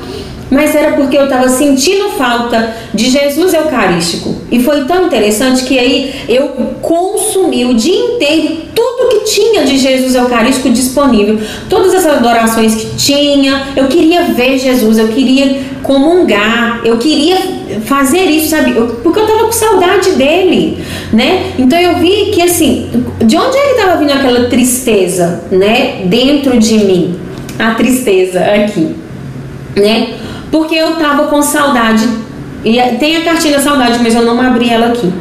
mas 0.49 0.75
era 0.75 0.93
porque 0.93 1.17
eu 1.17 1.25
estava 1.25 1.47
sentindo 1.47 2.09
falta 2.09 2.75
de 2.93 3.09
Jesus 3.09 3.53
Eucarístico. 3.53 4.35
E 4.51 4.61
foi 4.61 4.85
tão 4.85 5.05
interessante 5.05 5.63
que 5.63 5.77
aí 5.77 6.25
eu 6.27 6.47
consumi 6.81 7.65
o 7.65 7.73
dia 7.73 7.95
inteiro 7.95 8.57
tudo 8.73 9.09
que 9.09 9.31
tinha 9.31 9.63
de 9.63 9.77
Jesus 9.77 10.15
Eucarístico 10.15 10.69
disponível, 10.69 11.39
todas 11.69 11.93
essas 11.93 12.17
adorações 12.17 12.75
que 12.75 12.95
tinha. 12.95 13.67
Eu 13.75 13.87
queria 13.87 14.23
ver 14.23 14.57
Jesus, 14.57 14.97
eu 14.97 15.09
queria 15.09 15.61
comungar, 15.83 16.81
eu 16.83 16.97
queria 16.97 17.37
fazer 17.85 18.25
isso, 18.25 18.49
sabe? 18.49 18.75
Eu, 18.75 18.87
porque 19.03 19.19
eu 19.19 19.25
estava 19.25 19.45
com 19.45 19.51
saudade 19.51 20.11
dele, 20.11 20.79
né? 21.13 21.53
Então 21.57 21.79
eu 21.79 21.97
vi 21.99 22.31
que 22.33 22.41
assim, 22.41 22.89
de 23.23 23.37
onde 23.37 23.57
que 23.57 23.79
estava 23.79 23.97
vindo 23.97 24.11
aquela 24.11 24.49
tristeza, 24.49 25.43
né? 25.51 26.01
Dentro 26.05 26.57
de 26.57 26.79
mim, 26.79 27.19
a 27.57 27.75
tristeza 27.75 28.39
aqui, 28.39 28.95
né? 29.75 30.13
Porque 30.51 30.75
eu 30.75 30.95
tava 30.95 31.27
com 31.27 31.41
saudade. 31.41 32.07
E 32.63 32.79
tem 32.99 33.17
a 33.17 33.23
cartilha 33.23 33.59
saudade, 33.59 33.99
mas 34.01 34.13
eu 34.15 34.23
não 34.23 34.39
abri 34.41 34.69
ela 34.69 34.87
aqui. 34.87 35.11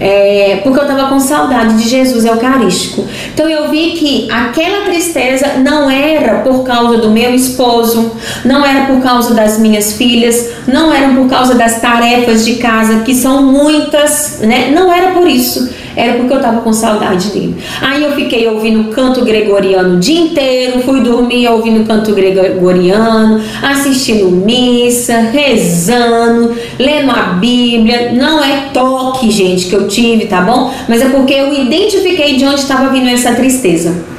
É, 0.00 0.60
porque 0.64 0.80
eu 0.80 0.82
estava 0.82 1.08
com 1.08 1.20
saudade 1.20 1.76
de 1.76 1.88
Jesus 1.88 2.24
Eucarístico. 2.24 3.06
Então 3.32 3.48
eu 3.48 3.70
vi 3.70 3.92
que 3.92 4.28
aquela 4.28 4.84
tristeza 4.84 5.58
não 5.58 5.88
era 5.88 6.40
por 6.40 6.64
causa 6.64 6.98
do 6.98 7.08
meu 7.08 7.32
esposo, 7.32 8.10
não 8.44 8.66
era 8.66 8.86
por 8.86 9.00
causa 9.00 9.32
das 9.32 9.60
minhas 9.60 9.92
filhas, 9.92 10.50
não 10.66 10.92
era 10.92 11.14
por 11.14 11.28
causa 11.28 11.54
das 11.54 11.80
tarefas 11.80 12.44
de 12.44 12.56
casa, 12.56 13.00
que 13.00 13.14
são 13.14 13.44
muitas, 13.44 14.40
né? 14.40 14.72
Não 14.74 14.92
era 14.92 15.12
por 15.12 15.28
isso 15.28 15.70
era 15.96 16.14
porque 16.14 16.32
eu 16.32 16.38
estava 16.38 16.60
com 16.60 16.72
saudade 16.72 17.30
dele. 17.30 17.56
Aí 17.80 18.02
eu 18.02 18.12
fiquei 18.12 18.48
ouvindo 18.48 18.90
canto 18.90 19.24
gregoriano 19.24 19.96
o 19.96 20.00
dia 20.00 20.20
inteiro, 20.20 20.80
fui 20.80 21.00
dormir 21.00 21.48
ouvindo 21.48 21.86
canto 21.86 22.12
gregoriano, 22.14 23.40
assistindo 23.62 24.30
missa, 24.30 25.18
rezando, 25.32 26.54
lendo 26.78 27.10
a 27.10 27.34
Bíblia. 27.34 28.12
Não 28.12 28.42
é 28.42 28.68
toque, 28.72 29.30
gente, 29.30 29.66
que 29.66 29.74
eu 29.74 29.88
tive, 29.88 30.26
tá 30.26 30.40
bom? 30.40 30.72
Mas 30.88 31.02
é 31.02 31.08
porque 31.08 31.34
eu 31.34 31.52
identifiquei 31.52 32.36
de 32.36 32.44
onde 32.44 32.60
estava 32.60 32.90
vindo 32.90 33.08
essa 33.08 33.34
tristeza. 33.34 34.12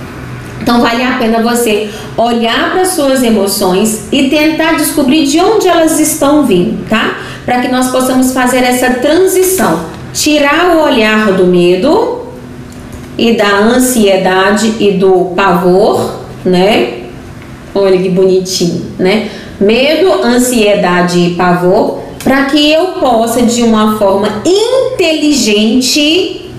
Então 0.62 0.80
vale 0.80 1.04
a 1.04 1.18
pena 1.18 1.42
você 1.42 1.90
olhar 2.16 2.72
para 2.72 2.86
suas 2.86 3.22
emoções 3.22 4.08
e 4.14 4.30
tentar 4.30 4.78
descobrir 4.78 5.26
de 5.26 5.40
onde 5.42 5.68
elas 5.68 6.00
estão 6.00 6.46
vindo, 6.46 6.88
tá? 6.88 7.18
Para 7.46 7.60
que 7.60 7.68
nós 7.68 7.90
possamos 7.90 8.32
fazer 8.32 8.64
essa 8.64 8.92
transição 8.92 10.03
tirar 10.14 10.76
o 10.76 10.84
olhar 10.84 11.34
do 11.34 11.48
medo 11.48 12.28
e 13.18 13.34
da 13.34 13.60
ansiedade 13.60 14.76
e 14.80 14.92
do 14.92 15.34
pavor, 15.36 16.20
né? 16.46 17.00
Olha 17.76 17.98
que 17.98 18.10
bonitinho, 18.10 18.94
né? 19.00 19.30
Medo, 19.60 20.24
ansiedade 20.24 21.20
e 21.20 21.36
pavor, 21.36 22.04
para 22.24 22.46
que 22.46 22.72
eu 22.72 22.94
possa 23.00 23.42
de 23.42 23.64
uma 23.64 23.98
forma 23.98 24.44
inteligente 24.46 26.52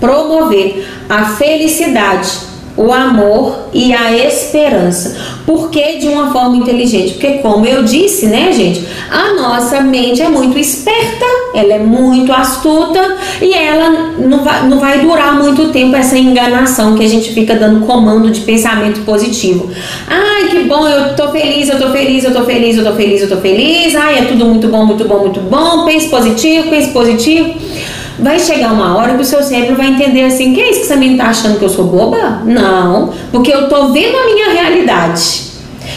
promover 0.00 0.86
a 1.08 1.24
felicidade 1.24 2.47
o 2.78 2.92
amor 2.92 3.68
e 3.74 3.92
a 3.92 4.16
esperança. 4.16 5.16
Por 5.44 5.68
que 5.68 5.98
de 5.98 6.06
uma 6.06 6.30
forma 6.30 6.56
inteligente? 6.56 7.14
Porque, 7.14 7.38
como 7.38 7.66
eu 7.66 7.82
disse, 7.82 8.26
né, 8.26 8.52
gente, 8.52 8.86
a 9.10 9.34
nossa 9.34 9.80
mente 9.80 10.22
é 10.22 10.28
muito 10.28 10.56
esperta, 10.56 11.24
ela 11.54 11.74
é 11.74 11.78
muito 11.78 12.32
astuta 12.32 13.16
e 13.42 13.52
ela 13.52 14.12
não 14.18 14.44
vai, 14.44 14.68
não 14.68 14.78
vai 14.78 15.00
durar 15.00 15.42
muito 15.42 15.68
tempo 15.72 15.96
essa 15.96 16.16
enganação 16.16 16.94
que 16.94 17.04
a 17.04 17.08
gente 17.08 17.32
fica 17.32 17.56
dando 17.56 17.84
comando 17.84 18.30
de 18.30 18.42
pensamento 18.42 19.00
positivo. 19.00 19.68
Ai, 20.06 20.48
que 20.48 20.60
bom, 20.60 20.86
eu 20.86 21.16
tô 21.16 21.32
feliz, 21.32 21.68
eu 21.68 21.78
tô 21.78 21.90
feliz, 21.90 22.22
eu 22.22 22.32
tô 22.32 22.44
feliz, 22.44 22.76
eu 22.76 22.84
tô 22.84 22.92
feliz, 22.92 23.22
eu 23.22 23.28
tô 23.28 23.36
feliz. 23.38 23.96
Ai, 23.96 24.18
é 24.20 24.22
tudo 24.22 24.44
muito 24.44 24.68
bom, 24.68 24.86
muito 24.86 25.04
bom, 25.04 25.18
muito 25.18 25.40
bom. 25.40 25.84
Pense 25.84 26.08
positivo, 26.08 26.70
pense 26.70 26.92
positivo 26.92 27.54
vai 28.18 28.38
chegar 28.38 28.72
uma 28.72 28.96
hora 28.96 29.14
que 29.14 29.22
o 29.22 29.24
seu 29.24 29.42
cérebro 29.42 29.76
vai 29.76 29.88
entender 29.88 30.24
assim: 30.24 30.54
que 30.54 30.60
é 30.60 30.70
isso 30.70 30.80
que 30.80 30.86
você 30.86 30.96
me 30.96 31.16
tá 31.16 31.26
achando 31.26 31.58
que 31.58 31.64
eu 31.64 31.68
sou 31.68 31.86
boba? 31.86 32.42
Não, 32.44 33.12
porque 33.30 33.52
eu 33.52 33.68
tô 33.68 33.88
vendo 33.88 34.16
a 34.16 34.24
minha 34.24 34.50
realidade. 34.50 35.48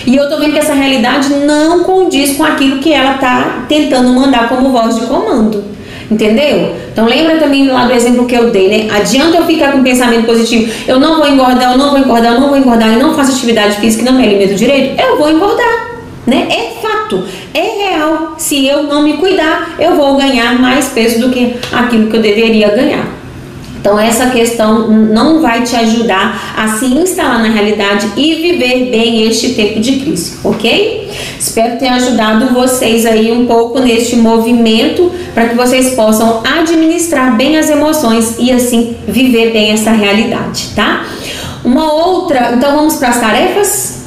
E 0.06 0.16
eu 0.16 0.30
tô 0.30 0.38
vendo 0.38 0.54
que 0.54 0.60
essa 0.60 0.74
realidade 0.74 1.30
não 1.30 1.84
condiz 1.84 2.36
com 2.36 2.44
aquilo 2.44 2.80
que 2.80 2.92
ela 2.92 3.16
tá 3.16 3.66
tentando 3.68 4.10
mandar 4.10 4.50
como 4.50 4.72
voz 4.72 4.96
de 4.96 5.06
comando. 5.06 5.64
Entendeu? 6.10 6.76
Então 6.92 7.06
lembra 7.06 7.38
também 7.38 7.70
lá 7.70 7.86
do 7.86 7.94
exemplo 7.94 8.26
que 8.26 8.36
eu 8.36 8.52
dei, 8.52 8.68
né? 8.68 8.94
Adianta 8.94 9.38
eu 9.38 9.46
ficar 9.46 9.72
com 9.72 9.82
pensamento 9.82 10.26
positivo, 10.26 10.70
eu 10.86 11.00
não 11.00 11.18
vou 11.18 11.28
engordar, 11.30 11.72
eu 11.72 11.78
não 11.78 11.92
vou 11.92 12.00
engordar, 12.00 12.34
eu 12.34 12.40
não 12.42 12.50
vou 12.50 12.58
engordar, 12.58 12.92
e 12.92 12.98
não 12.98 13.16
faço 13.16 13.32
atividade 13.32 13.78
física 13.78 14.04
não 14.04 14.18
me 14.18 14.26
alimento 14.26 14.56
direito, 14.56 15.02
eu 15.02 15.18
vou 15.18 15.32
engordar. 15.32 15.92
Né? 16.28 16.48
É 16.50 16.82
fato, 16.82 17.24
é 17.54 17.90
real. 17.90 18.36
Se 18.38 18.66
eu 18.66 18.84
não 18.84 19.04
me 19.04 19.18
cuidar, 19.18 19.76
eu 19.80 19.96
vou 19.96 20.16
ganhar 20.16 20.60
mais 20.60 20.90
peso 20.90 21.20
do 21.20 21.30
que 21.30 21.56
aquilo 21.72 22.10
que 22.10 22.18
eu 22.18 22.22
deveria 22.22 22.70
ganhar. 22.70 23.22
Então, 23.82 24.00
essa 24.00 24.28
questão 24.28 24.88
não 24.88 25.42
vai 25.42 25.64
te 25.64 25.76
ajudar 25.76 26.54
a 26.56 26.68
se 26.78 26.86
instalar 26.86 27.42
na 27.42 27.50
realidade 27.50 28.12
e 28.16 28.36
viver 28.36 28.92
bem 28.92 29.28
este 29.28 29.56
tempo 29.56 29.80
de 29.80 29.94
crise, 29.94 30.38
ok? 30.44 31.10
Espero 31.40 31.80
ter 31.80 31.88
ajudado 31.88 32.54
vocês 32.54 33.08
aí 33.08 33.32
um 33.32 33.48
pouco 33.48 33.80
neste 33.80 34.16
movimento 34.16 35.12
para 35.34 35.50
que 35.50 35.56
vocês 35.56 35.96
possam 35.96 36.44
administrar 36.46 37.36
bem 37.36 37.58
as 37.58 37.72
emoções 37.72 38.36
e 38.38 38.52
assim 38.52 38.96
viver 39.08 39.52
bem 39.52 39.72
essa 39.72 39.90
realidade, 39.90 40.70
tá? 40.76 41.04
Uma 41.66 41.92
outra, 41.92 42.52
então 42.54 42.76
vamos 42.76 42.98
para 42.98 43.10
as 43.10 43.20
tarefas? 43.20 44.02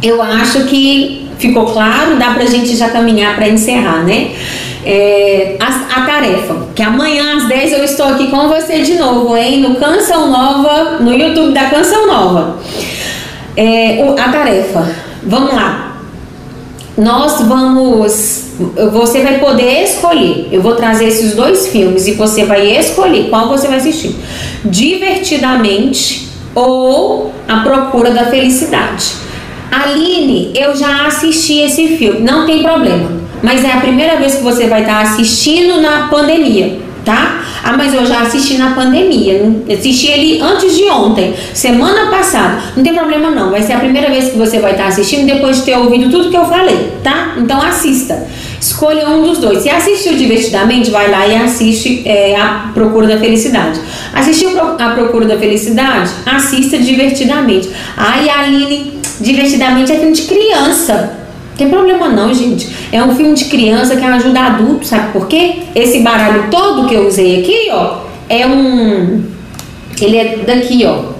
Eu 0.00 0.22
acho 0.22 0.64
que 0.66 1.25
ficou 1.38 1.66
claro, 1.66 2.16
dá 2.16 2.32
pra 2.32 2.46
gente 2.46 2.76
já 2.76 2.88
caminhar 2.90 3.36
para 3.36 3.48
encerrar, 3.48 4.04
né? 4.04 4.32
É, 4.84 5.56
a, 5.58 6.00
a, 6.00 6.06
tarefa, 6.06 6.68
que 6.74 6.80
amanhã 6.80 7.36
às 7.36 7.48
10 7.48 7.72
eu 7.72 7.84
estou 7.84 8.06
aqui 8.06 8.28
com 8.28 8.48
você 8.48 8.82
de 8.82 8.94
novo, 8.94 9.36
hein? 9.36 9.60
No 9.60 9.74
Canção 9.74 10.30
Nova, 10.30 10.98
no 11.00 11.12
YouTube 11.12 11.52
da 11.52 11.64
Canção 11.64 12.06
Nova. 12.06 12.58
É, 13.56 14.00
a 14.16 14.28
tarefa, 14.28 14.88
vamos 15.24 15.52
lá. 15.52 15.96
Nós 16.96 17.42
vamos. 17.42 18.44
Você 18.92 19.22
vai 19.22 19.38
poder 19.38 19.82
escolher. 19.82 20.48
Eu 20.50 20.62
vou 20.62 20.76
trazer 20.76 21.06
esses 21.06 21.34
dois 21.34 21.66
filmes 21.66 22.06
e 22.06 22.12
você 22.12 22.44
vai 22.44 22.78
escolher 22.78 23.28
qual 23.28 23.48
você 23.48 23.66
vai 23.66 23.78
assistir: 23.78 24.14
Divertidamente 24.64 26.28
ou 26.54 27.32
A 27.46 27.58
Procura 27.58 28.12
da 28.12 28.26
Felicidade. 28.26 29.25
Aline, 29.70 30.52
eu 30.54 30.76
já 30.76 31.06
assisti 31.06 31.60
esse 31.60 31.96
filme, 31.96 32.20
não 32.20 32.46
tem 32.46 32.62
problema. 32.62 33.10
Mas 33.42 33.64
é 33.64 33.72
a 33.72 33.80
primeira 33.80 34.16
vez 34.16 34.36
que 34.36 34.42
você 34.42 34.66
vai 34.66 34.80
estar 34.80 35.02
assistindo 35.02 35.80
na 35.80 36.08
pandemia, 36.08 36.78
tá? 37.04 37.42
Ah, 37.62 37.76
mas 37.76 37.92
eu 37.92 38.06
já 38.06 38.20
assisti 38.20 38.56
na 38.56 38.74
pandemia. 38.74 39.52
Assisti 39.68 40.06
ele 40.06 40.40
antes 40.40 40.76
de 40.76 40.84
ontem, 40.84 41.34
semana 41.52 42.10
passada. 42.10 42.62
Não 42.76 42.82
tem 42.82 42.94
problema 42.94 43.30
não. 43.30 43.50
Vai 43.50 43.62
ser 43.62 43.72
a 43.72 43.78
primeira 43.78 44.08
vez 44.08 44.30
que 44.30 44.38
você 44.38 44.60
vai 44.60 44.72
estar 44.72 44.86
assistindo 44.86 45.26
depois 45.26 45.56
de 45.56 45.62
ter 45.64 45.76
ouvido 45.76 46.08
tudo 46.10 46.30
que 46.30 46.36
eu 46.36 46.46
falei, 46.46 46.92
tá? 47.02 47.34
Então 47.36 47.60
assista. 47.60 48.26
Escolha 48.60 49.08
um 49.08 49.22
dos 49.22 49.38
dois. 49.38 49.62
Se 49.62 49.68
assistiu 49.68 50.16
divertidamente, 50.16 50.90
vai 50.90 51.10
lá 51.10 51.26
e 51.26 51.36
assiste 51.36 52.02
é, 52.04 52.36
a 52.36 52.70
Procura 52.72 53.06
da 53.06 53.18
Felicidade. 53.18 53.80
Assistiu 54.14 54.50
a 54.60 54.90
Procura 54.90 55.26
da 55.26 55.36
Felicidade? 55.36 56.10
Assista 56.24 56.78
divertidamente. 56.78 57.68
Ai, 57.96 58.28
Aline, 58.28 58.95
divertidamente 59.20 59.92
é 59.92 59.96
filme 59.96 60.12
de 60.12 60.22
criança. 60.22 61.18
Não 61.50 61.56
tem 61.56 61.68
problema 61.68 62.08
não, 62.08 62.34
gente. 62.34 62.68
É 62.92 63.02
um 63.02 63.14
filme 63.14 63.34
de 63.34 63.46
criança 63.46 63.96
que 63.96 64.04
ajuda 64.04 64.40
adulto, 64.40 64.86
sabe 64.86 65.12
por 65.12 65.26
quê? 65.26 65.62
Esse 65.74 66.00
baralho 66.00 66.50
todo 66.50 66.86
que 66.88 66.94
eu 66.94 67.06
usei 67.06 67.40
aqui, 67.40 67.68
ó, 67.70 68.00
é 68.28 68.46
um. 68.46 69.24
Ele 70.00 70.16
é 70.16 70.36
daqui, 70.46 70.84
ó. 70.84 71.16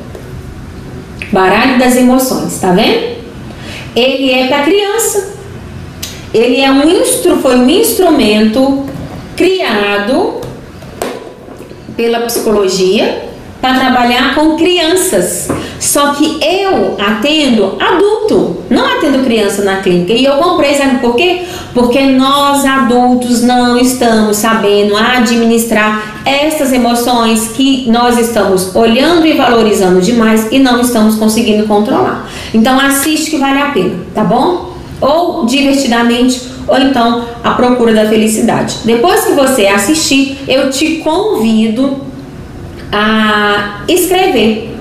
Baralho 1.32 1.78
das 1.78 1.96
emoções, 1.96 2.58
tá 2.60 2.72
vendo? 2.72 3.16
Ele 3.94 4.30
é 4.30 4.46
para 4.48 4.62
criança. 4.62 5.34
Ele 6.34 6.60
é 6.60 6.70
um 6.70 6.86
instru, 6.86 7.38
foi 7.38 7.56
um 7.56 7.70
instrumento 7.70 8.84
criado 9.34 10.40
pela 11.96 12.20
psicologia 12.20 13.26
para 13.60 13.78
trabalhar 13.78 14.34
com 14.34 14.56
crianças. 14.56 15.48
Só 15.80 16.12
que 16.12 16.38
eu 16.44 16.96
atendo 16.98 17.76
adulto, 17.78 18.58
não 18.68 18.84
atendo 18.86 19.24
criança 19.24 19.62
na 19.62 19.76
clínica. 19.76 20.12
E 20.12 20.24
eu 20.24 20.36
comprei, 20.36 20.74
sabe 20.74 20.98
por 20.98 21.14
quê? 21.14 21.42
Porque 21.72 22.00
nós 22.02 22.64
adultos 22.64 23.42
não 23.42 23.78
estamos 23.78 24.36
sabendo 24.36 24.96
administrar 24.96 26.20
essas 26.24 26.72
emoções 26.72 27.48
que 27.48 27.88
nós 27.90 28.18
estamos 28.18 28.74
olhando 28.74 29.26
e 29.26 29.34
valorizando 29.34 30.00
demais 30.00 30.48
e 30.50 30.58
não 30.58 30.80
estamos 30.80 31.16
conseguindo 31.16 31.66
controlar. 31.66 32.28
Então 32.52 32.78
assiste 32.80 33.30
que 33.30 33.38
vale 33.38 33.60
a 33.60 33.66
pena, 33.66 33.96
tá 34.14 34.24
bom? 34.24 34.74
Ou 35.00 35.44
divertidamente, 35.44 36.42
ou 36.66 36.78
então 36.78 37.24
a 37.44 37.50
procura 37.50 37.92
da 37.92 38.06
felicidade. 38.06 38.78
Depois 38.84 39.24
que 39.24 39.32
você 39.32 39.66
assistir, 39.66 40.38
eu 40.48 40.70
te 40.70 40.96
convido 40.96 41.98
a 42.92 43.82
escrever 43.88 44.76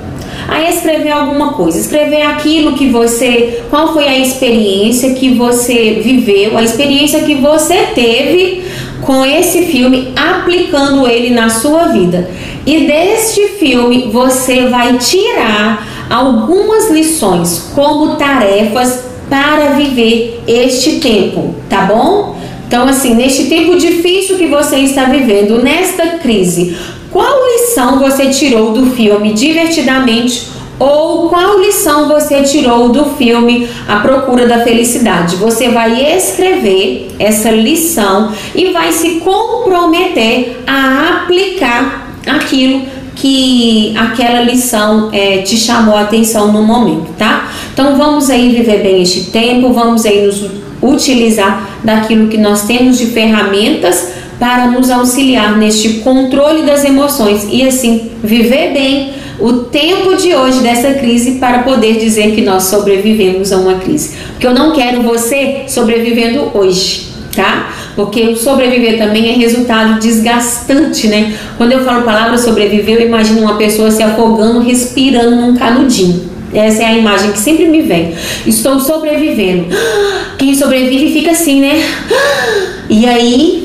a 0.47 0.70
escrever 0.70 1.12
alguma 1.12 1.53
coisa, 1.53 1.80
escrever 1.80 2.22
aquilo 2.22 2.74
que 2.74 2.89
você, 2.89 3.64
qual 3.70 3.93
foi 3.93 4.08
a 4.08 4.18
experiência 4.18 5.14
que 5.14 5.34
você 5.34 6.01
viveu, 6.03 6.58
a 6.58 6.64
experiência 6.64 7.22
que 7.22 7.36
você 7.36 7.88
teve 7.95 8.64
com 9.01 9.26
esse 9.26 9.64
filme, 9.64 10.14
aplicando 10.16 11.08
ele 11.08 11.32
na 11.32 11.49
sua 11.49 11.88
vida. 11.88 12.30
E 12.66 12.86
deste 12.86 13.41
filme 13.60 14.10
você 14.12 14.68
vai 14.68 14.97
tirar 14.97 16.06
algumas 16.10 16.89
lições 16.91 17.72
como 17.74 18.16
tarefas 18.16 19.06
para 19.30 19.72
viver 19.72 20.43
este 20.47 20.99
tempo, 20.99 21.56
tá 21.68 21.82
bom? 21.82 22.36
Então, 22.68 22.88
assim, 22.88 23.14
neste 23.14 23.45
tempo 23.45 23.78
difícil 23.78 24.38
que 24.38 24.47
você 24.47 24.78
está 24.78 25.06
vivendo, 25.06 25.62
nesta 25.62 26.18
crise, 26.18 26.76
qual 27.16 27.45
lição 27.45 27.97
você 27.97 28.26
tirou 28.26 28.74
do 28.74 28.88
filme 28.88 29.32
divertidamente 29.32 30.49
ou 30.78 31.30
qual 31.30 31.61
lição 31.61 32.09
você 32.09 32.41
tirou 32.41 32.89
do 32.89 33.05
filme 33.11 33.70
A 33.88 34.01
Procura 34.01 34.45
da 34.45 34.66
Felicidade? 34.66 35.38
Você 35.38 35.70
vai 35.70 36.13
escrever 36.13 37.16
essa 37.18 37.49
lição 37.51 38.34
e 38.53 38.74
vai 38.74 38.91
se 38.91 39.22
comprometer 39.22 40.61
a 40.68 41.22
aplicar 41.22 42.11
aquilo 42.28 42.82
que 43.16 43.95
aquela 43.95 44.41
lição 44.41 45.09
é, 45.13 45.38
te 45.38 45.55
chamou 45.55 45.95
a 45.95 46.01
atenção 46.01 46.51
no 46.51 46.63
momento, 46.63 47.13
tá? 47.18 47.49
Então 47.72 47.95
vamos 47.95 48.30
aí 48.30 48.49
viver 48.49 48.84
bem 48.84 49.01
este 49.01 49.32
tempo, 49.32 49.72
vamos 49.72 50.05
aí 50.05 50.26
nos 50.26 50.51
utilizar 50.82 51.66
daquilo 51.82 52.28
que 52.28 52.38
nós 52.38 52.63
temos 52.63 52.97
de 52.97 53.05
ferramentas 53.05 54.24
para 54.40 54.68
nos 54.68 54.90
auxiliar 54.90 55.58
neste 55.58 56.00
controle 56.00 56.64
das 56.64 56.84
emoções 56.84 57.48
e 57.50 57.66
assim 57.66 58.12
viver 58.24 58.74
bem 58.74 59.14
o 59.40 59.54
tempo 59.64 60.16
de 60.16 60.34
hoje 60.34 60.60
dessa 60.60 60.94
crise 60.94 61.34
para 61.34 61.60
poder 61.60 61.98
dizer 61.98 62.34
que 62.34 62.42
nós 62.42 62.64
sobrevivemos 62.64 63.52
a 63.52 63.58
uma 63.58 63.76
crise. 63.76 64.16
Porque 64.32 64.48
eu 64.48 64.54
não 64.54 64.72
quero 64.72 65.02
você 65.02 65.64
sobrevivendo 65.68 66.52
hoje, 66.54 67.08
tá? 67.36 67.74
Porque 67.96 68.36
sobreviver 68.36 68.98
também 68.98 69.30
é 69.30 69.34
resultado 69.34 70.00
desgastante, 70.00 71.08
né? 71.08 71.38
Quando 71.58 71.74
eu 71.74 71.84
falo 71.84 72.04
palavra 72.04 72.38
sobreviver, 72.38 73.02
eu 73.02 73.08
imagino 73.08 73.42
uma 73.42 73.58
pessoa 73.58 73.92
se 73.92 74.04
afogando, 74.04 74.60
respirando 74.60 75.36
num 75.36 75.56
canudinho. 75.56 76.36
Essa 76.54 76.84
é 76.84 76.86
a 76.86 76.98
imagem 76.98 77.32
que 77.32 77.40
sempre 77.40 77.68
me 77.68 77.82
vem. 77.82 78.14
Estou 78.46 78.80
sobrevivendo. 78.80 79.66
Quem 80.38 80.56
sobrevive 80.56 81.12
fica 81.12 81.32
assim, 81.32 81.62
né? 81.62 81.84
E 82.88 83.08
aí 83.08 83.64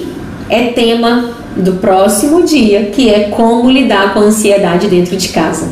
é 0.51 0.72
tema 0.72 1.30
do 1.57 1.74
próximo 1.74 2.44
dia, 2.44 2.86
que 2.86 3.09
é 3.09 3.28
como 3.28 3.70
lidar 3.70 4.12
com 4.12 4.20
a 4.20 4.24
ansiedade 4.24 4.88
dentro 4.88 5.16
de 5.16 5.28
casa. 5.28 5.70